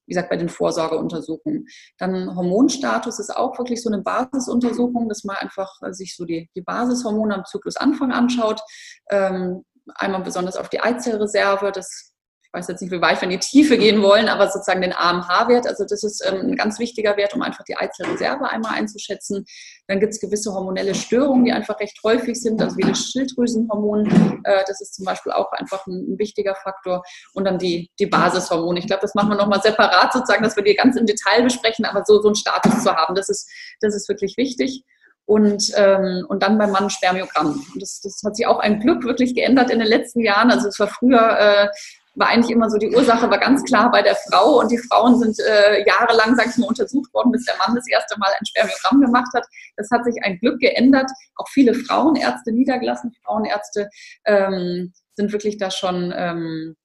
wie 0.05 0.13
gesagt, 0.13 0.29
bei 0.29 0.37
den 0.37 0.49
Vorsorgeuntersuchungen. 0.49 1.67
Dann 1.97 2.35
Hormonstatus 2.35 3.19
ist 3.19 3.35
auch 3.35 3.57
wirklich 3.57 3.81
so 3.81 3.89
eine 3.89 4.01
Basisuntersuchung, 4.01 5.09
dass 5.09 5.23
man 5.23 5.37
einfach 5.37 5.69
äh, 5.81 5.93
sich 5.93 6.15
so 6.15 6.25
die, 6.25 6.49
die 6.55 6.61
Basishormone 6.61 7.35
am 7.35 7.45
Zyklusanfang 7.45 8.11
anschaut. 8.11 8.61
Ähm, 9.09 9.63
einmal 9.95 10.21
besonders 10.21 10.55
auf 10.55 10.69
die 10.69 10.81
Eizellreserve, 10.81 11.71
das 11.71 12.12
weiß 12.53 12.67
jetzt 12.67 12.81
nicht, 12.81 12.91
wie 12.91 13.01
weit 13.01 13.19
wir 13.19 13.23
in 13.23 13.31
die 13.31 13.39
Tiefe 13.39 13.77
gehen 13.77 14.01
wollen, 14.03 14.29
aber 14.29 14.47
sozusagen 14.47 14.81
den 14.81 14.93
AMH-Wert. 14.93 15.65
Also 15.65 15.85
das 15.85 16.03
ist 16.03 16.23
ähm, 16.25 16.51
ein 16.51 16.55
ganz 16.55 16.77
wichtiger 16.77 17.17
Wert, 17.17 17.33
um 17.33 17.41
einfach 17.41 17.63
die 17.63 17.75
Eizellreserve 17.75 18.47
einmal 18.47 18.75
einzuschätzen. 18.75 19.45
Dann 19.87 19.99
gibt 19.99 20.13
es 20.13 20.19
gewisse 20.19 20.53
hormonelle 20.53 20.93
Störungen, 20.93 21.45
die 21.45 21.51
einfach 21.51 21.79
recht 21.79 21.97
häufig 22.03 22.39
sind, 22.39 22.61
also 22.61 22.77
wie 22.77 22.83
das 22.83 22.99
Schilddrüsenhormon. 22.99 24.41
Äh, 24.43 24.63
das 24.67 24.81
ist 24.81 24.93
zum 24.93 25.05
Beispiel 25.05 25.31
auch 25.31 25.51
einfach 25.53 25.85
ein, 25.87 26.13
ein, 26.13 26.19
wichtiger 26.19 26.53
Faktor. 26.55 27.03
Und 27.33 27.45
dann 27.45 27.57
die, 27.57 27.89
die 27.99 28.05
Basishormone. 28.05 28.79
Ich 28.79 28.87
glaube, 28.87 29.01
das 29.01 29.15
machen 29.15 29.29
wir 29.29 29.35
nochmal 29.35 29.61
separat 29.61 30.13
sozusagen, 30.13 30.43
dass 30.43 30.55
wir 30.55 30.63
die 30.63 30.75
ganz 30.75 30.95
im 30.95 31.07
Detail 31.07 31.41
besprechen, 31.41 31.85
aber 31.85 32.03
so, 32.05 32.21
so 32.21 32.27
einen 32.27 32.35
Status 32.35 32.83
zu 32.83 32.93
haben, 32.93 33.15
das 33.15 33.29
ist, 33.29 33.49
das 33.81 33.95
ist 33.95 34.07
wirklich 34.07 34.37
wichtig 34.37 34.83
und, 35.25 35.71
ähm, 35.75 36.25
und 36.27 36.43
dann 36.43 36.57
beim 36.57 36.71
Mann 36.71 36.89
Spermiogramm. 36.89 37.63
Und 37.73 37.81
das, 37.81 38.01
das 38.01 38.21
hat 38.25 38.35
sich 38.35 38.45
auch 38.45 38.59
ein 38.59 38.79
Glück 38.79 39.03
wirklich 39.05 39.33
geändert 39.33 39.71
in 39.71 39.79
den 39.79 39.87
letzten 39.87 40.19
Jahren. 40.19 40.51
Also 40.51 40.67
es 40.67 40.79
war 40.79 40.87
früher, 40.87 41.39
äh, 41.39 41.67
war 42.15 42.27
eigentlich 42.27 42.51
immer 42.51 42.69
so, 42.69 42.77
die 42.77 42.93
Ursache 42.95 43.29
war 43.29 43.39
ganz 43.39 43.63
klar 43.63 43.89
bei 43.91 44.01
der 44.01 44.15
Frau 44.15 44.59
und 44.59 44.71
die 44.71 44.77
Frauen 44.77 45.17
sind 45.19 45.39
äh, 45.39 45.85
jahrelang, 45.85 46.35
sag 46.35 46.47
ich 46.47 46.57
mal, 46.57 46.67
untersucht 46.67 47.11
worden, 47.13 47.31
bis 47.31 47.45
der 47.45 47.55
Mann 47.57 47.75
das 47.75 47.87
erste 47.87 48.19
Mal 48.19 48.29
ein 48.39 48.45
Spermiogramm 48.45 49.01
gemacht 49.01 49.33
hat. 49.33 49.45
Das 49.77 49.89
hat 49.91 50.05
sich 50.05 50.15
ein 50.23 50.37
Glück 50.39 50.59
geändert. 50.59 51.09
Auch 51.35 51.47
viele 51.49 51.73
Frauenärzte, 51.73 52.51
niedergelassene 52.51 53.13
Frauenärzte, 53.23 53.89
ähm, 54.25 54.93
sind 55.15 55.31
wirklich 55.31 55.57
da 55.57 55.71
schon 55.71 56.13
ähm, 56.15 56.75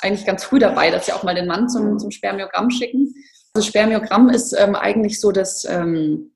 eigentlich 0.00 0.26
ganz 0.26 0.44
früh 0.44 0.58
dabei, 0.58 0.90
dass 0.90 1.06
sie 1.06 1.12
auch 1.12 1.22
mal 1.24 1.34
den 1.34 1.46
Mann 1.46 1.68
zum, 1.68 1.98
zum 1.98 2.10
Spermiogramm 2.10 2.70
schicken. 2.70 3.12
Also 3.54 3.66
Spermiogramm 3.66 4.28
ist 4.28 4.52
ähm, 4.52 4.74
eigentlich 4.76 5.20
so 5.20 5.32
das... 5.32 5.64
Ähm, 5.64 6.32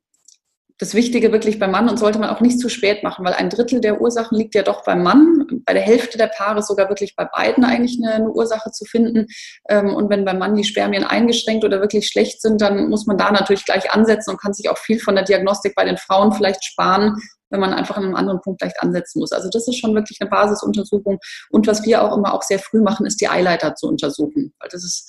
das 0.81 0.95
Wichtige 0.95 1.31
wirklich 1.31 1.59
beim 1.59 1.73
Mann 1.73 1.91
und 1.91 1.99
sollte 1.99 2.19
man 2.19 2.31
auch 2.31 2.41
nicht 2.41 2.59
zu 2.59 2.71
spät 2.71 3.03
machen, 3.03 3.23
weil 3.23 3.35
ein 3.35 3.51
Drittel 3.51 3.83
der 3.83 4.01
Ursachen 4.01 4.39
liegt 4.39 4.55
ja 4.55 4.63
doch 4.63 4.83
beim 4.83 5.03
Mann. 5.03 5.47
Bei 5.67 5.75
der 5.75 5.83
Hälfte 5.83 6.17
der 6.17 6.29
Paare 6.29 6.63
sogar 6.63 6.89
wirklich 6.89 7.15
bei 7.15 7.27
beiden 7.27 7.65
eigentlich 7.65 7.99
eine, 8.03 8.15
eine 8.15 8.31
Ursache 8.31 8.71
zu 8.71 8.87
finden. 8.87 9.27
Ähm, 9.69 9.95
und 9.95 10.09
wenn 10.09 10.25
beim 10.25 10.39
Mann 10.39 10.57
die 10.57 10.65
Spermien 10.65 11.05
eingeschränkt 11.05 11.67
oder 11.67 11.83
wirklich 11.83 12.09
schlecht 12.09 12.41
sind, 12.41 12.63
dann 12.63 12.89
muss 12.89 13.05
man 13.05 13.19
da 13.19 13.31
natürlich 13.31 13.67
gleich 13.67 13.93
ansetzen 13.93 14.31
und 14.31 14.41
kann 14.41 14.55
sich 14.55 14.71
auch 14.71 14.79
viel 14.79 14.99
von 14.99 15.15
der 15.15 15.25
Diagnostik 15.25 15.75
bei 15.75 15.85
den 15.85 15.99
Frauen 15.99 16.33
vielleicht 16.33 16.65
sparen, 16.65 17.15
wenn 17.51 17.61
man 17.61 17.75
einfach 17.75 17.99
an 17.99 18.05
einem 18.05 18.17
anderen 18.17 18.41
Punkt 18.41 18.63
leicht 18.63 18.81
ansetzen 18.81 19.21
muss. 19.21 19.33
Also 19.33 19.51
das 19.53 19.69
ist 19.69 19.77
schon 19.77 19.95
wirklich 19.95 20.17
eine 20.23 20.31
Basisuntersuchung. 20.31 21.19
Und 21.51 21.67
was 21.67 21.85
wir 21.85 22.03
auch 22.03 22.17
immer 22.17 22.33
auch 22.33 22.43
sehr 22.43 22.59
früh 22.59 22.81
machen, 22.81 23.05
ist 23.05 23.21
die 23.21 23.29
Eileiter 23.29 23.75
zu 23.75 23.87
untersuchen. 23.87 24.55
Weil 24.59 24.71
das 24.73 24.83
ist 24.83 25.07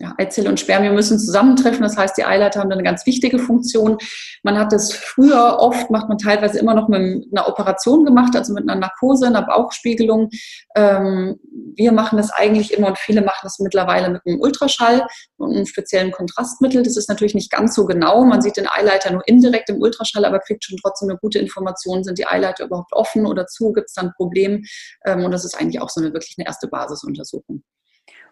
ja, 0.00 0.14
Eizelle 0.16 0.48
und 0.48 0.60
Spermien 0.60 0.94
müssen 0.94 1.18
zusammentreffen. 1.18 1.82
Das 1.82 1.96
heißt, 1.96 2.16
die 2.16 2.24
Eileiter 2.24 2.60
haben 2.60 2.70
eine 2.70 2.84
ganz 2.84 3.04
wichtige 3.04 3.38
Funktion. 3.40 3.98
Man 4.44 4.56
hat 4.56 4.72
das 4.72 4.92
früher 4.92 5.56
oft, 5.58 5.90
macht 5.90 6.08
man 6.08 6.18
teilweise 6.18 6.58
immer 6.60 6.74
noch 6.74 6.88
mit 6.88 7.26
einer 7.32 7.48
Operation 7.48 8.04
gemacht, 8.04 8.36
also 8.36 8.54
mit 8.54 8.68
einer 8.68 8.78
Narkose, 8.78 9.26
einer 9.26 9.42
Bauchspiegelung. 9.42 10.30
Ähm, 10.76 11.40
wir 11.74 11.90
machen 11.90 12.16
das 12.16 12.30
eigentlich 12.30 12.72
immer 12.74 12.88
und 12.88 12.98
viele 12.98 13.22
machen 13.22 13.40
das 13.42 13.58
mittlerweile 13.58 14.08
mit 14.10 14.22
einem 14.24 14.40
Ultraschall 14.40 15.04
und 15.36 15.54
einem 15.54 15.66
speziellen 15.66 16.12
Kontrastmittel. 16.12 16.84
Das 16.84 16.96
ist 16.96 17.08
natürlich 17.08 17.34
nicht 17.34 17.50
ganz 17.50 17.74
so 17.74 17.84
genau. 17.84 18.24
Man 18.24 18.40
sieht 18.40 18.56
den 18.56 18.68
Eileiter 18.68 19.10
nur 19.12 19.26
indirekt 19.26 19.68
im 19.68 19.80
Ultraschall, 19.80 20.24
aber 20.24 20.38
kriegt 20.38 20.62
schon 20.64 20.78
trotzdem 20.80 21.10
eine 21.10 21.18
gute 21.18 21.40
Information. 21.40 22.04
Sind 22.04 22.18
die 22.18 22.26
Eileiter 22.26 22.66
überhaupt 22.66 22.92
offen 22.92 23.26
oder 23.26 23.46
zu? 23.46 23.72
Gibt 23.72 23.88
es 23.88 23.94
dann 23.94 24.06
ein 24.06 24.14
Problem? 24.14 24.64
Ähm, 25.04 25.24
und 25.24 25.32
das 25.32 25.44
ist 25.44 25.58
eigentlich 25.58 25.80
auch 25.82 25.90
so 25.90 26.00
eine 26.00 26.12
wirklich 26.12 26.36
eine 26.38 26.46
erste 26.46 26.68
Basisuntersuchung. 26.68 27.64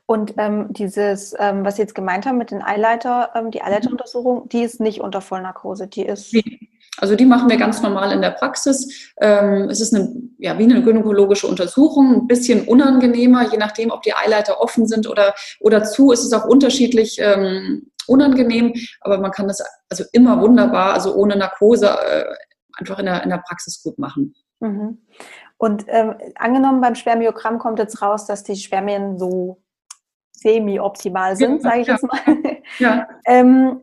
Und 0.07 0.35
ähm, 0.38 0.73
dieses, 0.73 1.35
ähm, 1.37 1.64
was 1.64 1.77
Sie 1.77 1.83
jetzt 1.83 1.97
gemeint 1.97 2.27
haben 2.27 2.38
mit 2.38 2.53
den 2.53 2.62
Eileiter, 2.62 3.31
ähm, 3.35 3.51
die 3.51 3.62
Eileiteruntersuchung, 3.62 4.49
die 4.49 4.62
ist 4.62 4.81
nicht 4.81 5.01
unter 5.01 5.21
Vollnarkose, 5.21 5.88
die 5.88 6.07
ist. 6.07 6.33
Also 6.99 7.16
die 7.16 7.27
machen 7.27 7.51
wir 7.51 7.57
ganz 7.57 7.83
normal 7.83 8.12
in 8.12 8.23
der 8.23 8.31
Praxis. 8.31 9.12
Ähm, 9.21 9.69
es 9.69 9.81
ist 9.81 9.95
eine, 9.95 10.14
ja, 10.38 10.59
wie 10.59 10.62
eine 10.62 10.81
gynäkologische 10.81 11.49
Untersuchung, 11.49 12.14
ein 12.14 12.27
bisschen 12.27 12.66
unangenehmer, 12.66 13.51
je 13.51 13.59
nachdem, 13.59 13.90
ob 13.90 14.03
die 14.03 14.14
Eileiter 14.14 14.61
offen 14.61 14.87
sind 14.87 15.09
oder, 15.09 15.35
oder 15.61 15.83
zu. 15.83 16.12
Es 16.12 16.25
ist 16.25 16.33
auch 16.33 16.47
unterschiedlich 16.47 17.19
ähm, 17.21 17.90
unangenehm, 18.07 18.73
aber 19.01 19.19
man 19.19 19.33
kann 19.33 19.49
das 19.49 19.62
also 19.90 20.05
immer 20.12 20.40
wunderbar, 20.40 20.95
also 20.95 21.14
ohne 21.14 21.37
Narkose, 21.37 21.88
äh, 21.88 22.25
einfach 22.79 22.99
in 23.01 23.07
der, 23.07 23.25
in 23.25 23.31
der 23.31 23.42
Praxis 23.47 23.83
gut 23.83 23.99
machen. 23.99 24.35
Mhm. 24.61 24.99
Und 25.59 25.85
ähm, 25.88 26.14
angenommen 26.37 26.81
beim 26.81 26.95
Spermiogramm 26.95 27.59
kommt 27.59 27.79
jetzt 27.79 28.01
raus, 28.01 28.27
dass 28.27 28.42
die 28.42 28.57
Spermien 28.57 29.19
so 29.19 29.62
semi-optimal 30.37 31.37
sind, 31.37 31.57
ja, 31.57 31.61
sage 31.61 31.81
ich 31.81 31.87
ja, 31.87 31.94
jetzt 31.94 32.03
mal. 32.05 32.59
Ja. 32.79 33.09
ähm, 33.27 33.81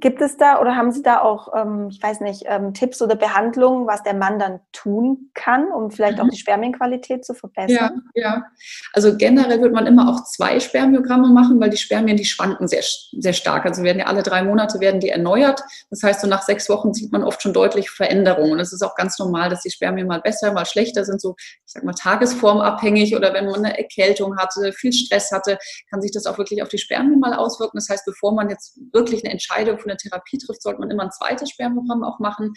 Gibt 0.00 0.20
es 0.20 0.36
da 0.36 0.60
oder 0.60 0.76
haben 0.76 0.92
Sie 0.92 1.02
da 1.02 1.20
auch, 1.20 1.52
ähm, 1.54 1.88
ich 1.90 2.02
weiß 2.02 2.20
nicht, 2.20 2.44
ähm, 2.46 2.74
Tipps 2.74 3.02
oder 3.02 3.16
Behandlungen, 3.16 3.86
was 3.86 4.02
der 4.02 4.14
Mann 4.14 4.38
dann 4.38 4.60
tun 4.72 5.30
kann, 5.34 5.72
um 5.72 5.90
vielleicht 5.90 6.18
mhm. 6.18 6.24
auch 6.24 6.28
die 6.30 6.36
Spermienqualität 6.36 7.24
zu 7.24 7.34
verbessern? 7.34 8.02
Ja, 8.14 8.22
ja. 8.22 8.44
Also 8.92 9.16
generell 9.16 9.60
wird 9.60 9.72
man 9.72 9.86
immer 9.86 10.10
auch 10.10 10.24
zwei 10.24 10.60
Spermiogramme 10.60 11.28
machen, 11.28 11.58
weil 11.60 11.70
die 11.70 11.76
Spermien, 11.76 12.16
die 12.16 12.24
schwanken 12.24 12.68
sehr, 12.68 12.82
sehr 13.18 13.32
stark. 13.32 13.64
Also 13.64 13.82
werden 13.82 13.98
ja 13.98 14.06
alle 14.06 14.22
drei 14.22 14.42
Monate 14.42 14.80
werden 14.80 15.00
die 15.00 15.08
erneuert. 15.08 15.62
Das 15.90 16.02
heißt, 16.02 16.20
so 16.20 16.26
nach 16.26 16.42
sechs 16.42 16.68
Wochen 16.68 16.94
sieht 16.94 17.12
man 17.12 17.24
oft 17.24 17.42
schon 17.42 17.52
deutlich 17.52 17.90
Veränderungen. 17.90 18.52
Und 18.52 18.60
es 18.60 18.72
ist 18.72 18.82
auch 18.82 18.94
ganz 18.94 19.18
normal, 19.18 19.50
dass 19.50 19.62
die 19.62 19.70
Spermien 19.70 20.06
mal 20.06 20.20
besser, 20.20 20.52
mal 20.52 20.66
schlechter 20.66 21.04
sind, 21.04 21.20
so, 21.20 21.34
ich 21.38 21.72
sag 21.72 21.84
mal, 21.84 21.94
tagesformabhängig 21.94 23.16
oder 23.16 23.34
wenn 23.34 23.46
man 23.46 23.64
eine 23.64 23.78
Erkältung 23.78 24.36
hatte, 24.36 24.72
viel 24.72 24.92
Stress 24.92 25.32
hatte, 25.32 25.58
kann 25.90 26.00
sich 26.00 26.12
das 26.12 26.26
auch 26.26 26.38
wirklich 26.38 26.62
auf 26.62 26.68
die 26.68 26.78
Spermien 26.78 27.18
mal 27.18 27.34
auswirken. 27.34 27.78
Das 27.78 27.88
heißt, 27.88 28.04
bevor 28.04 28.34
man 28.34 28.50
jetzt 28.50 28.78
wirklich 28.92 29.24
eine 29.24 29.32
Entscheidung 29.32 29.78
von 29.78 29.87
eine 29.88 29.96
Therapie 29.96 30.38
trifft, 30.38 30.62
sollte 30.62 30.80
man 30.80 30.90
immer 30.90 31.04
ein 31.04 31.12
zweites 31.12 31.50
Sperrprogramm 31.50 32.04
auch 32.04 32.18
machen. 32.18 32.52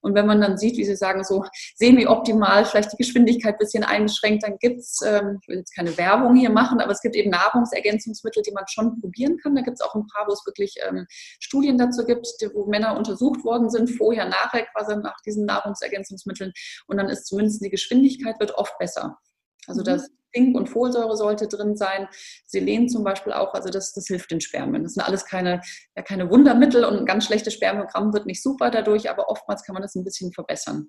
Und 0.00 0.14
wenn 0.14 0.26
man 0.26 0.40
dann 0.40 0.56
sieht, 0.58 0.76
wie 0.76 0.84
Sie 0.84 0.96
sagen, 0.96 1.24
so 1.24 1.44
semi-optimal, 1.76 2.64
vielleicht 2.64 2.92
die 2.92 2.96
Geschwindigkeit 2.96 3.54
ein 3.54 3.58
bisschen 3.58 3.84
eingeschränkt, 3.84 4.44
dann 4.44 4.56
gibt 4.58 4.80
es, 4.80 5.00
ähm, 5.04 5.38
ich 5.42 5.48
will 5.48 5.58
jetzt 5.58 5.74
keine 5.74 5.96
Werbung 5.96 6.36
hier 6.36 6.50
machen, 6.50 6.80
aber 6.80 6.92
es 6.92 7.00
gibt 7.00 7.16
eben 7.16 7.30
Nahrungsergänzungsmittel, 7.30 8.42
die 8.42 8.52
man 8.52 8.64
schon 8.68 9.00
probieren 9.00 9.38
kann. 9.38 9.54
Da 9.54 9.62
gibt 9.62 9.78
es 9.80 9.86
auch 9.86 9.94
ein 9.94 10.06
paar, 10.06 10.26
wo 10.26 10.32
es 10.32 10.44
wirklich 10.46 10.74
ähm, 10.86 11.06
Studien 11.40 11.78
dazu 11.78 12.04
gibt, 12.04 12.26
wo 12.54 12.66
Männer 12.66 12.96
untersucht 12.96 13.44
worden 13.44 13.70
sind, 13.70 13.90
vorher, 13.90 14.26
nachher 14.26 14.66
quasi 14.66 14.96
nach 14.96 15.20
diesen 15.24 15.44
Nahrungsergänzungsmitteln. 15.46 16.52
Und 16.86 16.96
dann 16.96 17.08
ist 17.08 17.26
zumindest 17.26 17.64
die 17.64 17.70
Geschwindigkeit 17.70 18.38
wird 18.40 18.54
oft 18.54 18.76
besser. 18.78 19.18
Also 19.66 19.80
mhm. 19.80 19.84
das 19.84 20.10
Zink 20.36 20.54
und 20.54 20.68
Folsäure 20.68 21.16
sollte 21.16 21.48
drin 21.48 21.76
sein. 21.76 22.08
Selen 22.44 22.88
zum 22.88 23.04
Beispiel 23.04 23.32
auch, 23.32 23.54
also 23.54 23.70
das, 23.70 23.94
das 23.94 24.06
hilft 24.06 24.30
den 24.30 24.40
Spermien. 24.40 24.82
Das 24.82 24.94
sind 24.94 25.02
alles 25.02 25.24
keine, 25.24 25.62
ja, 25.96 26.02
keine 26.02 26.30
Wundermittel 26.30 26.84
und 26.84 26.98
ein 26.98 27.06
ganz 27.06 27.24
schlechtes 27.24 27.54
Spermiogramm 27.54 28.12
wird 28.12 28.26
nicht 28.26 28.42
super 28.42 28.70
dadurch, 28.70 29.08
aber 29.08 29.28
oftmals 29.30 29.62
kann 29.62 29.72
man 29.72 29.82
das 29.82 29.94
ein 29.94 30.04
bisschen 30.04 30.32
verbessern. 30.32 30.88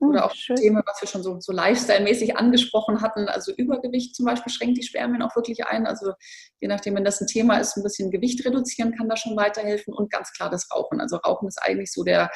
Hm, 0.00 0.10
Oder 0.10 0.26
auch 0.26 0.34
schön. 0.34 0.56
Themen, 0.56 0.82
was 0.86 1.02
wir 1.02 1.08
schon 1.08 1.24
so, 1.24 1.40
so 1.40 1.52
Lifestyle-mäßig 1.52 2.36
angesprochen 2.36 3.00
hatten. 3.00 3.28
Also 3.28 3.52
Übergewicht 3.52 4.14
zum 4.14 4.26
Beispiel 4.26 4.52
schränkt 4.52 4.78
die 4.78 4.84
Spermien 4.84 5.22
auch 5.22 5.34
wirklich 5.34 5.66
ein. 5.66 5.86
Also 5.86 6.12
je 6.60 6.68
nachdem, 6.68 6.94
wenn 6.94 7.04
das 7.04 7.20
ein 7.20 7.26
Thema 7.26 7.58
ist, 7.58 7.76
ein 7.76 7.82
bisschen 7.82 8.12
Gewicht 8.12 8.44
reduzieren 8.44 8.94
kann 8.96 9.08
da 9.08 9.16
schon 9.16 9.36
weiterhelfen. 9.36 9.94
Und 9.94 10.12
ganz 10.12 10.32
klar 10.32 10.48
das 10.50 10.68
Rauchen. 10.72 11.00
Also 11.00 11.16
Rauchen 11.16 11.48
ist 11.48 11.60
eigentlich 11.60 11.90
so 11.92 12.04
der, 12.04 12.30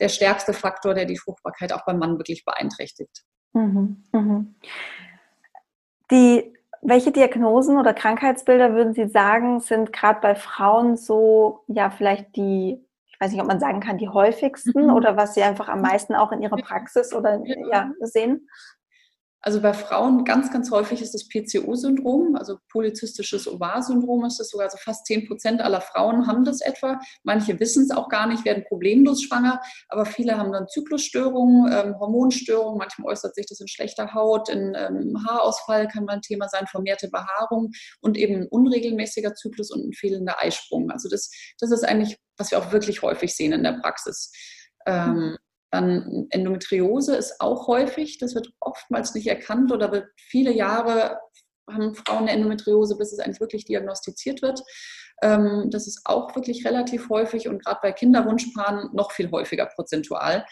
der 0.00 0.08
stärkste 0.08 0.52
Faktor, 0.52 0.94
der 0.94 1.04
die 1.04 1.18
Fruchtbarkeit 1.18 1.72
auch 1.72 1.84
beim 1.84 1.98
Mann 1.98 2.18
wirklich 2.18 2.44
beeinträchtigt. 2.44 3.22
Mhm, 3.52 4.04
mhm. 4.12 4.54
Die, 6.10 6.52
welche 6.82 7.12
Diagnosen 7.12 7.78
oder 7.78 7.94
Krankheitsbilder 7.94 8.74
würden 8.74 8.94
Sie 8.94 9.08
sagen, 9.08 9.60
sind 9.60 9.92
gerade 9.92 10.20
bei 10.20 10.34
Frauen 10.34 10.96
so, 10.96 11.60
ja, 11.66 11.90
vielleicht 11.90 12.36
die, 12.36 12.84
ich 13.06 13.20
weiß 13.20 13.32
nicht, 13.32 13.40
ob 13.40 13.48
man 13.48 13.60
sagen 13.60 13.80
kann, 13.80 13.98
die 13.98 14.08
häufigsten 14.08 14.86
mhm. 14.86 14.94
oder 14.94 15.16
was 15.16 15.34
Sie 15.34 15.42
einfach 15.42 15.68
am 15.68 15.82
meisten 15.82 16.14
auch 16.14 16.32
in 16.32 16.42
Ihrer 16.42 16.56
Praxis 16.56 17.14
oder 17.14 17.40
ja, 17.70 17.90
sehen? 18.00 18.48
Also 19.42 19.62
bei 19.62 19.72
Frauen 19.72 20.24
ganz, 20.24 20.52
ganz 20.52 20.70
häufig 20.70 21.00
ist 21.00 21.14
das 21.14 21.26
PCO-Syndrom, 21.26 22.36
also 22.36 22.58
polyzystisches 22.68 23.48
Ovar-Syndrom 23.48 24.26
ist 24.26 24.38
das 24.38 24.50
sogar, 24.50 24.66
also 24.66 24.76
fast 24.78 25.06
10 25.06 25.28
Prozent 25.28 25.60
aller 25.62 25.80
Frauen 25.80 26.26
haben 26.26 26.44
das 26.44 26.60
etwa. 26.60 27.00
Manche 27.22 27.58
wissen 27.58 27.84
es 27.84 27.90
auch 27.90 28.10
gar 28.10 28.26
nicht, 28.26 28.44
werden 28.44 28.64
problemlos 28.68 29.22
schwanger, 29.22 29.60
aber 29.88 30.04
viele 30.04 30.36
haben 30.36 30.52
dann 30.52 30.68
Zyklusstörungen, 30.68 31.72
ähm, 31.72 31.98
Hormonstörungen, 31.98 32.78
manchmal 32.78 33.12
äußert 33.12 33.34
sich 33.34 33.46
das 33.46 33.60
in 33.60 33.68
schlechter 33.68 34.12
Haut, 34.12 34.50
in 34.50 34.74
ähm, 34.76 35.24
Haarausfall 35.26 35.88
kann 35.88 36.04
mal 36.04 36.14
ein 36.14 36.22
Thema 36.22 36.48
sein, 36.48 36.66
vermehrte 36.66 37.08
Behaarung 37.08 37.70
und 38.02 38.18
eben 38.18 38.42
ein 38.42 38.48
unregelmäßiger 38.48 39.34
Zyklus 39.34 39.70
und 39.70 39.86
ein 39.86 39.92
fehlender 39.94 40.38
Eisprung. 40.38 40.90
Also 40.90 41.08
das, 41.08 41.30
das 41.58 41.70
ist 41.70 41.84
eigentlich, 41.84 42.18
was 42.36 42.50
wir 42.50 42.58
auch 42.58 42.72
wirklich 42.72 43.00
häufig 43.00 43.34
sehen 43.34 43.52
in 43.52 43.62
der 43.62 43.78
Praxis. 43.80 44.32
Ähm, 44.86 45.38
Dann 45.70 46.26
Endometriose 46.30 47.16
ist 47.16 47.40
auch 47.40 47.68
häufig, 47.68 48.18
das 48.18 48.34
wird 48.34 48.52
oftmals 48.60 49.14
nicht 49.14 49.28
erkannt 49.28 49.72
oder 49.72 49.92
wird 49.92 50.08
viele 50.16 50.52
Jahre 50.52 51.18
haben 51.72 51.94
Frauen 51.94 52.22
eine 52.22 52.32
Endometriose, 52.32 52.96
bis 52.96 53.12
es 53.12 53.20
eigentlich 53.20 53.40
wirklich 53.40 53.64
diagnostiziert 53.64 54.42
wird. 54.42 54.62
Ähm, 55.22 55.68
das 55.70 55.86
ist 55.86 56.02
auch 56.04 56.34
wirklich 56.34 56.66
relativ 56.66 57.08
häufig 57.08 57.48
und 57.48 57.64
gerade 57.64 57.80
bei 57.82 57.92
Kinderwunschpaaren 57.92 58.90
noch 58.94 59.12
viel 59.12 59.30
häufiger 59.30 59.66
prozentual. 59.66 60.44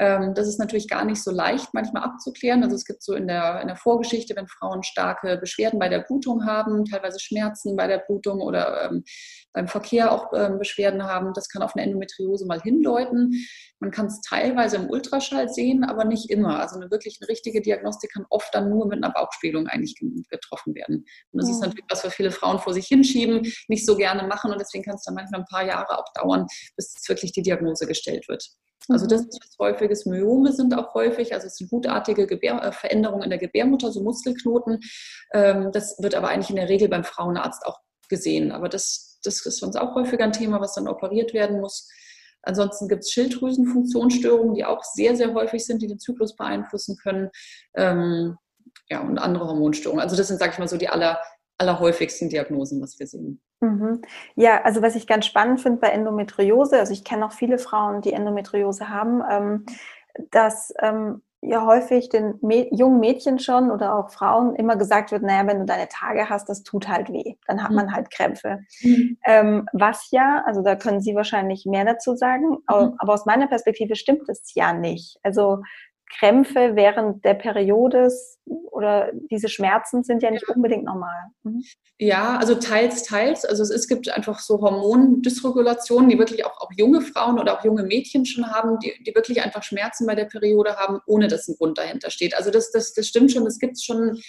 Ähm, 0.00 0.32
das 0.32 0.48
ist 0.48 0.58
natürlich 0.58 0.88
gar 0.88 1.04
nicht 1.04 1.22
so 1.22 1.30
leicht 1.30 1.74
manchmal 1.74 2.02
abzuklären. 2.04 2.62
Also 2.64 2.74
es 2.74 2.86
gibt 2.86 3.02
so 3.02 3.12
in 3.12 3.28
der, 3.28 3.60
in 3.60 3.66
der 3.66 3.76
Vorgeschichte, 3.76 4.34
wenn 4.34 4.48
Frauen 4.48 4.82
starke 4.82 5.36
Beschwerden 5.36 5.78
bei 5.78 5.90
der 5.90 5.98
Blutung 5.98 6.46
haben, 6.46 6.86
teilweise 6.86 7.20
Schmerzen 7.20 7.76
bei 7.76 7.86
der 7.86 7.98
Blutung 7.98 8.40
oder 8.40 8.86
ähm, 8.86 9.04
beim 9.52 9.68
Verkehr 9.68 10.10
auch 10.10 10.32
ähm, 10.34 10.58
Beschwerden 10.58 11.02
haben, 11.02 11.34
das 11.34 11.50
kann 11.50 11.60
auf 11.60 11.76
eine 11.76 11.84
Endometriose 11.84 12.46
mal 12.46 12.62
hindeuten. 12.62 13.32
Man 13.78 13.90
kann 13.90 14.06
es 14.06 14.22
teilweise 14.22 14.76
im 14.76 14.88
Ultraschall 14.88 15.50
sehen, 15.50 15.84
aber 15.84 16.06
nicht 16.06 16.30
immer. 16.30 16.60
Also 16.60 16.76
eine 16.76 16.90
wirklich 16.90 17.18
eine 17.20 17.28
richtige 17.28 17.60
Diagnostik 17.60 18.10
kann 18.14 18.24
oft 18.30 18.54
dann 18.54 18.70
nur 18.70 18.86
mit 18.86 19.04
einer 19.04 19.12
Bauchspiegelung 19.12 19.66
eigentlich 19.66 19.96
getroffen 20.30 20.74
werden. 20.74 21.04
Und 21.32 21.42
das 21.42 21.48
ja. 21.50 21.56
ist 21.56 21.60
natürlich 21.60 21.86
was, 21.90 22.04
was 22.04 22.14
viele 22.14 22.30
Frauen 22.30 22.58
vor 22.58 22.72
sich 22.72 22.86
hinschieben, 22.86 23.52
nicht 23.68 23.84
so 23.84 23.98
gerne 23.98 24.26
machen 24.26 24.50
und 24.50 24.58
deswegen 24.58 24.84
kann 24.84 24.94
es 24.94 25.02
dann 25.02 25.14
manchmal 25.14 25.40
ein 25.40 25.46
paar 25.46 25.66
Jahre 25.66 25.98
auch 25.98 26.10
dauern, 26.14 26.46
bis 26.76 26.94
wirklich 27.06 27.32
die 27.32 27.42
Diagnose 27.42 27.86
gestellt 27.86 28.26
wird. 28.28 28.48
Also 28.88 29.06
das 29.06 29.22
mhm. 29.22 29.28
ist 29.28 29.58
häufiges 29.58 30.06
Myome 30.06 30.52
sind 30.52 30.74
auch 30.74 30.94
häufig, 30.94 31.34
also 31.34 31.46
es 31.46 31.56
sind 31.56 31.70
gutartige 31.70 32.26
Gebär 32.26 32.62
äh, 32.62 32.72
Veränderungen 32.72 33.22
in 33.22 33.30
der 33.30 33.38
Gebärmutter, 33.38 33.92
so 33.92 34.02
Muskelknoten. 34.02 34.80
Ähm, 35.32 35.70
das 35.72 35.96
wird 36.00 36.14
aber 36.14 36.28
eigentlich 36.28 36.50
in 36.50 36.56
der 36.56 36.68
Regel 36.68 36.88
beim 36.88 37.04
Frauenarzt 37.04 37.64
auch 37.66 37.80
gesehen. 38.08 38.52
Aber 38.52 38.68
das, 38.68 39.20
das 39.22 39.44
ist 39.46 39.62
uns 39.62 39.76
auch 39.76 39.94
häufiger 39.94 40.24
ein 40.24 40.32
Thema, 40.32 40.60
was 40.60 40.74
dann 40.74 40.88
operiert 40.88 41.34
werden 41.34 41.60
muss. 41.60 41.88
Ansonsten 42.42 42.88
gibt 42.88 43.04
es 43.04 43.10
Schilddrüsenfunktionsstörungen, 43.12 44.54
die 44.54 44.64
auch 44.64 44.82
sehr, 44.82 45.14
sehr 45.14 45.34
häufig 45.34 45.64
sind, 45.64 45.82
die 45.82 45.86
den 45.86 45.98
Zyklus 45.98 46.36
beeinflussen 46.36 46.96
können. 46.96 47.30
Ähm, 47.74 48.36
ja, 48.88 49.00
und 49.00 49.18
andere 49.18 49.46
Hormonstörungen. 49.46 50.02
Also 50.02 50.16
das 50.16 50.28
sind, 50.28 50.38
sage 50.38 50.52
ich 50.52 50.58
mal, 50.58 50.68
so 50.68 50.76
die 50.76 50.88
aller, 50.88 51.20
allerhäufigsten 51.58 52.28
Diagnosen, 52.28 52.80
was 52.80 52.98
wir 52.98 53.06
sehen. 53.06 53.40
Mhm. 53.60 54.02
Ja, 54.36 54.62
also 54.62 54.82
was 54.82 54.96
ich 54.96 55.06
ganz 55.06 55.26
spannend 55.26 55.60
finde 55.60 55.80
bei 55.80 55.88
Endometriose, 55.88 56.78
also 56.78 56.92
ich 56.92 57.04
kenne 57.04 57.26
auch 57.26 57.32
viele 57.32 57.58
Frauen, 57.58 58.00
die 58.00 58.12
Endometriose 58.12 58.88
haben, 58.88 59.22
ähm, 59.30 59.66
dass 60.30 60.72
ähm, 60.80 61.22
ja 61.42 61.64
häufig 61.64 62.10
den 62.10 62.38
jungen 62.70 63.00
Mädchen 63.00 63.38
schon 63.38 63.70
oder 63.70 63.94
auch 63.94 64.10
Frauen 64.10 64.54
immer 64.56 64.76
gesagt 64.76 65.10
wird, 65.10 65.22
naja, 65.22 65.46
wenn 65.46 65.60
du 65.60 65.64
deine 65.64 65.88
Tage 65.88 66.28
hast, 66.28 66.48
das 66.48 66.62
tut 66.62 66.88
halt 66.88 67.10
weh. 67.10 67.34
Dann 67.46 67.62
hat 67.62 67.70
mhm. 67.70 67.76
man 67.76 67.94
halt 67.94 68.10
Krämpfe. 68.10 68.60
Mhm. 68.82 69.16
Ähm, 69.26 69.66
was 69.72 70.10
ja, 70.10 70.42
also 70.46 70.62
da 70.62 70.76
können 70.76 71.00
Sie 71.00 71.14
wahrscheinlich 71.14 71.64
mehr 71.66 71.84
dazu 71.84 72.14
sagen, 72.14 72.58
aber, 72.66 72.88
mhm. 72.88 72.94
aber 72.98 73.14
aus 73.14 73.26
meiner 73.26 73.46
Perspektive 73.46 73.96
stimmt 73.96 74.28
es 74.28 74.54
ja 74.54 74.72
nicht. 74.72 75.18
Also 75.22 75.62
Krämpfe 76.18 76.72
während 76.74 77.24
der 77.24 77.34
Periode 77.34 78.10
oder 78.44 79.12
diese 79.30 79.48
Schmerzen 79.48 80.02
sind 80.02 80.22
ja 80.22 80.30
nicht 80.30 80.48
unbedingt 80.48 80.84
normal. 80.84 81.26
Mhm. 81.42 81.62
Ja, 81.98 82.36
also 82.38 82.54
teils, 82.54 83.02
teils. 83.04 83.44
Also 83.44 83.62
es, 83.62 83.70
es 83.70 83.86
gibt 83.86 84.08
einfach 84.10 84.38
so 84.40 84.60
Hormondysregulationen, 84.60 86.08
die 86.08 86.18
wirklich 86.18 86.44
auch, 86.44 86.60
auch 86.60 86.70
junge 86.76 87.00
Frauen 87.00 87.38
oder 87.38 87.58
auch 87.58 87.64
junge 87.64 87.84
Mädchen 87.84 88.26
schon 88.26 88.50
haben, 88.50 88.78
die, 88.78 88.92
die 89.06 89.14
wirklich 89.14 89.42
einfach 89.42 89.62
Schmerzen 89.62 90.06
bei 90.06 90.14
der 90.14 90.24
Periode 90.24 90.76
haben, 90.76 91.00
ohne 91.06 91.28
dass 91.28 91.46
ein 91.48 91.56
Grund 91.56 91.78
dahinter 91.78 92.10
steht. 92.10 92.34
Also 92.36 92.50
das, 92.50 92.70
das, 92.72 92.94
das 92.94 93.06
stimmt 93.06 93.32
schon, 93.32 93.46
es 93.46 93.58
gibt 93.58 93.80
schon 93.80 94.20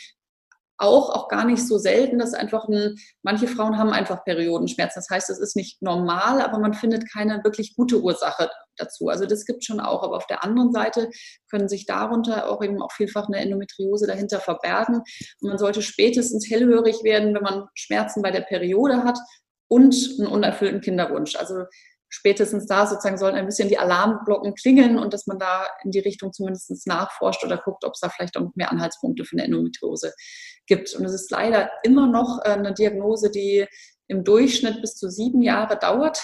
auch, 0.81 1.09
auch 1.09 1.27
gar 1.27 1.45
nicht 1.45 1.65
so 1.65 1.77
selten, 1.77 2.19
dass 2.19 2.33
einfach 2.33 2.67
ein, 2.67 2.95
manche 3.23 3.47
Frauen 3.47 3.77
haben 3.77 3.91
einfach 3.91 4.23
Periodenschmerzen. 4.23 4.99
Das 4.99 5.09
heißt, 5.09 5.29
es 5.29 5.39
ist 5.39 5.55
nicht 5.55 5.81
normal, 5.81 6.41
aber 6.41 6.59
man 6.59 6.73
findet 6.73 7.11
keine 7.11 7.43
wirklich 7.43 7.75
gute 7.75 8.01
Ursache 8.01 8.49
dazu. 8.77 9.09
Also 9.09 9.25
das 9.25 9.45
gibt 9.45 9.63
schon 9.63 9.79
auch. 9.79 10.03
Aber 10.03 10.17
auf 10.17 10.27
der 10.27 10.43
anderen 10.43 10.71
Seite 10.71 11.09
können 11.49 11.69
sich 11.69 11.85
darunter 11.85 12.49
auch 12.49 12.63
eben 12.63 12.81
auch 12.81 12.91
vielfach 12.91 13.27
eine 13.27 13.39
Endometriose 13.39 14.07
dahinter 14.07 14.39
verbergen. 14.39 14.97
Und 15.41 15.49
man 15.49 15.57
sollte 15.57 15.81
spätestens 15.81 16.49
hellhörig 16.49 17.03
werden, 17.03 17.33
wenn 17.35 17.43
man 17.43 17.67
Schmerzen 17.75 18.21
bei 18.21 18.31
der 18.31 18.41
Periode 18.41 19.03
hat 19.03 19.19
und 19.67 19.95
einen 20.19 20.27
unerfüllten 20.27 20.81
Kinderwunsch. 20.81 21.35
Also 21.35 21.63
spätestens 22.11 22.67
da 22.67 22.85
sozusagen 22.85 23.17
sollen 23.17 23.35
ein 23.35 23.45
bisschen 23.45 23.69
die 23.69 23.79
Alarmglocken 23.79 24.53
klingeln 24.53 24.99
und 24.99 25.13
dass 25.13 25.27
man 25.27 25.39
da 25.39 25.65
in 25.83 25.91
die 25.91 25.99
Richtung 25.99 26.33
zumindest 26.33 26.85
nachforscht 26.85 27.43
oder 27.43 27.57
guckt, 27.57 27.85
ob 27.85 27.93
es 27.93 28.01
da 28.01 28.09
vielleicht 28.09 28.37
auch 28.37 28.41
noch 28.41 28.55
mehr 28.55 28.71
Anhaltspunkte 28.71 29.23
für 29.23 29.37
eine 29.37 29.45
Endometriose 29.45 30.13
gibt. 30.67 30.93
Und 30.93 31.05
es 31.05 31.13
ist 31.13 31.31
leider 31.31 31.71
immer 31.83 32.07
noch 32.07 32.39
äh, 32.43 32.49
eine 32.49 32.73
Diagnose, 32.73 33.31
die 33.31 33.65
im 34.07 34.25
Durchschnitt 34.25 34.81
bis 34.81 34.95
zu 34.95 35.09
sieben 35.09 35.41
Jahre 35.41 35.79
dauert, 35.79 36.21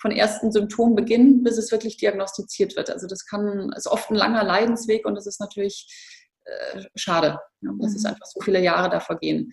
von 0.00 0.10
ersten 0.10 0.52
Symptombeginn 0.52 1.42
bis 1.42 1.56
es 1.56 1.72
wirklich 1.72 1.96
diagnostiziert 1.96 2.76
wird. 2.76 2.90
Also 2.90 3.06
das 3.06 3.24
kann, 3.24 3.72
ist 3.74 3.88
oft 3.88 4.10
ein 4.10 4.16
langer 4.16 4.44
Leidensweg 4.44 5.06
und 5.06 5.14
das 5.14 5.26
ist 5.26 5.40
natürlich 5.40 5.88
äh, 6.44 6.82
schade, 6.94 7.38
ja, 7.62 7.70
dass 7.78 7.92
mhm. 7.92 7.96
es 7.96 8.04
einfach 8.04 8.26
so 8.26 8.40
viele 8.42 8.60
Jahre 8.60 8.90
da 8.90 9.00
vergehen 9.00 9.50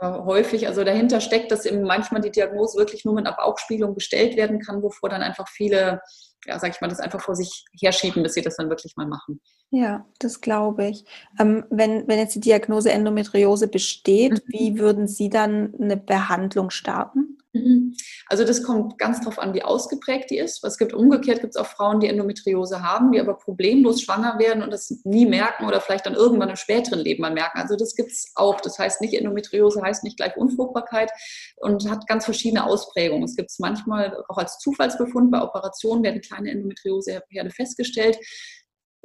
häufig, 0.00 0.66
also 0.66 0.84
dahinter 0.84 1.20
steckt, 1.20 1.50
dass 1.50 1.66
eben 1.66 1.82
manchmal 1.82 2.20
die 2.20 2.30
Diagnose 2.30 2.78
wirklich 2.78 3.04
nur 3.04 3.14
mit 3.14 3.26
einer 3.26 3.36
Bauchspiegelung 3.36 3.94
gestellt 3.94 4.36
werden 4.36 4.60
kann, 4.60 4.82
wovor 4.82 5.08
dann 5.08 5.22
einfach 5.22 5.48
viele, 5.48 6.00
ja, 6.46 6.58
sag 6.58 6.74
ich 6.74 6.80
mal, 6.80 6.88
das 6.88 7.00
einfach 7.00 7.20
vor 7.20 7.36
sich 7.36 7.64
herschieben, 7.78 8.22
bis 8.22 8.34
sie 8.34 8.42
das 8.42 8.56
dann 8.56 8.68
wirklich 8.68 8.96
mal 8.96 9.06
machen. 9.06 9.40
Ja, 9.70 10.06
das 10.18 10.40
glaube 10.40 10.86
ich. 10.88 11.04
Ähm, 11.38 11.64
wenn, 11.70 12.06
wenn 12.06 12.18
jetzt 12.18 12.34
die 12.34 12.40
Diagnose 12.40 12.92
Endometriose 12.92 13.68
besteht, 13.68 14.32
mhm. 14.32 14.40
wie 14.46 14.78
würden 14.78 15.08
Sie 15.08 15.28
dann 15.28 15.74
eine 15.80 15.96
Behandlung 15.96 16.70
starten? 16.70 17.38
Mhm. 17.54 17.94
Also 18.26 18.44
das 18.44 18.64
kommt 18.64 18.98
ganz 18.98 19.20
darauf 19.20 19.38
an, 19.38 19.54
wie 19.54 19.62
ausgeprägt 19.62 20.30
die 20.30 20.38
ist. 20.38 20.64
Es 20.64 20.76
gibt 20.76 20.92
umgekehrt 20.92 21.40
gibt 21.40 21.54
es 21.54 21.56
auch 21.56 21.66
Frauen, 21.66 22.00
die 22.00 22.08
Endometriose 22.08 22.82
haben, 22.82 23.12
die 23.12 23.20
aber 23.20 23.34
problemlos 23.34 24.02
schwanger 24.02 24.40
werden 24.40 24.62
und 24.62 24.72
das 24.72 24.92
nie 25.04 25.24
merken 25.24 25.64
oder 25.64 25.80
vielleicht 25.80 26.04
dann 26.06 26.14
irgendwann 26.14 26.50
im 26.50 26.56
späteren 26.56 26.98
Leben 26.98 27.22
mal 27.22 27.32
merken. 27.32 27.60
Also 27.60 27.76
das 27.76 27.94
gibt 27.94 28.10
es 28.10 28.32
auch. 28.34 28.60
Das 28.60 28.78
heißt 28.78 29.00
nicht 29.00 29.14
Endometriose 29.14 29.80
heißt 29.82 30.02
nicht 30.02 30.16
gleich 30.16 30.36
Unfruchtbarkeit 30.36 31.12
und 31.56 31.88
hat 31.88 32.08
ganz 32.08 32.24
verschiedene 32.24 32.64
Ausprägungen. 32.64 33.24
Es 33.24 33.36
gibt 33.36 33.50
es 33.50 33.60
manchmal 33.60 34.24
auch 34.28 34.38
als 34.38 34.58
Zufallsbefund 34.58 35.30
bei 35.30 35.40
Operationen 35.40 36.02
werden 36.02 36.22
kleine 36.34 36.50
Endometrioseherde 36.50 37.50
festgestellt 37.50 38.18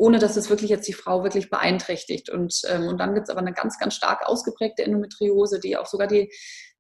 ohne 0.02 0.18
dass 0.18 0.38
es 0.38 0.50
wirklich 0.50 0.70
jetzt 0.70 0.88
die 0.88 0.94
Frau 0.94 1.24
wirklich 1.24 1.50
beeinträchtigt. 1.50 2.30
Und, 2.30 2.62
ähm, 2.70 2.88
und 2.88 3.00
dann 3.00 3.14
gibt 3.14 3.28
es 3.28 3.30
aber 3.30 3.42
eine 3.42 3.52
ganz, 3.52 3.78
ganz 3.78 3.96
stark 3.96 4.26
ausgeprägte 4.26 4.82
Endometriose, 4.82 5.60
die 5.60 5.76
auch 5.76 5.88
sogar 5.88 6.08
die 6.08 6.32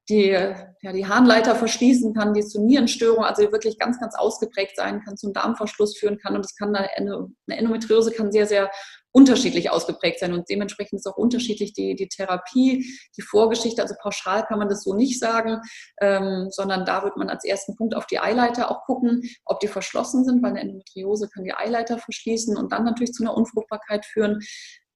die, 0.10 0.30
ja, 0.30 0.92
die 0.92 1.06
Harnleiter 1.06 1.56
verschließen 1.56 2.14
kann, 2.14 2.34
die 2.34 2.44
zu 2.44 2.62
Nierenstörung, 2.62 3.24
also 3.24 3.52
wirklich 3.52 3.78
ganz, 3.78 4.00
ganz 4.00 4.16
ausgeprägt 4.16 4.76
sein 4.76 5.02
kann, 5.02 5.18
zum 5.18 5.34
Darmverschluss 5.34 5.98
führen 5.98 6.18
kann. 6.18 6.36
Und 6.36 6.46
es 6.46 6.56
kann 6.56 6.76
eine, 6.76 6.90
eine 6.98 7.30
Endometriose 7.48 8.12
kann 8.12 8.32
sehr, 8.32 8.48
sehr 8.48 8.72
unterschiedlich 9.12 9.72
ausgeprägt 9.72 10.20
sein 10.20 10.34
und 10.34 10.50
dementsprechend 10.50 11.00
ist 11.00 11.08
auch 11.08 11.18
unterschiedlich 11.18 11.74
die, 11.74 11.96
die 11.96 12.08
Therapie, 12.08 12.86
die 13.18 13.22
Vorgeschichte. 13.22 13.82
Also 13.82 13.96
pauschal 14.02 14.46
kann 14.46 14.60
man 14.60 14.70
das 14.70 14.84
so 14.84 14.94
nicht 14.94 15.20
sagen, 15.20 15.62
ähm, 16.02 16.48
sondern 16.52 16.86
da 16.86 17.04
wird 17.04 17.18
man 17.18 17.30
als 17.30 17.44
ersten 17.44 17.76
Punkt 17.76 17.96
auf 17.96 18.06
die 18.06 18.20
Eileiter 18.20 18.70
auch 18.70 18.84
gucken, 18.86 19.22
ob 19.46 19.60
die 19.60 19.68
verschlossen 19.68 20.24
sind, 20.26 20.44
weil 20.44 20.52
eine 20.52 20.62
Endometriose 20.62 21.30
kann 21.30 21.44
die 21.44 21.54
Eileiter 21.54 21.98
verschließen 21.98 22.58
und 22.58 22.72
dann 22.72 22.84
natürlich 22.84 23.14
zu 23.14 23.24
einer 23.24 23.36
Unfruchtbarkeit 23.36 24.06
führen. 24.06 24.40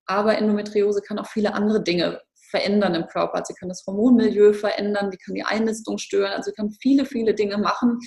Aber 0.06 0.38
Endometriose 0.38 1.02
kann 1.02 1.17
auch 1.17 1.28
viele 1.28 1.54
andere 1.54 1.82
Dinge 1.82 2.21
verändern 2.54 2.93
im 2.93 3.08
Körper. 3.08 3.43
Sie 3.43 3.56
kann 3.56 3.69
das 3.69 3.84
Hormonmilieu 3.88 4.54
verändern, 4.54 5.10
die 5.10 5.17
kann 5.17 5.34
die 5.34 5.43
Einnistung 5.43 5.97
stören, 5.97 6.34
also 6.34 6.52
sie 6.52 6.56
kann 6.56 6.71
viele, 6.82 7.06
viele 7.06 7.34
Dinge 7.34 7.58
machen. 7.58 7.97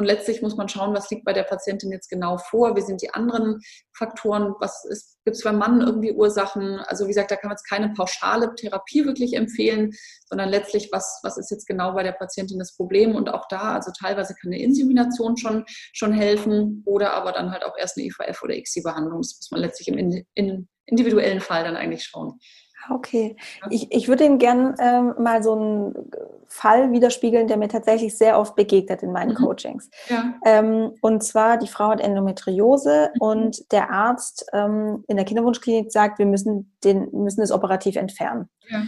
Und 0.00 0.06
letztlich 0.06 0.40
muss 0.40 0.56
man 0.56 0.66
schauen, 0.66 0.94
was 0.94 1.10
liegt 1.10 1.26
bei 1.26 1.34
der 1.34 1.42
Patientin 1.42 1.92
jetzt 1.92 2.08
genau 2.08 2.38
vor, 2.38 2.74
wie 2.74 2.80
sind 2.80 3.02
die 3.02 3.12
anderen 3.12 3.60
Faktoren, 3.94 4.54
was 4.58 4.82
gibt 5.26 5.36
es 5.36 5.44
beim 5.44 5.58
Mann 5.58 5.82
irgendwie 5.82 6.12
Ursachen. 6.12 6.78
Also 6.86 7.04
wie 7.04 7.08
gesagt, 7.08 7.30
da 7.30 7.36
kann 7.36 7.48
man 7.48 7.56
jetzt 7.58 7.68
keine 7.68 7.92
pauschale 7.92 8.54
Therapie 8.54 9.04
wirklich 9.04 9.34
empfehlen, 9.34 9.90
sondern 10.24 10.48
letztlich, 10.48 10.88
was, 10.90 11.20
was 11.22 11.36
ist 11.36 11.50
jetzt 11.50 11.66
genau 11.66 11.92
bei 11.92 12.02
der 12.02 12.12
Patientin 12.12 12.58
das 12.58 12.74
Problem. 12.74 13.14
Und 13.14 13.28
auch 13.28 13.46
da, 13.50 13.74
also 13.74 13.92
teilweise 13.92 14.34
kann 14.40 14.54
eine 14.54 14.62
Insemination 14.62 15.36
schon, 15.36 15.64
schon 15.66 16.14
helfen 16.14 16.82
oder 16.86 17.12
aber 17.12 17.32
dann 17.32 17.50
halt 17.50 17.62
auch 17.62 17.76
erst 17.76 17.98
eine 17.98 18.06
IVF- 18.06 18.42
oder 18.42 18.54
ICSI-Behandlung. 18.54 19.20
Das 19.20 19.36
muss 19.36 19.50
man 19.50 19.60
letztlich 19.60 19.88
im 19.88 20.24
in, 20.32 20.68
individuellen 20.86 21.42
Fall 21.42 21.62
dann 21.62 21.76
eigentlich 21.76 22.04
schauen. 22.04 22.38
Okay. 22.88 23.36
Ich, 23.68 23.92
ich 23.92 24.08
würde 24.08 24.24
Ihnen 24.24 24.38
gerne 24.38 24.74
ähm, 24.80 25.14
mal 25.18 25.42
so 25.42 25.52
einen 25.52 26.10
Fall 26.46 26.90
widerspiegeln, 26.92 27.46
der 27.46 27.56
mir 27.56 27.68
tatsächlich 27.68 28.16
sehr 28.16 28.38
oft 28.38 28.56
begegnet 28.56 29.02
in 29.02 29.12
meinen 29.12 29.30
mhm. 29.30 29.36
Coachings. 29.36 29.90
Ja. 30.08 30.34
Ähm, 30.44 30.94
und 31.00 31.22
zwar, 31.22 31.58
die 31.58 31.68
Frau 31.68 31.88
hat 31.88 32.00
Endometriose 32.00 33.10
mhm. 33.14 33.20
und 33.20 33.72
der 33.72 33.90
Arzt 33.90 34.46
ähm, 34.52 35.04
in 35.06 35.16
der 35.16 35.24
Kinderwunschklinik 35.24 35.92
sagt, 35.92 36.18
wir 36.18 36.26
müssen, 36.26 36.76
den, 36.82 37.08
müssen 37.12 37.42
es 37.42 37.52
operativ 37.52 37.96
entfernen. 37.96 38.48
Ja. 38.68 38.82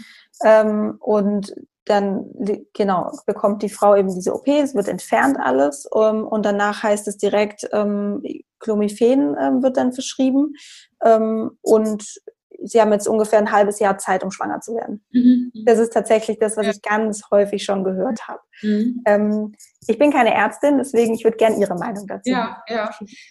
Ähm, 0.44 0.96
und 0.98 1.54
dann, 1.84 2.26
genau, 2.74 3.10
bekommt 3.26 3.62
die 3.62 3.68
Frau 3.68 3.96
eben 3.96 4.12
diese 4.14 4.34
OP, 4.34 4.46
es 4.46 4.74
wird 4.74 4.86
entfernt 4.86 5.36
alles 5.38 5.88
ähm, 5.94 6.26
und 6.26 6.46
danach 6.46 6.82
heißt 6.84 7.08
es 7.08 7.16
direkt, 7.16 7.68
ähm, 7.72 8.22
Clomiphen 8.60 9.34
wird 9.60 9.76
dann 9.76 9.92
verschrieben 9.92 10.54
und 11.62 12.04
Sie 12.64 12.80
haben 12.80 12.92
jetzt 12.92 13.08
ungefähr 13.08 13.38
ein 13.38 13.52
halbes 13.52 13.78
Jahr 13.78 13.98
Zeit, 13.98 14.22
um 14.22 14.30
schwanger 14.30 14.60
zu 14.60 14.74
werden. 14.74 15.04
Mhm. 15.10 15.52
Das 15.64 15.78
ist 15.78 15.92
tatsächlich 15.92 16.38
das, 16.38 16.56
was 16.56 16.66
ich 16.66 16.82
ganz 16.82 17.22
häufig 17.30 17.64
schon 17.64 17.84
gehört 17.84 18.28
habe. 18.28 18.40
Mhm. 18.62 19.02
Ähm, 19.06 19.54
ich 19.86 19.98
bin 19.98 20.12
keine 20.12 20.34
Ärztin, 20.34 20.78
deswegen 20.78 21.14
ich 21.14 21.24
würde 21.24 21.36
gerne 21.36 21.58
Ihre 21.58 21.74
Meinung 21.74 22.06
dazu. 22.06 22.30
Ja, 22.30 22.62
ja. 22.68 22.90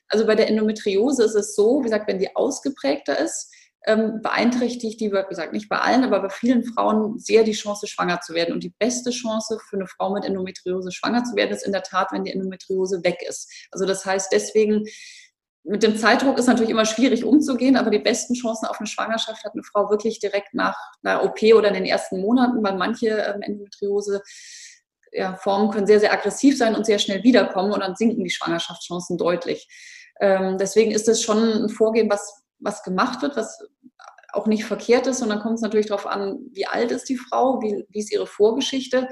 Also 0.10 0.26
bei 0.26 0.36
der 0.36 0.50
Endometriose 0.50 1.24
ist 1.24 1.36
es 1.36 1.56
so, 1.56 1.80
wie 1.80 1.84
gesagt, 1.84 2.08
wenn 2.08 2.20
die 2.20 2.36
ausgeprägter 2.36 3.18
ist, 3.18 3.52
ähm, 3.88 4.22
beeinträchtigt 4.22 5.00
die, 5.00 5.12
wie 5.12 5.24
gesagt, 5.28 5.54
nicht 5.54 5.68
bei 5.68 5.80
allen, 5.80 6.04
aber 6.04 6.22
bei 6.22 6.30
vielen 6.30 6.64
Frauen 6.64 7.18
sehr 7.18 7.44
die 7.44 7.54
Chance, 7.54 7.88
schwanger 7.88 8.22
zu 8.22 8.34
werden. 8.34 8.54
Und 8.54 8.64
die 8.64 8.74
beste 8.78 9.10
Chance 9.10 9.60
für 9.68 9.76
eine 9.76 9.88
Frau 9.88 10.14
mit 10.14 10.24
Endometriose 10.24 10.92
schwanger 10.92 11.24
zu 11.24 11.36
werden, 11.36 11.52
ist 11.52 11.66
in 11.66 11.72
der 11.72 11.84
Tat, 11.84 12.10
wenn 12.12 12.24
die 12.24 12.32
Endometriose 12.32 13.04
weg 13.04 13.24
ist. 13.28 13.52
Also 13.72 13.86
das 13.86 14.06
heißt, 14.06 14.32
deswegen 14.32 14.86
mit 15.64 15.84
dem 15.84 15.96
Zeitdruck 15.96 16.38
ist 16.38 16.48
natürlich 16.48 16.72
immer 16.72 16.86
schwierig 16.86 17.24
umzugehen, 17.24 17.78
aber 17.78 17.92
die 17.92 18.00
besten 18.00 18.34
Chancen 18.34 18.68
auf 18.68 18.80
eine 18.80 18.88
Schwangerschaft 18.88 19.44
hat 19.44 19.54
eine 19.54 19.64
Frau 19.64 19.90
wirklich 19.90 20.20
direkt 20.20 20.54
nach 20.54 20.76
einer 21.04 21.24
OP 21.24 21.42
oder 21.56 21.68
in 21.68 21.76
den 21.76 21.86
ersten 21.86 22.20
Monaten, 22.20 22.64
weil 22.64 22.78
manche 22.78 23.10
ähm, 23.10 23.42
Endometriose 23.42 24.24
ja, 25.12 25.36
Formen 25.36 25.72
können 25.72 25.88
sehr, 25.88 26.00
sehr 26.00 26.14
aggressiv 26.14 26.58
sein 26.58 26.76
und 26.76 26.86
sehr 26.86 27.00
schnell 27.00 27.24
wiederkommen 27.24 27.72
und 27.74 27.82
dann 27.82 27.96
sinken 27.96 28.24
die 28.24 28.30
Schwangerschaftschancen 28.30 29.18
deutlich. 29.18 29.68
Ähm, 30.20 30.58
deswegen 30.58 30.92
ist 30.92 31.08
es 31.08 31.22
schon 31.22 31.64
ein 31.66 31.70
Vorgehen, 31.70 32.10
was, 32.10 32.44
was 32.60 32.84
gemacht 32.84 33.22
wird, 33.22 33.36
was 33.36 33.60
auch 34.34 34.48
nicht 34.48 34.64
verkehrt 34.64 35.08
ist. 35.08 35.22
Und 35.22 35.30
dann 35.30 35.42
kommt 35.42 35.56
es 35.56 35.62
natürlich 35.62 35.88
darauf 35.88 36.08
an, 36.08 36.40
wie 36.52 36.66
alt 36.66 36.92
ist 36.92 37.10
die 37.10 37.18
Frau, 37.18 37.62
wie, 37.62 37.86
wie 37.90 38.00
ist 38.00 38.12
ihre 38.12 38.28
Vorgeschichte. 38.28 39.10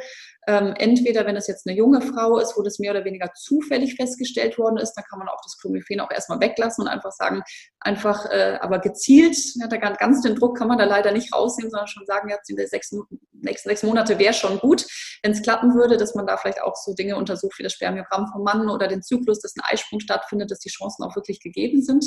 Ähm, 0.50 0.74
entweder, 0.78 1.28
wenn 1.28 1.36
es 1.36 1.46
jetzt 1.46 1.68
eine 1.68 1.78
junge 1.78 2.02
Frau 2.02 2.40
ist, 2.40 2.58
wo 2.58 2.64
das 2.64 2.80
mehr 2.80 2.90
oder 2.90 3.06
weniger 3.06 3.32
zufällig 3.36 3.94
festgestellt 3.94 4.58
worden 4.58 4.78
ist, 4.78 4.94
dann 4.94 5.04
kann 5.08 5.20
man 5.20 5.28
auch 5.28 5.40
das 5.44 5.60
Clomiphen 5.60 6.00
auch 6.00 6.10
erstmal 6.10 6.40
weglassen 6.40 6.86
und 6.86 6.88
einfach 6.88 7.12
sagen, 7.12 7.44
einfach, 7.80 8.26
äh, 8.32 8.58
aber 8.60 8.80
gezielt, 8.80 9.38
ja, 9.60 9.68
da 9.68 9.78
ganz 9.78 10.22
den 10.24 10.34
Druck 10.34 10.58
kann 10.58 10.68
man 10.68 10.80
da 10.80 10.86
leider 10.86 11.12
nicht 11.12 11.32
rausnehmen, 11.36 11.70
sondern 11.70 11.88
schon 11.88 12.08
sagen, 12.08 12.30
jetzt 12.30 12.50
in 12.50 12.56
den 12.56 12.66
sechs, 12.66 12.92
nächsten 13.32 13.70
sechs 13.70 13.84
Monate 13.84 14.18
wäre 14.18 14.34
schon 14.34 14.58
gut, 14.58 14.88
wenn 15.22 15.34
es 15.34 15.44
klappen 15.44 15.76
würde, 15.76 15.98
dass 15.98 16.16
man 16.16 16.26
da 16.26 16.36
vielleicht 16.36 16.64
auch 16.64 16.76
so 16.76 16.96
Dinge 16.96 17.16
untersucht 17.16 17.60
wie 17.60 17.64
das 17.64 17.74
Spermiogramm 17.74 18.28
vom 18.32 18.42
Mann 18.42 18.70
oder 18.70 18.88
den 18.88 19.04
Zyklus, 19.04 19.42
dass 19.42 19.54
ein 19.56 19.62
Eisprung 19.72 20.00
stattfindet, 20.00 20.50
dass 20.50 20.60
die 20.60 20.70
Chancen 20.70 21.04
auch 21.04 21.16
wirklich 21.16 21.42
gegeben 21.42 21.84
sind. 21.84 22.06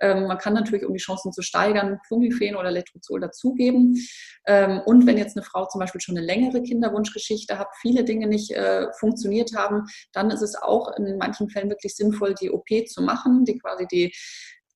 Ähm, 0.00 0.28
man 0.28 0.38
kann 0.38 0.54
natürlich, 0.54 0.86
um 0.86 0.94
die 0.94 1.00
Chancen 1.00 1.30
zu 1.30 1.42
steigern, 1.42 1.98
Clomiphen 2.06 2.56
oder 2.56 2.70
Letrozol 2.70 3.20
dazugeben. 3.20 3.98
Ähm, 4.46 4.80
und 4.86 5.06
wenn 5.06 5.18
jetzt 5.18 5.36
eine 5.36 5.44
Frau 5.44 5.66
zum 5.66 5.78
Beispiel 5.80 6.00
schon 6.00 6.16
eine 6.16 6.24
längere 6.24 6.62
Kinderwunschgeschichte 6.62 7.58
hat, 7.58 7.68
viele 7.82 8.04
Dinge 8.04 8.26
nicht 8.26 8.52
äh, 8.52 8.86
funktioniert 8.98 9.54
haben, 9.54 9.84
dann 10.12 10.30
ist 10.30 10.40
es 10.40 10.54
auch 10.54 10.96
in 10.96 11.18
manchen 11.18 11.50
Fällen 11.50 11.68
wirklich 11.68 11.94
sinnvoll, 11.94 12.34
die 12.34 12.50
OP 12.50 12.68
zu 12.88 13.02
machen, 13.02 13.44
die 13.44 13.58
quasi 13.58 13.86
die 13.86 14.14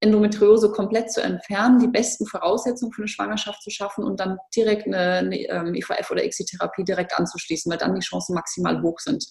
Endometriose 0.01 0.71
komplett 0.73 1.11
zu 1.11 1.23
entfernen, 1.23 1.79
die 1.79 1.89
besten 1.89 2.27
Voraussetzungen 2.27 2.93
für 2.93 3.03
eine 3.03 3.09
Schwangerschaft 3.09 3.63
zu 3.63 3.71
schaffen 3.71 4.05
und 4.05 4.21
dann 4.21 4.37
direkt 4.55 4.87
eine, 4.87 4.99
eine 4.99 5.37
ähm, 5.49 5.75
IVF 5.75 6.11
oder 6.11 6.23
ICSI-Therapie 6.23 6.85
direkt 6.85 7.19
anzuschließen, 7.19 7.71
weil 7.71 7.79
dann 7.79 7.95
die 7.95 8.07
Chancen 8.07 8.35
maximal 8.35 8.83
hoch 8.83 8.99
sind. 8.99 9.25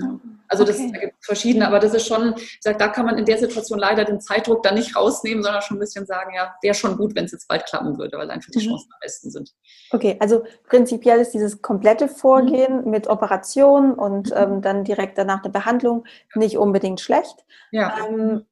Ja. 0.00 0.20
Also 0.48 0.64
das 0.64 0.78
okay. 0.78 0.92
gibt 1.00 1.24
verschiedene, 1.24 1.66
aber 1.66 1.78
das 1.78 1.92
ist 1.92 2.06
schon, 2.06 2.34
ich 2.36 2.58
sag, 2.60 2.78
da 2.78 2.88
kann 2.88 3.04
man 3.04 3.18
in 3.18 3.26
der 3.26 3.38
Situation 3.38 3.78
leider 3.78 4.04
den 4.04 4.20
Zeitdruck 4.20 4.62
dann 4.62 4.76
nicht 4.76 4.96
rausnehmen, 4.96 5.42
sondern 5.42 5.60
schon 5.60 5.76
ein 5.76 5.80
bisschen 5.80 6.06
sagen, 6.06 6.32
ja, 6.34 6.54
wäre 6.62 6.74
schon 6.74 6.96
gut, 6.96 7.14
wenn 7.14 7.26
es 7.26 7.32
jetzt 7.32 7.48
bald 7.48 7.66
klappen 7.66 7.98
würde, 7.98 8.16
weil 8.16 8.30
einfach 8.30 8.50
die 8.50 8.58
mhm. 8.58 8.70
Chancen 8.70 8.90
am 8.92 9.00
besten 9.00 9.30
sind. 9.30 9.54
Okay, 9.90 10.16
also 10.20 10.44
prinzipiell 10.68 11.20
ist 11.20 11.34
dieses 11.34 11.60
komplette 11.60 12.08
Vorgehen 12.08 12.84
mhm. 12.84 12.90
mit 12.90 13.08
Operation 13.08 13.92
und 13.92 14.30
mhm. 14.30 14.36
ähm, 14.36 14.62
dann 14.62 14.84
direkt 14.84 15.18
danach 15.18 15.42
eine 15.42 15.52
Behandlung 15.52 16.04
nicht 16.34 16.56
unbedingt 16.56 17.00
schlecht. 17.00 17.44
Ja. 17.70 17.94
Ähm, 18.08 18.46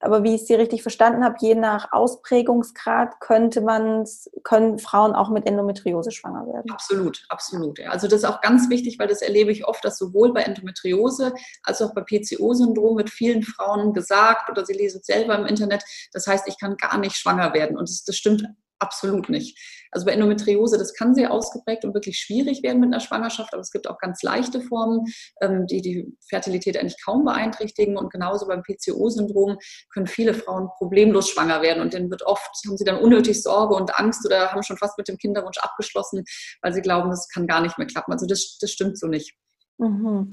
aber 0.00 0.22
wie 0.22 0.34
ich 0.34 0.46
Sie 0.46 0.54
richtig 0.54 0.82
verstanden 0.82 1.24
habe, 1.24 1.36
je 1.40 1.54
nach 1.54 1.92
Ausprägungsgrad 1.92 3.20
könnte 3.20 3.60
man, 3.60 4.04
können 4.42 4.78
Frauen 4.78 5.14
auch 5.14 5.30
mit 5.30 5.46
Endometriose 5.46 6.10
schwanger 6.10 6.46
werden. 6.46 6.70
Absolut, 6.70 7.24
absolut. 7.28 7.80
Also 7.88 8.06
das 8.06 8.20
ist 8.20 8.24
auch 8.24 8.40
ganz 8.40 8.68
wichtig, 8.70 8.98
weil 8.98 9.08
das 9.08 9.22
erlebe 9.22 9.52
ich 9.52 9.66
oft, 9.66 9.84
dass 9.84 9.98
sowohl 9.98 10.32
bei 10.32 10.42
Endometriose 10.42 11.32
als 11.62 11.82
auch 11.82 11.94
bei 11.94 12.02
PCO-Syndrom 12.02 12.96
mit 12.96 13.10
vielen 13.10 13.42
Frauen 13.42 13.92
gesagt 13.92 14.50
oder 14.50 14.64
sie 14.64 14.74
lesen 14.74 15.00
es 15.00 15.06
selber 15.06 15.36
im 15.36 15.46
Internet, 15.46 15.84
das 16.12 16.26
heißt, 16.26 16.48
ich 16.48 16.58
kann 16.58 16.76
gar 16.76 16.98
nicht 16.98 17.16
schwanger 17.16 17.54
werden. 17.54 17.76
Und 17.76 17.88
das, 17.88 18.04
das 18.04 18.16
stimmt 18.16 18.44
absolut 18.78 19.28
nicht. 19.28 19.58
Also 19.90 20.06
bei 20.06 20.12
Endometriose, 20.12 20.78
das 20.78 20.94
kann 20.94 21.14
sehr 21.14 21.30
ausgeprägt 21.30 21.84
und 21.84 21.94
wirklich 21.94 22.18
schwierig 22.18 22.62
werden 22.62 22.80
mit 22.80 22.88
einer 22.88 23.00
Schwangerschaft, 23.00 23.52
aber 23.52 23.60
es 23.60 23.70
gibt 23.70 23.88
auch 23.88 23.98
ganz 23.98 24.22
leichte 24.22 24.60
Formen, 24.60 25.04
ähm, 25.40 25.66
die 25.66 25.80
die 25.80 26.16
Fertilität 26.28 26.76
eigentlich 26.76 27.02
kaum 27.02 27.24
beeinträchtigen. 27.24 27.96
Und 27.96 28.12
genauso 28.12 28.46
beim 28.46 28.62
PCO-Syndrom 28.62 29.58
können 29.92 30.06
viele 30.06 30.34
Frauen 30.34 30.68
problemlos 30.76 31.28
schwanger 31.28 31.62
werden 31.62 31.82
und 31.82 31.94
denen 31.94 32.10
wird 32.10 32.22
oft, 32.22 32.50
haben 32.66 32.76
sie 32.76 32.84
dann 32.84 32.98
unnötig 32.98 33.42
Sorge 33.42 33.74
und 33.74 33.98
Angst 33.98 34.26
oder 34.26 34.50
haben 34.50 34.62
schon 34.62 34.78
fast 34.78 34.98
mit 34.98 35.08
dem 35.08 35.18
Kinderwunsch 35.18 35.58
abgeschlossen, 35.58 36.24
weil 36.62 36.72
sie 36.72 36.82
glauben, 36.82 37.10
das 37.10 37.28
kann 37.28 37.46
gar 37.46 37.60
nicht 37.60 37.78
mehr 37.78 37.86
klappen. 37.86 38.12
Also 38.12 38.26
das, 38.26 38.58
das 38.60 38.70
stimmt 38.70 38.98
so 38.98 39.06
nicht. 39.06 39.34
Mhm. 39.78 40.30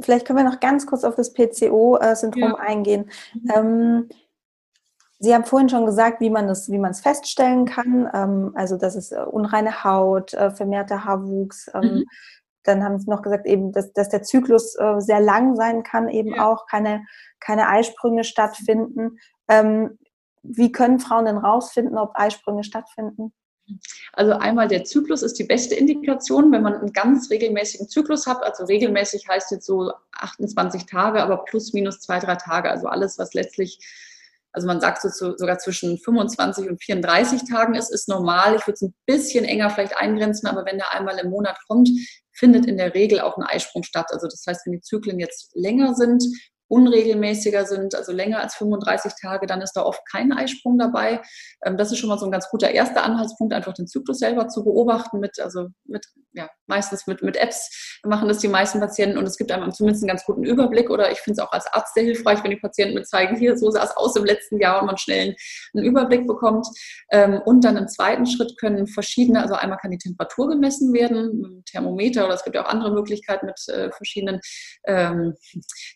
Vielleicht 0.00 0.26
können 0.26 0.38
wir 0.38 0.50
noch 0.50 0.60
ganz 0.60 0.86
kurz 0.86 1.04
auf 1.04 1.14
das 1.14 1.32
PCO-Syndrom 1.34 2.42
ja. 2.42 2.54
eingehen. 2.56 3.10
Mhm. 3.34 3.50
Ähm, 3.54 4.08
Sie 5.22 5.32
haben 5.32 5.44
vorhin 5.44 5.68
schon 5.68 5.86
gesagt, 5.86 6.20
wie 6.20 6.30
man 6.30 6.48
es, 6.48 6.68
wie 6.68 6.78
man 6.78 6.90
es 6.90 7.00
feststellen 7.00 7.64
kann. 7.64 8.10
Ähm, 8.12 8.50
also, 8.56 8.76
dass 8.76 8.96
es 8.96 9.12
äh, 9.12 9.20
unreine 9.20 9.84
Haut, 9.84 10.34
äh, 10.34 10.50
vermehrter 10.50 11.04
Haarwuchs. 11.04 11.70
Ähm, 11.74 11.80
mhm. 11.80 12.04
Dann 12.64 12.82
haben 12.82 12.98
Sie 12.98 13.08
noch 13.08 13.22
gesagt, 13.22 13.46
eben, 13.46 13.70
dass, 13.70 13.92
dass 13.92 14.08
der 14.08 14.24
Zyklus 14.24 14.74
äh, 14.74 14.98
sehr 14.98 15.20
lang 15.20 15.54
sein 15.54 15.84
kann, 15.84 16.08
eben 16.08 16.34
ja. 16.34 16.48
auch 16.48 16.66
keine, 16.66 17.04
keine 17.38 17.68
Eisprünge 17.68 18.24
stattfinden. 18.24 19.20
Ähm, 19.46 19.96
wie 20.42 20.72
können 20.72 20.98
Frauen 20.98 21.26
denn 21.26 21.38
rausfinden, 21.38 21.98
ob 21.98 22.10
Eisprünge 22.16 22.64
stattfinden? 22.64 23.32
Also 24.12 24.32
einmal 24.32 24.66
der 24.66 24.82
Zyklus 24.82 25.22
ist 25.22 25.38
die 25.38 25.44
beste 25.44 25.76
Indikation, 25.76 26.50
wenn 26.50 26.64
man 26.64 26.74
einen 26.74 26.92
ganz 26.92 27.30
regelmäßigen 27.30 27.88
Zyklus 27.88 28.26
hat. 28.26 28.42
Also 28.42 28.64
regelmäßig 28.64 29.28
heißt 29.28 29.52
jetzt 29.52 29.66
so 29.66 29.92
28 30.16 30.84
Tage, 30.86 31.22
aber 31.22 31.44
plus 31.44 31.72
minus 31.72 32.00
zwei, 32.00 32.18
drei 32.18 32.34
Tage. 32.34 32.68
Also 32.68 32.88
alles, 32.88 33.20
was 33.20 33.34
letztlich 33.34 33.78
also 34.52 34.66
man 34.66 34.80
sagt 34.80 35.02
so 35.02 35.36
sogar 35.36 35.58
zwischen 35.58 35.98
25 35.98 36.68
und 36.68 36.82
34 36.82 37.48
Tagen 37.48 37.74
ist, 37.74 37.90
ist 37.90 38.08
normal. 38.08 38.56
Ich 38.56 38.66
würde 38.66 38.74
es 38.74 38.82
ein 38.82 38.94
bisschen 39.06 39.44
enger 39.44 39.70
vielleicht 39.70 39.96
eingrenzen, 39.96 40.46
aber 40.46 40.64
wenn 40.66 40.78
der 40.78 40.92
einmal 40.92 41.18
im 41.18 41.30
Monat 41.30 41.58
kommt, 41.66 41.88
findet 42.32 42.66
in 42.66 42.76
der 42.76 42.94
Regel 42.94 43.20
auch 43.20 43.36
ein 43.36 43.44
Eisprung 43.44 43.82
statt. 43.82 44.06
Also 44.10 44.26
das 44.26 44.44
heißt, 44.46 44.66
wenn 44.66 44.74
die 44.74 44.80
Zyklen 44.80 45.18
jetzt 45.18 45.50
länger 45.54 45.94
sind 45.94 46.22
unregelmäßiger 46.72 47.66
sind, 47.66 47.94
also 47.94 48.12
länger 48.12 48.40
als 48.40 48.54
35 48.54 49.12
Tage, 49.20 49.46
dann 49.46 49.60
ist 49.60 49.74
da 49.74 49.82
oft 49.82 50.00
kein 50.10 50.32
Eisprung 50.32 50.78
dabei. 50.78 51.20
Ähm, 51.64 51.76
das 51.76 51.92
ist 51.92 51.98
schon 51.98 52.08
mal 52.08 52.18
so 52.18 52.24
ein 52.24 52.32
ganz 52.32 52.48
guter 52.48 52.70
erster 52.70 53.04
Anhaltspunkt, 53.04 53.52
einfach 53.52 53.74
den 53.74 53.86
Zyklus 53.86 54.18
selber 54.18 54.48
zu 54.48 54.64
beobachten 54.64 55.20
mit, 55.20 55.38
also 55.38 55.68
mit, 55.84 56.06
ja, 56.32 56.48
meistens 56.66 57.06
mit, 57.06 57.22
mit 57.22 57.36
Apps 57.36 57.98
machen 58.04 58.26
das 58.26 58.38
die 58.38 58.48
meisten 58.48 58.80
Patienten 58.80 59.18
und 59.18 59.26
es 59.26 59.36
gibt 59.36 59.52
einem 59.52 59.70
zumindest 59.70 60.02
einen 60.02 60.08
ganz 60.08 60.24
guten 60.24 60.44
Überblick 60.44 60.88
oder 60.88 61.12
ich 61.12 61.18
finde 61.20 61.40
es 61.40 61.46
auch 61.46 61.52
als 61.52 61.66
Arzt 61.72 61.94
sehr 61.94 62.04
hilfreich, 62.04 62.42
wenn 62.42 62.50
die 62.50 62.56
Patienten 62.56 62.94
mir 62.94 63.02
zeigen, 63.02 63.36
hier, 63.36 63.56
so 63.58 63.70
sah 63.70 63.84
es 63.84 63.94
aus 63.96 64.16
im 64.16 64.24
letzten 64.24 64.58
Jahr 64.58 64.80
und 64.80 64.86
man 64.86 64.96
schnell 64.96 65.36
einen 65.74 65.84
Überblick 65.84 66.26
bekommt. 66.26 66.66
Ähm, 67.10 67.40
und 67.44 67.64
dann 67.64 67.76
im 67.76 67.86
zweiten 67.86 68.26
Schritt 68.26 68.58
können 68.58 68.86
verschiedene, 68.86 69.42
also 69.42 69.54
einmal 69.54 69.78
kann 69.78 69.90
die 69.90 69.98
Temperatur 69.98 70.48
gemessen 70.48 70.94
werden, 70.94 71.38
mit 71.38 71.50
dem 71.50 71.64
Thermometer 71.66 72.24
oder 72.24 72.34
es 72.34 72.44
gibt 72.44 72.56
ja 72.56 72.64
auch 72.64 72.70
andere 72.70 72.92
Möglichkeiten 72.92 73.46
mit 73.46 73.60
äh, 73.68 73.90
verschiedenen 73.92 74.40
ähm, 74.86 75.34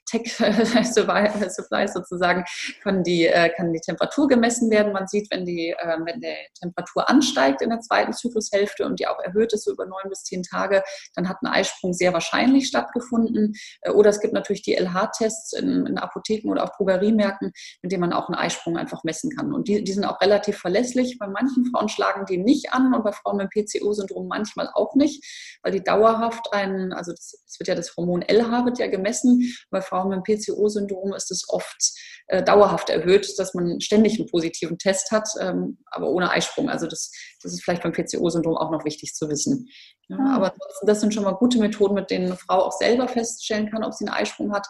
Tech, 0.04 0.22
Supply 0.84 1.88
sozusagen, 1.88 2.44
kann 2.82 3.02
die, 3.02 3.26
äh, 3.26 3.50
kann 3.50 3.72
die 3.72 3.80
Temperatur 3.80 4.28
gemessen 4.28 4.70
werden. 4.70 4.92
Man 4.92 5.06
sieht, 5.06 5.30
wenn 5.30 5.44
die, 5.44 5.70
äh, 5.70 5.98
wenn 6.04 6.20
die 6.20 6.34
Temperatur 6.60 7.08
ansteigt 7.08 7.62
in 7.62 7.70
der 7.70 7.80
zweiten 7.80 8.12
Zyklushälfte 8.12 8.84
und 8.84 9.00
die 9.00 9.06
auch 9.06 9.18
erhöht 9.20 9.52
ist 9.52 9.64
so 9.64 9.72
über 9.72 9.86
neun 9.86 10.08
bis 10.08 10.24
zehn 10.24 10.42
Tage, 10.42 10.82
dann 11.14 11.28
hat 11.28 11.38
ein 11.42 11.46
Eisprung 11.46 11.92
sehr 11.92 12.12
wahrscheinlich 12.12 12.68
stattgefunden. 12.68 13.54
Äh, 13.82 13.90
oder 13.90 14.10
es 14.10 14.20
gibt 14.20 14.34
natürlich 14.34 14.62
die 14.62 14.74
LH-Tests 14.74 15.52
in, 15.54 15.86
in, 15.86 15.98
Apotheken 15.98 16.50
oder 16.50 16.64
auch 16.64 16.76
Drogeriemärkten, 16.76 17.52
mit 17.82 17.92
denen 17.92 18.02
man 18.02 18.12
auch 18.12 18.28
einen 18.28 18.36
Eisprung 18.36 18.76
einfach 18.76 19.04
messen 19.04 19.30
kann. 19.34 19.52
Und 19.52 19.68
die, 19.68 19.82
die 19.82 19.92
sind 19.92 20.04
auch 20.04 20.20
relativ 20.20 20.58
verlässlich. 20.58 21.18
Bei 21.18 21.26
manchen 21.26 21.66
Frauen 21.66 21.88
schlagen 21.88 22.26
die 22.26 22.38
nicht 22.38 22.72
an 22.72 22.94
und 22.94 23.02
bei 23.02 23.12
Frauen 23.12 23.38
mit 23.38 23.50
PCO-Syndrom 23.50 24.28
manchmal 24.28 24.70
auch 24.74 24.94
nicht, 24.94 25.24
weil 25.62 25.72
die 25.72 25.82
dauerhaft 25.82 26.52
einen, 26.52 26.92
also 26.92 27.12
es 27.12 27.56
wird 27.58 27.68
ja 27.68 27.74
das 27.74 27.96
Hormon 27.96 28.22
LH 28.22 28.64
wird 28.64 28.78
ja 28.78 28.86
gemessen, 28.88 29.54
bei 29.70 29.80
Frauen 29.80 30.08
mit 30.08 30.24
PCO 30.24 30.55
PCO-Syndrom 30.56 31.14
ist 31.14 31.30
es 31.30 31.44
oft 31.48 31.92
äh, 32.28 32.42
dauerhaft 32.42 32.90
erhöht, 32.90 33.38
dass 33.38 33.54
man 33.54 33.80
ständig 33.80 34.18
einen 34.18 34.28
positiven 34.28 34.78
Test 34.78 35.10
hat, 35.10 35.28
ähm, 35.40 35.78
aber 35.86 36.10
ohne 36.10 36.30
Eisprung. 36.30 36.68
Also 36.68 36.86
das, 36.86 37.10
das 37.42 37.52
ist 37.52 37.62
vielleicht 37.62 37.82
beim 37.82 37.92
PCO-Syndrom 37.92 38.56
auch 38.56 38.70
noch 38.70 38.84
wichtig 38.84 39.14
zu 39.14 39.28
wissen. 39.28 39.68
Ja, 40.08 40.16
ah. 40.18 40.36
Aber 40.36 40.54
das 40.82 41.00
sind 41.00 41.14
schon 41.14 41.24
mal 41.24 41.32
gute 41.32 41.58
Methoden, 41.58 41.94
mit 41.94 42.10
denen 42.10 42.26
eine 42.26 42.36
Frau 42.36 42.62
auch 42.62 42.72
selber 42.72 43.08
feststellen 43.08 43.70
kann, 43.70 43.84
ob 43.84 43.94
sie 43.94 44.06
einen 44.06 44.14
Eisprung 44.14 44.52
hat. 44.52 44.66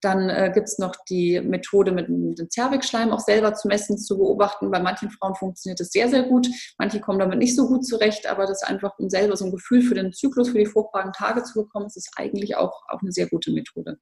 Dann 0.00 0.28
äh, 0.28 0.52
gibt 0.54 0.68
es 0.68 0.78
noch 0.78 0.94
die 1.08 1.40
Methode 1.40 1.90
mit 1.90 2.06
dem 2.06 2.36
Zervixschleim 2.48 3.10
auch 3.10 3.18
selber 3.18 3.54
zu 3.54 3.66
messen, 3.66 3.98
zu 3.98 4.16
beobachten. 4.16 4.70
Bei 4.70 4.78
manchen 4.78 5.10
Frauen 5.10 5.34
funktioniert 5.34 5.80
es 5.80 5.90
sehr, 5.90 6.08
sehr 6.08 6.22
gut. 6.22 6.46
Manche 6.78 7.00
kommen 7.00 7.18
damit 7.18 7.38
nicht 7.38 7.56
so 7.56 7.66
gut 7.66 7.84
zurecht, 7.84 8.28
aber 8.28 8.46
das 8.46 8.62
einfach, 8.62 8.96
um 8.98 9.10
selber 9.10 9.36
so 9.36 9.46
ein 9.46 9.50
Gefühl 9.50 9.82
für 9.82 9.94
den 9.94 10.12
Zyklus, 10.12 10.50
für 10.50 10.58
die 10.58 10.66
fruchtbaren 10.66 11.12
Tage 11.12 11.42
zu 11.42 11.62
bekommen, 11.62 11.86
ist 11.86 12.12
eigentlich 12.16 12.56
auch, 12.56 12.82
auch 12.88 13.00
eine 13.02 13.10
sehr 13.10 13.28
gute 13.28 13.50
Methode. 13.50 13.98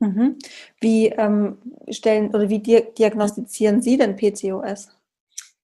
Mhm. 0.00 0.36
Wie 0.80 1.08
ähm, 1.08 1.58
stellen 1.90 2.28
oder 2.34 2.48
wie 2.48 2.58
diagnostizieren 2.60 3.82
Sie 3.82 3.98
denn 3.98 4.16
PCOS? 4.16 4.99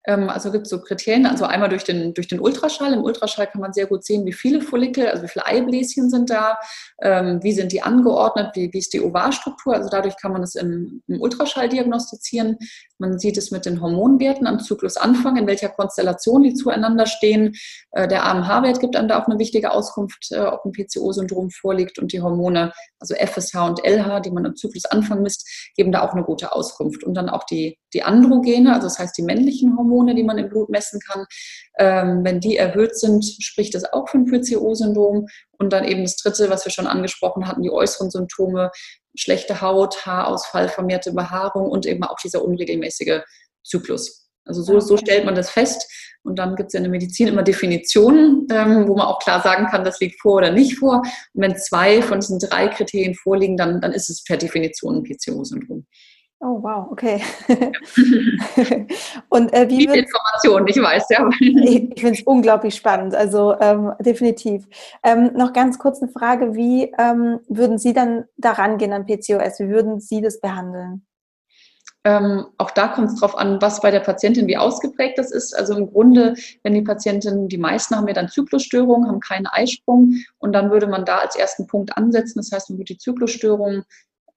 Ähm, 0.06 0.30
also 0.30 0.52
gibt 0.52 0.66
es 0.66 0.70
so 0.70 0.80
Kriterien, 0.80 1.26
also 1.26 1.44
einmal 1.44 1.68
durch 1.68 1.84
den, 1.84 2.14
durch 2.14 2.28
den 2.28 2.40
Ultraschall. 2.40 2.92
Im 2.92 3.02
Ultraschall 3.02 3.48
kann 3.48 3.60
man 3.60 3.72
sehr 3.72 3.86
gut 3.86 4.04
sehen, 4.04 4.24
wie 4.24 4.32
viele 4.32 4.60
Follikel, 4.60 5.08
also 5.08 5.24
wie 5.24 5.28
viele 5.28 5.46
Eibläschen 5.46 6.10
sind 6.10 6.30
da, 6.30 6.58
ähm, 7.02 7.42
wie 7.42 7.52
sind 7.52 7.72
die 7.72 7.82
angeordnet, 7.82 8.50
wie, 8.54 8.72
wie 8.72 8.78
ist 8.78 8.92
die 8.92 9.02
Ovarstruktur. 9.02 9.74
Also 9.74 9.90
dadurch 9.90 10.16
kann 10.16 10.32
man 10.32 10.40
das 10.40 10.54
im, 10.54 11.02
im 11.08 11.20
Ultraschall 11.20 11.68
diagnostizieren. 11.68 12.56
Man 12.98 13.18
sieht 13.18 13.36
es 13.36 13.50
mit 13.50 13.66
den 13.66 13.80
Hormonwerten 13.80 14.46
am 14.46 14.60
Zyklusanfang, 14.60 15.36
in 15.36 15.46
welcher 15.46 15.68
Konstellation 15.68 16.42
die 16.42 16.54
zueinander 16.54 17.06
stehen. 17.06 17.54
Äh, 17.90 18.08
der 18.08 18.24
AMH-Wert 18.24 18.80
gibt 18.80 18.96
einem 18.96 19.08
da 19.08 19.20
auch 19.20 19.26
eine 19.26 19.38
wichtige 19.38 19.72
Auskunft, 19.72 20.30
äh, 20.30 20.38
ob 20.38 20.64
ein 20.64 20.72
PCO-Syndrom 20.72 21.50
vorliegt 21.50 21.98
und 21.98 22.12
die 22.12 22.22
Hormone, 22.22 22.72
also 23.00 23.14
FSH 23.14 23.56
und 23.56 23.84
LH, 23.84 24.20
die 24.20 24.30
man 24.30 24.46
am 24.46 24.56
Zyklusanfang 24.56 25.22
misst, 25.22 25.48
geben 25.76 25.92
da 25.92 26.02
auch 26.02 26.12
eine 26.12 26.22
gute 26.24 26.52
Auskunft. 26.52 27.02
Und 27.04 27.14
dann 27.14 27.28
auch 27.28 27.44
die, 27.44 27.78
die 27.96 28.02
Androgene, 28.02 28.74
also 28.74 28.88
das 28.88 28.98
heißt 28.98 29.16
die 29.16 29.22
männlichen 29.22 29.74
Hormone, 29.74 30.14
die 30.14 30.22
man 30.22 30.36
im 30.36 30.50
Blut 30.50 30.68
messen 30.68 31.00
kann. 31.00 31.24
Ähm, 31.78 32.20
wenn 32.24 32.40
die 32.40 32.58
erhöht 32.58 32.98
sind, 32.98 33.24
spricht 33.24 33.74
das 33.74 33.90
auch 33.90 34.06
für 34.08 34.18
ein 34.18 34.26
PCO-Syndrom. 34.26 35.26
Und 35.58 35.72
dann 35.72 35.84
eben 35.84 36.02
das 36.02 36.16
dritte, 36.16 36.50
was 36.50 36.66
wir 36.66 36.72
schon 36.72 36.86
angesprochen 36.86 37.48
hatten, 37.48 37.62
die 37.62 37.70
äußeren 37.70 38.10
Symptome, 38.10 38.70
schlechte 39.16 39.62
Haut, 39.62 40.04
Haarausfall, 40.04 40.68
vermehrte 40.68 41.12
Behaarung 41.12 41.70
und 41.70 41.86
eben 41.86 42.04
auch 42.04 42.18
dieser 42.22 42.44
unregelmäßige 42.44 43.22
Zyklus. 43.64 44.28
Also 44.44 44.62
so, 44.62 44.78
so 44.78 44.98
stellt 44.98 45.24
man 45.24 45.34
das 45.34 45.48
fest. 45.48 45.90
Und 46.22 46.38
dann 46.38 46.54
gibt 46.54 46.68
es 46.68 46.72
ja 46.74 46.78
in 46.78 46.84
der 46.84 46.90
Medizin 46.90 47.28
immer 47.28 47.42
Definitionen, 47.42 48.46
ähm, 48.50 48.86
wo 48.88 48.94
man 48.94 49.06
auch 49.06 49.20
klar 49.20 49.40
sagen 49.40 49.68
kann, 49.70 49.84
das 49.84 50.00
liegt 50.00 50.20
vor 50.20 50.34
oder 50.34 50.50
nicht 50.50 50.76
vor. 50.76 50.98
Und 50.98 51.42
wenn 51.42 51.56
zwei 51.56 52.02
von 52.02 52.20
diesen 52.20 52.40
drei 52.40 52.68
Kriterien 52.68 53.14
vorliegen, 53.14 53.56
dann, 53.56 53.80
dann 53.80 53.92
ist 53.92 54.10
es 54.10 54.22
per 54.22 54.36
Definition 54.36 54.96
ein 54.96 55.02
PCO-Syndrom. 55.02 55.86
Oh, 56.40 56.62
wow, 56.62 56.88
okay. 56.90 57.22
und 59.30 59.54
äh, 59.54 59.68
wie 59.70 59.80
Viele 59.80 59.96
Informationen, 59.96 60.68
ich 60.68 60.76
weiß, 60.76 61.08
ja. 61.08 61.30
ich, 61.40 61.90
ich 61.92 62.00
finde 62.00 62.18
es 62.18 62.22
unglaublich 62.24 62.74
spannend, 62.74 63.14
also 63.14 63.58
ähm, 63.58 63.92
definitiv. 64.00 64.66
Ähm, 65.02 65.32
noch 65.34 65.54
ganz 65.54 65.78
kurz 65.78 66.02
eine 66.02 66.12
Frage, 66.12 66.54
wie 66.54 66.92
ähm, 66.98 67.40
würden 67.48 67.78
Sie 67.78 67.94
dann 67.94 68.26
daran 68.36 68.76
gehen 68.76 68.92
an 68.92 69.06
PCOS? 69.06 69.60
Wie 69.60 69.70
würden 69.70 69.98
Sie 69.98 70.20
das 70.20 70.40
behandeln? 70.40 71.06
Ähm, 72.06 72.46
auch 72.58 72.70
da 72.70 72.86
kommt 72.86 73.08
es 73.08 73.18
darauf 73.18 73.36
an, 73.36 73.60
was 73.60 73.80
bei 73.80 73.90
der 73.90 73.98
Patientin 73.98 74.46
wie 74.46 74.56
ausgeprägt 74.56 75.18
das 75.18 75.32
ist. 75.32 75.58
Also 75.58 75.76
im 75.76 75.90
Grunde, 75.90 76.34
wenn 76.62 76.72
die 76.72 76.82
Patientin, 76.82 77.48
die 77.48 77.58
meisten 77.58 77.96
haben 77.96 78.06
ja 78.06 78.14
dann 78.14 78.28
Zyklusstörungen, 78.28 79.08
haben 79.08 79.18
keinen 79.18 79.48
Eisprung 79.48 80.14
und 80.38 80.52
dann 80.52 80.70
würde 80.70 80.86
man 80.86 81.04
da 81.04 81.16
als 81.16 81.34
ersten 81.34 81.66
Punkt 81.66 81.96
ansetzen. 81.96 82.38
Das 82.38 82.52
heißt, 82.52 82.70
man 82.70 82.78
würde 82.78 82.94
die 82.94 82.98
Zyklusstörungen 82.98 83.84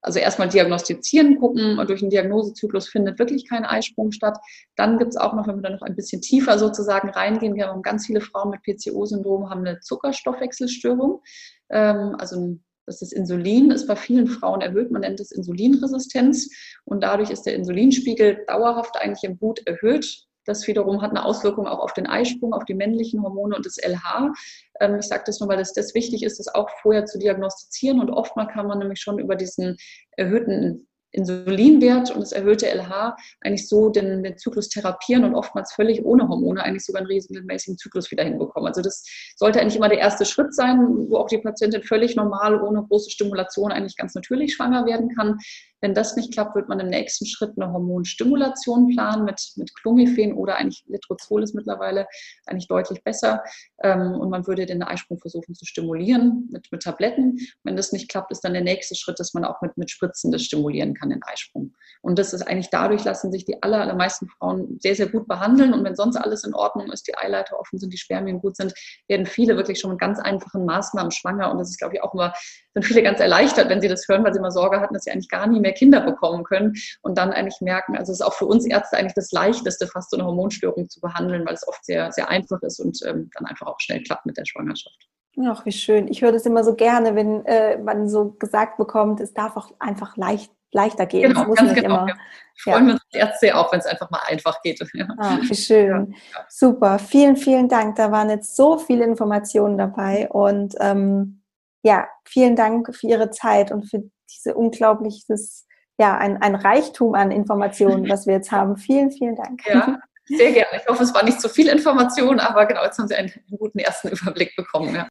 also 0.02 0.18
erstmal 0.18 0.48
diagnostizieren, 0.48 1.38
gucken, 1.38 1.78
und 1.78 1.88
durch 1.90 2.02
einen 2.02 2.10
Diagnosezyklus 2.10 2.88
findet 2.88 3.18
wirklich 3.18 3.48
kein 3.48 3.64
Eisprung 3.64 4.12
statt. 4.12 4.38
Dann 4.76 4.98
gibt 4.98 5.10
es 5.10 5.16
auch 5.16 5.34
noch, 5.34 5.46
wenn 5.46 5.56
wir 5.56 5.62
da 5.62 5.70
noch 5.70 5.82
ein 5.82 5.96
bisschen 5.96 6.22
tiefer 6.22 6.58
sozusagen 6.58 7.10
reingehen, 7.10 7.54
wir 7.54 7.68
haben 7.68 7.82
ganz 7.82 8.06
viele 8.06 8.20
Frauen 8.20 8.50
mit 8.50 8.62
PCO-Syndrom 8.62 9.50
haben 9.50 9.60
eine 9.60 9.80
Zuckerstoffwechselstörung. 9.80 11.22
Ähm, 11.70 12.16
also 12.18 12.56
das 12.86 13.02
ist 13.02 13.12
Insulin, 13.12 13.70
ist 13.70 13.86
bei 13.86 13.94
vielen 13.94 14.26
Frauen 14.26 14.62
erhöht, 14.62 14.90
man 14.90 15.02
nennt 15.02 15.20
es 15.20 15.30
Insulinresistenz 15.30 16.48
und 16.84 17.02
dadurch 17.02 17.30
ist 17.30 17.42
der 17.42 17.54
Insulinspiegel 17.54 18.44
dauerhaft 18.48 18.96
eigentlich 18.96 19.22
im 19.22 19.38
Blut 19.38 19.64
erhöht. 19.66 20.26
Das 20.50 20.66
wiederum 20.66 21.00
hat 21.00 21.10
eine 21.10 21.24
Auswirkung 21.24 21.68
auch 21.68 21.78
auf 21.78 21.92
den 21.92 22.08
Eisprung, 22.08 22.52
auf 22.52 22.64
die 22.64 22.74
männlichen 22.74 23.22
Hormone 23.22 23.54
und 23.54 23.64
das 23.64 23.76
LH. 23.76 24.32
Ähm, 24.80 24.98
ich 24.98 25.06
sage 25.06 25.22
das 25.24 25.38
nur, 25.38 25.48
weil 25.48 25.58
das, 25.58 25.72
das 25.72 25.94
wichtig 25.94 26.24
ist, 26.24 26.40
das 26.40 26.52
auch 26.52 26.68
vorher 26.82 27.06
zu 27.06 27.20
diagnostizieren. 27.20 28.00
Und 28.00 28.10
oftmal 28.10 28.48
kann 28.48 28.66
man 28.66 28.78
nämlich 28.80 29.00
schon 29.00 29.20
über 29.20 29.36
diesen 29.36 29.76
erhöhten 30.16 30.88
Insulinwert 31.12 32.10
und 32.10 32.20
das 32.20 32.32
erhöhte 32.32 32.66
LH 32.66 33.16
eigentlich 33.40 33.68
so 33.68 33.90
den, 33.90 34.22
den 34.22 34.38
Zyklus 34.38 34.68
therapieren 34.68 35.24
und 35.24 35.34
oftmals 35.34 35.72
völlig 35.72 36.04
ohne 36.04 36.28
Hormone 36.28 36.62
eigentlich 36.62 36.84
sogar 36.84 37.00
einen 37.00 37.10
regelmäßigen 37.10 37.78
Zyklus 37.78 38.10
wieder 38.10 38.24
hinbekommen. 38.24 38.68
Also 38.68 38.80
das 38.80 39.04
sollte 39.36 39.60
eigentlich 39.60 39.76
immer 39.76 39.88
der 39.88 39.98
erste 39.98 40.24
Schritt 40.24 40.54
sein, 40.54 40.78
wo 41.08 41.16
auch 41.16 41.28
die 41.28 41.38
Patientin 41.38 41.82
völlig 41.82 42.14
normal 42.14 42.60
ohne 42.62 42.84
große 42.84 43.10
Stimulation 43.10 43.72
eigentlich 43.72 43.96
ganz 43.96 44.14
natürlich 44.14 44.54
schwanger 44.54 44.86
werden 44.86 45.14
kann. 45.16 45.38
Wenn 45.80 45.94
das 45.94 46.16
nicht 46.16 46.32
klappt, 46.32 46.54
wird 46.54 46.68
man 46.68 46.80
im 46.80 46.88
nächsten 46.88 47.26
Schritt 47.26 47.52
eine 47.56 47.72
Hormonstimulation 47.72 48.88
planen 48.88 49.24
mit, 49.24 49.40
mit 49.56 49.74
Clomiphen 49.74 50.34
oder 50.34 50.56
eigentlich 50.56 50.84
Letrozol 50.86 51.42
ist 51.42 51.54
mittlerweile 51.54 52.06
eigentlich 52.46 52.68
deutlich 52.68 53.02
besser. 53.02 53.42
Ähm, 53.82 54.12
und 54.12 54.30
man 54.30 54.46
würde 54.46 54.66
den 54.66 54.82
Eisprung 54.82 55.18
versuchen 55.18 55.54
zu 55.54 55.64
stimulieren 55.64 56.48
mit, 56.52 56.68
mit 56.70 56.82
Tabletten. 56.82 57.38
Wenn 57.64 57.76
das 57.76 57.92
nicht 57.92 58.10
klappt, 58.10 58.30
ist 58.30 58.44
dann 58.44 58.52
der 58.52 58.62
nächste 58.62 58.94
Schritt, 58.94 59.18
dass 59.18 59.34
man 59.34 59.44
auch 59.44 59.60
mit, 59.62 59.76
mit 59.76 59.90
Spritzen 59.90 60.32
das 60.32 60.42
stimulieren 60.42 60.94
kann, 60.94 61.10
den 61.10 61.22
Eisprung. 61.22 61.74
Und 62.02 62.18
das 62.18 62.32
ist 62.32 62.42
eigentlich 62.42 62.70
dadurch 62.70 63.04
lassen 63.04 63.32
sich 63.32 63.44
die 63.44 63.62
aller, 63.62 63.80
allermeisten 63.80 64.28
Frauen 64.28 64.78
sehr, 64.80 64.94
sehr 64.94 65.08
gut 65.08 65.26
behandeln. 65.28 65.72
Und 65.72 65.84
wenn 65.84 65.96
sonst 65.96 66.16
alles 66.16 66.44
in 66.44 66.54
Ordnung 66.54 66.90
ist, 66.92 67.06
die 67.06 67.16
Eileiter 67.16 67.58
offen 67.58 67.78
sind, 67.78 67.92
die 67.92 67.98
Spermien 67.98 68.40
gut 68.40 68.56
sind, 68.56 68.72
werden 69.08 69.26
viele 69.26 69.56
wirklich 69.56 69.80
schon 69.80 69.90
mit 69.90 70.00
ganz 70.00 70.18
einfachen 70.18 70.64
Maßnahmen 70.64 71.10
schwanger. 71.10 71.50
Und 71.50 71.58
das 71.58 71.70
ist, 71.70 71.78
glaube 71.78 71.94
ich, 71.94 72.02
auch 72.02 72.14
immer, 72.14 72.32
sind 72.74 72.84
viele 72.84 73.02
ganz 73.02 73.20
erleichtert, 73.20 73.68
wenn 73.68 73.80
sie 73.80 73.88
das 73.88 74.06
hören, 74.08 74.24
weil 74.24 74.32
sie 74.32 74.38
immer 74.38 74.52
Sorge 74.52 74.80
hatten, 74.80 74.94
dass 74.94 75.04
sie 75.04 75.10
eigentlich 75.10 75.28
gar 75.28 75.46
nie 75.46 75.60
mehr 75.60 75.72
Kinder 75.72 76.00
bekommen 76.00 76.44
können 76.44 76.74
und 77.02 77.18
dann 77.18 77.32
eigentlich 77.32 77.60
merken, 77.60 77.96
also 77.96 78.12
es 78.12 78.20
ist 78.20 78.26
auch 78.26 78.34
für 78.34 78.46
uns 78.46 78.64
Ärzte 78.66 78.96
eigentlich 78.96 79.14
das 79.14 79.32
Leichteste, 79.32 79.86
fast 79.86 80.10
so 80.10 80.16
eine 80.16 80.26
Hormonstörung 80.26 80.88
zu 80.88 81.00
behandeln, 81.00 81.44
weil 81.46 81.54
es 81.54 81.66
oft 81.66 81.84
sehr, 81.84 82.12
sehr 82.12 82.28
einfach 82.28 82.62
ist 82.62 82.78
und 82.78 82.98
ähm, 83.06 83.30
dann 83.36 83.46
einfach 83.46 83.66
auch 83.66 83.80
schnell 83.80 84.02
klappt 84.02 84.26
mit 84.26 84.36
der 84.36 84.44
Schwangerschaft. 84.44 85.08
Ach, 85.44 85.64
wie 85.64 85.72
schön. 85.72 86.08
Ich 86.08 86.22
höre 86.22 86.32
das 86.32 86.44
immer 86.46 86.64
so 86.64 86.74
gerne, 86.74 87.14
wenn 87.14 87.46
äh, 87.46 87.78
man 87.78 88.08
so 88.08 88.32
gesagt 88.32 88.78
bekommt, 88.78 89.20
es 89.20 89.32
darf 89.32 89.56
auch 89.56 89.72
einfach 89.78 90.16
leicht 90.16 90.50
leichter 90.72 91.06
gehen. 91.06 91.32
Genau, 91.32 91.52
ganz 91.52 91.74
genau. 91.74 92.02
Immer, 92.02 92.16
freuen 92.56 92.86
wir 92.86 92.92
uns 92.94 93.02
als 93.12 93.14
Ärzte 93.14 93.56
auch, 93.56 93.72
wenn 93.72 93.80
es 93.80 93.86
einfach 93.86 94.10
mal 94.10 94.20
einfach 94.26 94.60
geht. 94.62 94.80
Ja. 94.94 95.06
Ah, 95.18 95.38
wie 95.40 95.54
schön. 95.54 96.14
Ja. 96.32 96.44
Super. 96.48 96.98
Vielen, 96.98 97.36
vielen 97.36 97.68
Dank. 97.68 97.96
Da 97.96 98.10
waren 98.10 98.28
jetzt 98.28 98.56
so 98.56 98.78
viele 98.78 99.04
Informationen 99.04 99.78
dabei 99.78 100.28
und 100.28 100.74
ähm, 100.80 101.39
ja, 101.82 102.08
vielen 102.24 102.56
Dank 102.56 102.94
für 102.94 103.06
Ihre 103.06 103.30
Zeit 103.30 103.72
und 103.72 103.88
für 103.88 104.02
diese 104.30 104.54
unglaubliches, 104.54 105.66
ja, 105.98 106.16
ein, 106.16 106.40
ein 106.42 106.54
Reichtum 106.54 107.14
an 107.14 107.30
Informationen, 107.30 108.08
was 108.08 108.26
wir 108.26 108.34
jetzt 108.34 108.52
haben. 108.52 108.76
Vielen, 108.76 109.10
vielen 109.10 109.36
Dank. 109.36 109.62
Ja. 109.66 109.98
Sehr 110.26 110.52
gerne. 110.52 110.80
Ich 110.80 110.86
hoffe, 110.86 111.02
es 111.02 111.12
war 111.12 111.24
nicht 111.24 111.40
zu 111.40 111.48
viel 111.48 111.68
Information, 111.68 112.38
aber 112.38 112.64
genau, 112.66 112.84
jetzt 112.84 112.98
haben 112.98 113.08
Sie 113.08 113.16
einen, 113.16 113.32
einen 113.32 113.58
guten 113.58 113.80
ersten 113.80 114.08
Überblick 114.12 114.54
bekommen. 114.54 114.94
Ja. 114.94 115.08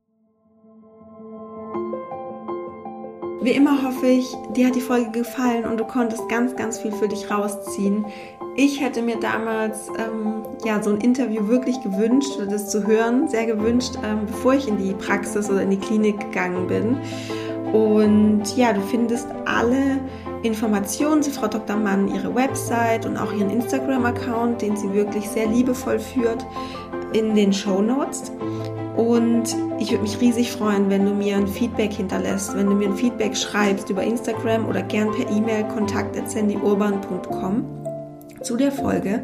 Wie 3.41 3.51
immer 3.51 3.83
hoffe 3.83 4.07
ich, 4.07 4.33
dir 4.51 4.67
hat 4.67 4.75
die 4.75 4.81
Folge 4.81 5.11
gefallen 5.11 5.65
und 5.65 5.77
du 5.77 5.85
konntest 5.85 6.27
ganz, 6.29 6.55
ganz 6.55 6.79
viel 6.79 6.91
für 6.91 7.07
dich 7.07 7.31
rausziehen. 7.31 8.05
Ich 8.61 8.81
hätte 8.81 9.01
mir 9.01 9.17
damals 9.17 9.87
ähm, 9.97 10.43
ja 10.65 10.83
so 10.83 10.89
ein 10.89 10.97
Interview 10.97 11.47
wirklich 11.47 11.81
gewünscht, 11.81 12.31
das 12.49 12.69
zu 12.69 12.85
hören, 12.85 13.29
sehr 13.29 13.45
gewünscht, 13.45 13.93
ähm, 14.03 14.25
bevor 14.25 14.53
ich 14.53 14.67
in 14.67 14.77
die 14.77 14.91
Praxis 14.91 15.49
oder 15.49 15.61
in 15.61 15.69
die 15.69 15.79
Klinik 15.79 16.19
gegangen 16.19 16.67
bin. 16.67 16.97
Und 17.71 18.57
ja, 18.57 18.73
du 18.73 18.81
findest 18.81 19.29
alle 19.45 20.01
Informationen 20.43 21.23
zu 21.23 21.31
Frau 21.31 21.47
Dr. 21.47 21.77
Mann, 21.77 22.13
ihre 22.13 22.35
Website 22.35 23.05
und 23.05 23.15
auch 23.15 23.31
ihren 23.31 23.49
Instagram-Account, 23.49 24.61
den 24.61 24.75
sie 24.75 24.91
wirklich 24.91 25.29
sehr 25.29 25.47
liebevoll 25.47 25.97
führt, 25.97 26.45
in 27.13 27.35
den 27.35 27.53
Show 27.53 27.81
Notes. 27.81 28.29
Und 28.97 29.55
ich 29.79 29.91
würde 29.91 30.03
mich 30.03 30.19
riesig 30.19 30.51
freuen, 30.51 30.89
wenn 30.89 31.05
du 31.05 31.13
mir 31.13 31.37
ein 31.37 31.47
Feedback 31.47 31.93
hinterlässt, 31.93 32.57
wenn 32.57 32.65
du 32.65 32.75
mir 32.75 32.89
ein 32.89 32.97
Feedback 32.97 33.37
schreibst 33.37 33.89
über 33.89 34.03
Instagram 34.03 34.67
oder 34.67 34.81
gern 34.81 35.11
per 35.11 35.31
E-Mail 35.31 35.63
kontakt.sandyurban.com 35.69 37.78
zu 38.41 38.57
der 38.57 38.71
Folge, 38.71 39.23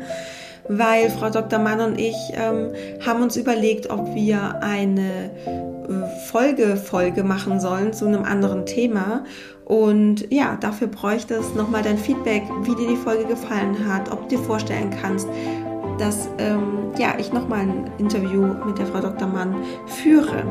weil 0.68 1.10
Frau 1.10 1.30
Dr. 1.30 1.60
Mann 1.60 1.80
und 1.82 2.00
ich 2.00 2.16
ähm, 2.34 2.72
haben 3.06 3.22
uns 3.22 3.38
überlegt, 3.38 3.90
ob 3.90 4.14
wir 4.16 4.62
eine 4.62 5.30
äh, 5.46 6.26
Folge 6.26 6.76
Folge 6.78 7.24
machen 7.24 7.60
sollen 7.60 7.94
zu 7.94 8.06
einem 8.06 8.24
anderen 8.24 8.66
Thema. 8.66 9.24
Und 9.66 10.32
ja, 10.32 10.58
dafür 10.60 10.88
bräuchte 10.88 11.36
es 11.36 11.56
nochmal 11.56 11.82
dein 11.82 11.98
Feedback, 11.98 12.44
wie 12.64 12.76
dir 12.76 12.88
die 12.88 12.96
Folge 12.96 13.26
gefallen 13.26 13.88
hat, 13.88 14.12
ob 14.12 14.30
du 14.30 14.38
dir 14.38 14.44
vorstellen 14.44 14.92
kannst, 15.02 15.28
dass 15.98 16.30
ähm, 16.38 16.92
ja, 16.98 17.16
ich 17.18 17.34
nochmal 17.34 17.62
ein 17.62 17.92
Interview 17.98 18.42
mit 18.66 18.78
der 18.78 18.86
Frau 18.86 19.00
Dr. 19.00 19.28
Mann 19.28 19.56
führe. 19.88 20.44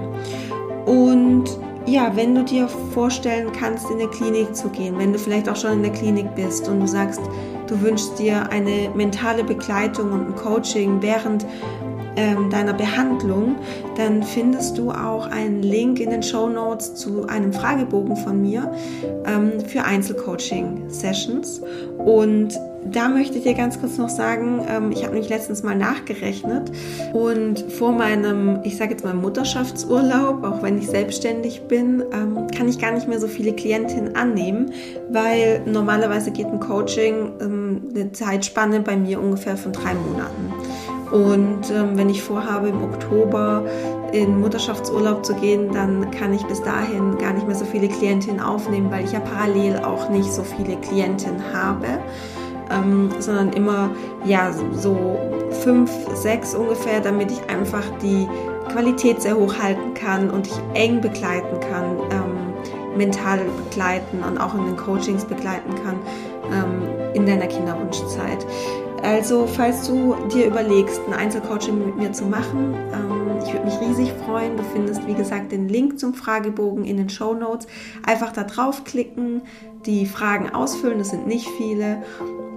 Und 0.86 1.44
ja, 1.86 2.16
wenn 2.16 2.34
du 2.34 2.42
dir 2.44 2.68
vorstellen 2.68 3.52
kannst, 3.52 3.90
in 3.90 3.98
der 3.98 4.08
Klinik 4.08 4.54
zu 4.54 4.68
gehen, 4.68 4.98
wenn 4.98 5.12
du 5.12 5.18
vielleicht 5.18 5.48
auch 5.48 5.56
schon 5.56 5.72
in 5.72 5.82
der 5.82 5.92
Klinik 5.92 6.34
bist 6.34 6.68
und 6.68 6.80
du 6.80 6.86
sagst, 6.86 7.20
du 7.66 7.80
wünschst 7.80 8.18
dir 8.18 8.50
eine 8.50 8.90
mentale 8.94 9.44
Begleitung 9.44 10.12
und 10.12 10.26
ein 10.28 10.34
Coaching 10.34 11.00
während 11.00 11.46
ähm, 12.16 12.50
deiner 12.50 12.74
Behandlung, 12.74 13.56
dann 13.96 14.22
findest 14.22 14.78
du 14.78 14.90
auch 14.90 15.26
einen 15.26 15.62
Link 15.62 16.00
in 16.00 16.10
den 16.10 16.22
Show 16.22 16.48
Notes 16.48 16.94
zu 16.94 17.26
einem 17.26 17.52
Fragebogen 17.52 18.16
von 18.16 18.40
mir 18.40 18.72
ähm, 19.26 19.60
für 19.66 19.84
Einzelcoaching-Sessions. 19.84 21.62
Und 21.98 22.58
da 22.86 23.08
möchte 23.08 23.38
ich 23.38 23.44
dir 23.44 23.54
ganz 23.54 23.80
kurz 23.80 23.98
noch 23.98 24.08
sagen, 24.08 24.60
ähm, 24.68 24.92
ich 24.92 25.04
habe 25.04 25.14
mich 25.14 25.28
letztens 25.28 25.62
mal 25.62 25.76
nachgerechnet 25.76 26.70
und 27.12 27.60
vor 27.72 27.92
meinem, 27.92 28.60
ich 28.64 28.76
sage 28.76 28.92
jetzt 28.92 29.04
mal 29.04 29.14
Mutterschaftsurlaub, 29.14 30.44
auch 30.44 30.62
wenn 30.62 30.78
ich 30.78 30.88
selbstständig 30.88 31.62
bin, 31.62 32.02
ähm, 32.12 32.46
kann 32.56 32.68
ich 32.68 32.78
gar 32.78 32.92
nicht 32.92 33.08
mehr 33.08 33.20
so 33.20 33.26
viele 33.26 33.52
Klientinnen 33.52 34.16
annehmen, 34.16 34.72
weil 35.10 35.62
normalerweise 35.66 36.30
geht 36.30 36.46
ein 36.46 36.60
Coaching 36.60 37.32
ähm, 37.40 37.82
eine 37.94 38.12
Zeitspanne 38.12 38.80
bei 38.80 38.96
mir 38.96 39.20
ungefähr 39.20 39.56
von 39.56 39.72
drei 39.72 39.94
Monaten. 39.94 40.52
Und 41.12 41.68
wenn 41.70 42.08
ich 42.08 42.22
vorhabe, 42.22 42.68
im 42.68 42.82
Oktober 42.82 43.64
in 44.12 44.40
Mutterschaftsurlaub 44.40 45.24
zu 45.24 45.34
gehen, 45.34 45.72
dann 45.72 46.10
kann 46.10 46.32
ich 46.32 46.42
bis 46.44 46.62
dahin 46.62 47.18
gar 47.18 47.32
nicht 47.32 47.46
mehr 47.46 47.54
so 47.54 47.64
viele 47.64 47.88
Klientinnen 47.88 48.40
aufnehmen, 48.40 48.90
weil 48.90 49.04
ich 49.04 49.12
ja 49.12 49.20
parallel 49.20 49.78
auch 49.78 50.08
nicht 50.08 50.32
so 50.32 50.42
viele 50.42 50.76
Klientinnen 50.76 51.42
habe, 51.52 52.00
ähm, 52.70 53.10
sondern 53.18 53.52
immer 53.52 53.90
ja 54.24 54.52
so 54.72 55.18
fünf, 55.62 55.90
sechs 56.14 56.54
ungefähr, 56.54 57.00
damit 57.00 57.30
ich 57.30 57.50
einfach 57.50 57.84
die 58.02 58.28
Qualität 58.70 59.22
sehr 59.22 59.36
hoch 59.36 59.54
halten 59.58 59.94
kann 59.94 60.30
und 60.30 60.46
ich 60.46 60.54
eng 60.74 61.00
begleiten 61.00 61.60
kann, 61.60 61.98
ähm, 62.10 62.96
mental 62.96 63.40
begleiten 63.64 64.22
und 64.22 64.38
auch 64.38 64.54
in 64.54 64.64
den 64.66 64.76
Coachings 64.76 65.24
begleiten 65.24 65.74
kann 65.82 65.96
ähm, 66.52 67.14
in 67.14 67.26
deiner 67.26 67.46
Kinderwunschzeit. 67.46 68.46
Also, 69.02 69.46
falls 69.46 69.86
du 69.86 70.16
dir 70.32 70.46
überlegst, 70.46 71.00
ein 71.06 71.12
Einzelcoaching 71.12 71.78
mit 71.86 71.96
mir 71.96 72.12
zu 72.12 72.24
machen, 72.24 72.74
ähm, 72.92 73.38
ich 73.44 73.52
würde 73.52 73.66
mich 73.66 73.78
riesig 73.80 74.12
freuen. 74.24 74.56
Du 74.56 74.62
findest, 74.72 75.06
wie 75.06 75.14
gesagt, 75.14 75.52
den 75.52 75.68
Link 75.68 75.98
zum 75.98 76.14
Fragebogen 76.14 76.84
in 76.84 76.96
den 76.96 77.10
Show 77.10 77.34
Notes. 77.34 77.66
Einfach 78.06 78.32
da 78.32 78.44
draufklicken, 78.44 79.42
die 79.84 80.06
Fragen 80.06 80.50
ausfüllen, 80.50 80.98
das 80.98 81.10
sind 81.10 81.26
nicht 81.26 81.48
viele. 81.58 82.02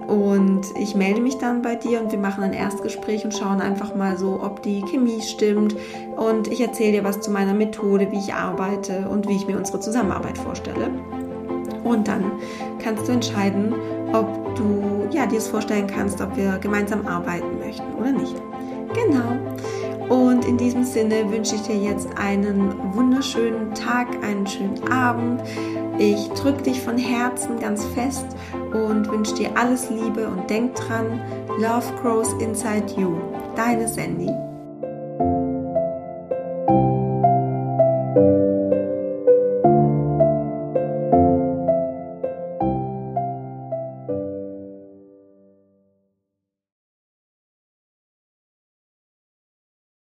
Und 0.08 0.62
ich 0.78 0.94
melde 0.94 1.20
mich 1.20 1.36
dann 1.36 1.60
bei 1.60 1.74
dir 1.74 2.00
und 2.00 2.10
wir 2.10 2.18
machen 2.18 2.42
ein 2.42 2.54
Erstgespräch 2.54 3.26
und 3.26 3.34
schauen 3.36 3.60
einfach 3.60 3.94
mal 3.94 4.16
so, 4.16 4.40
ob 4.42 4.62
die 4.62 4.80
Chemie 4.80 5.20
stimmt. 5.20 5.76
Und 6.16 6.48
ich 6.48 6.62
erzähle 6.62 6.92
dir 6.92 7.04
was 7.04 7.20
zu 7.20 7.30
meiner 7.30 7.52
Methode, 7.52 8.10
wie 8.10 8.18
ich 8.18 8.32
arbeite 8.32 9.06
und 9.10 9.28
wie 9.28 9.36
ich 9.36 9.46
mir 9.46 9.58
unsere 9.58 9.80
Zusammenarbeit 9.80 10.38
vorstelle. 10.38 10.90
Und 11.84 12.08
dann 12.08 12.32
kannst 12.82 13.06
du 13.06 13.12
entscheiden, 13.12 13.74
ob 14.14 14.54
du 14.54 15.08
ja, 15.10 15.26
dir 15.26 15.38
es 15.38 15.48
vorstellen 15.48 15.86
kannst, 15.86 16.22
ob 16.22 16.34
wir 16.38 16.56
gemeinsam 16.56 17.06
arbeiten 17.06 17.58
möchten 17.58 17.92
oder 18.00 18.12
nicht. 18.12 18.34
Genau. 18.94 19.36
Und 20.08 20.44
in 20.46 20.56
diesem 20.56 20.84
Sinne 20.84 21.30
wünsche 21.30 21.56
ich 21.56 21.62
dir 21.62 21.76
jetzt 21.76 22.08
einen 22.16 22.94
wunderschönen 22.94 23.74
Tag, 23.74 24.06
einen 24.24 24.46
schönen 24.46 24.90
Abend. 24.90 25.42
Ich 25.98 26.28
drücke 26.30 26.62
dich 26.62 26.80
von 26.80 26.96
Herzen 26.96 27.58
ganz 27.58 27.84
fest 27.86 28.26
und 28.72 29.10
wünsche 29.10 29.34
dir 29.34 29.50
alles 29.56 29.90
Liebe 29.90 30.28
und 30.28 30.48
denk 30.48 30.74
dran, 30.76 31.20
Love 31.58 31.86
grows 32.00 32.32
inside 32.40 32.86
you. 32.96 33.16
Deine 33.56 33.88
Sandy. 33.88 34.47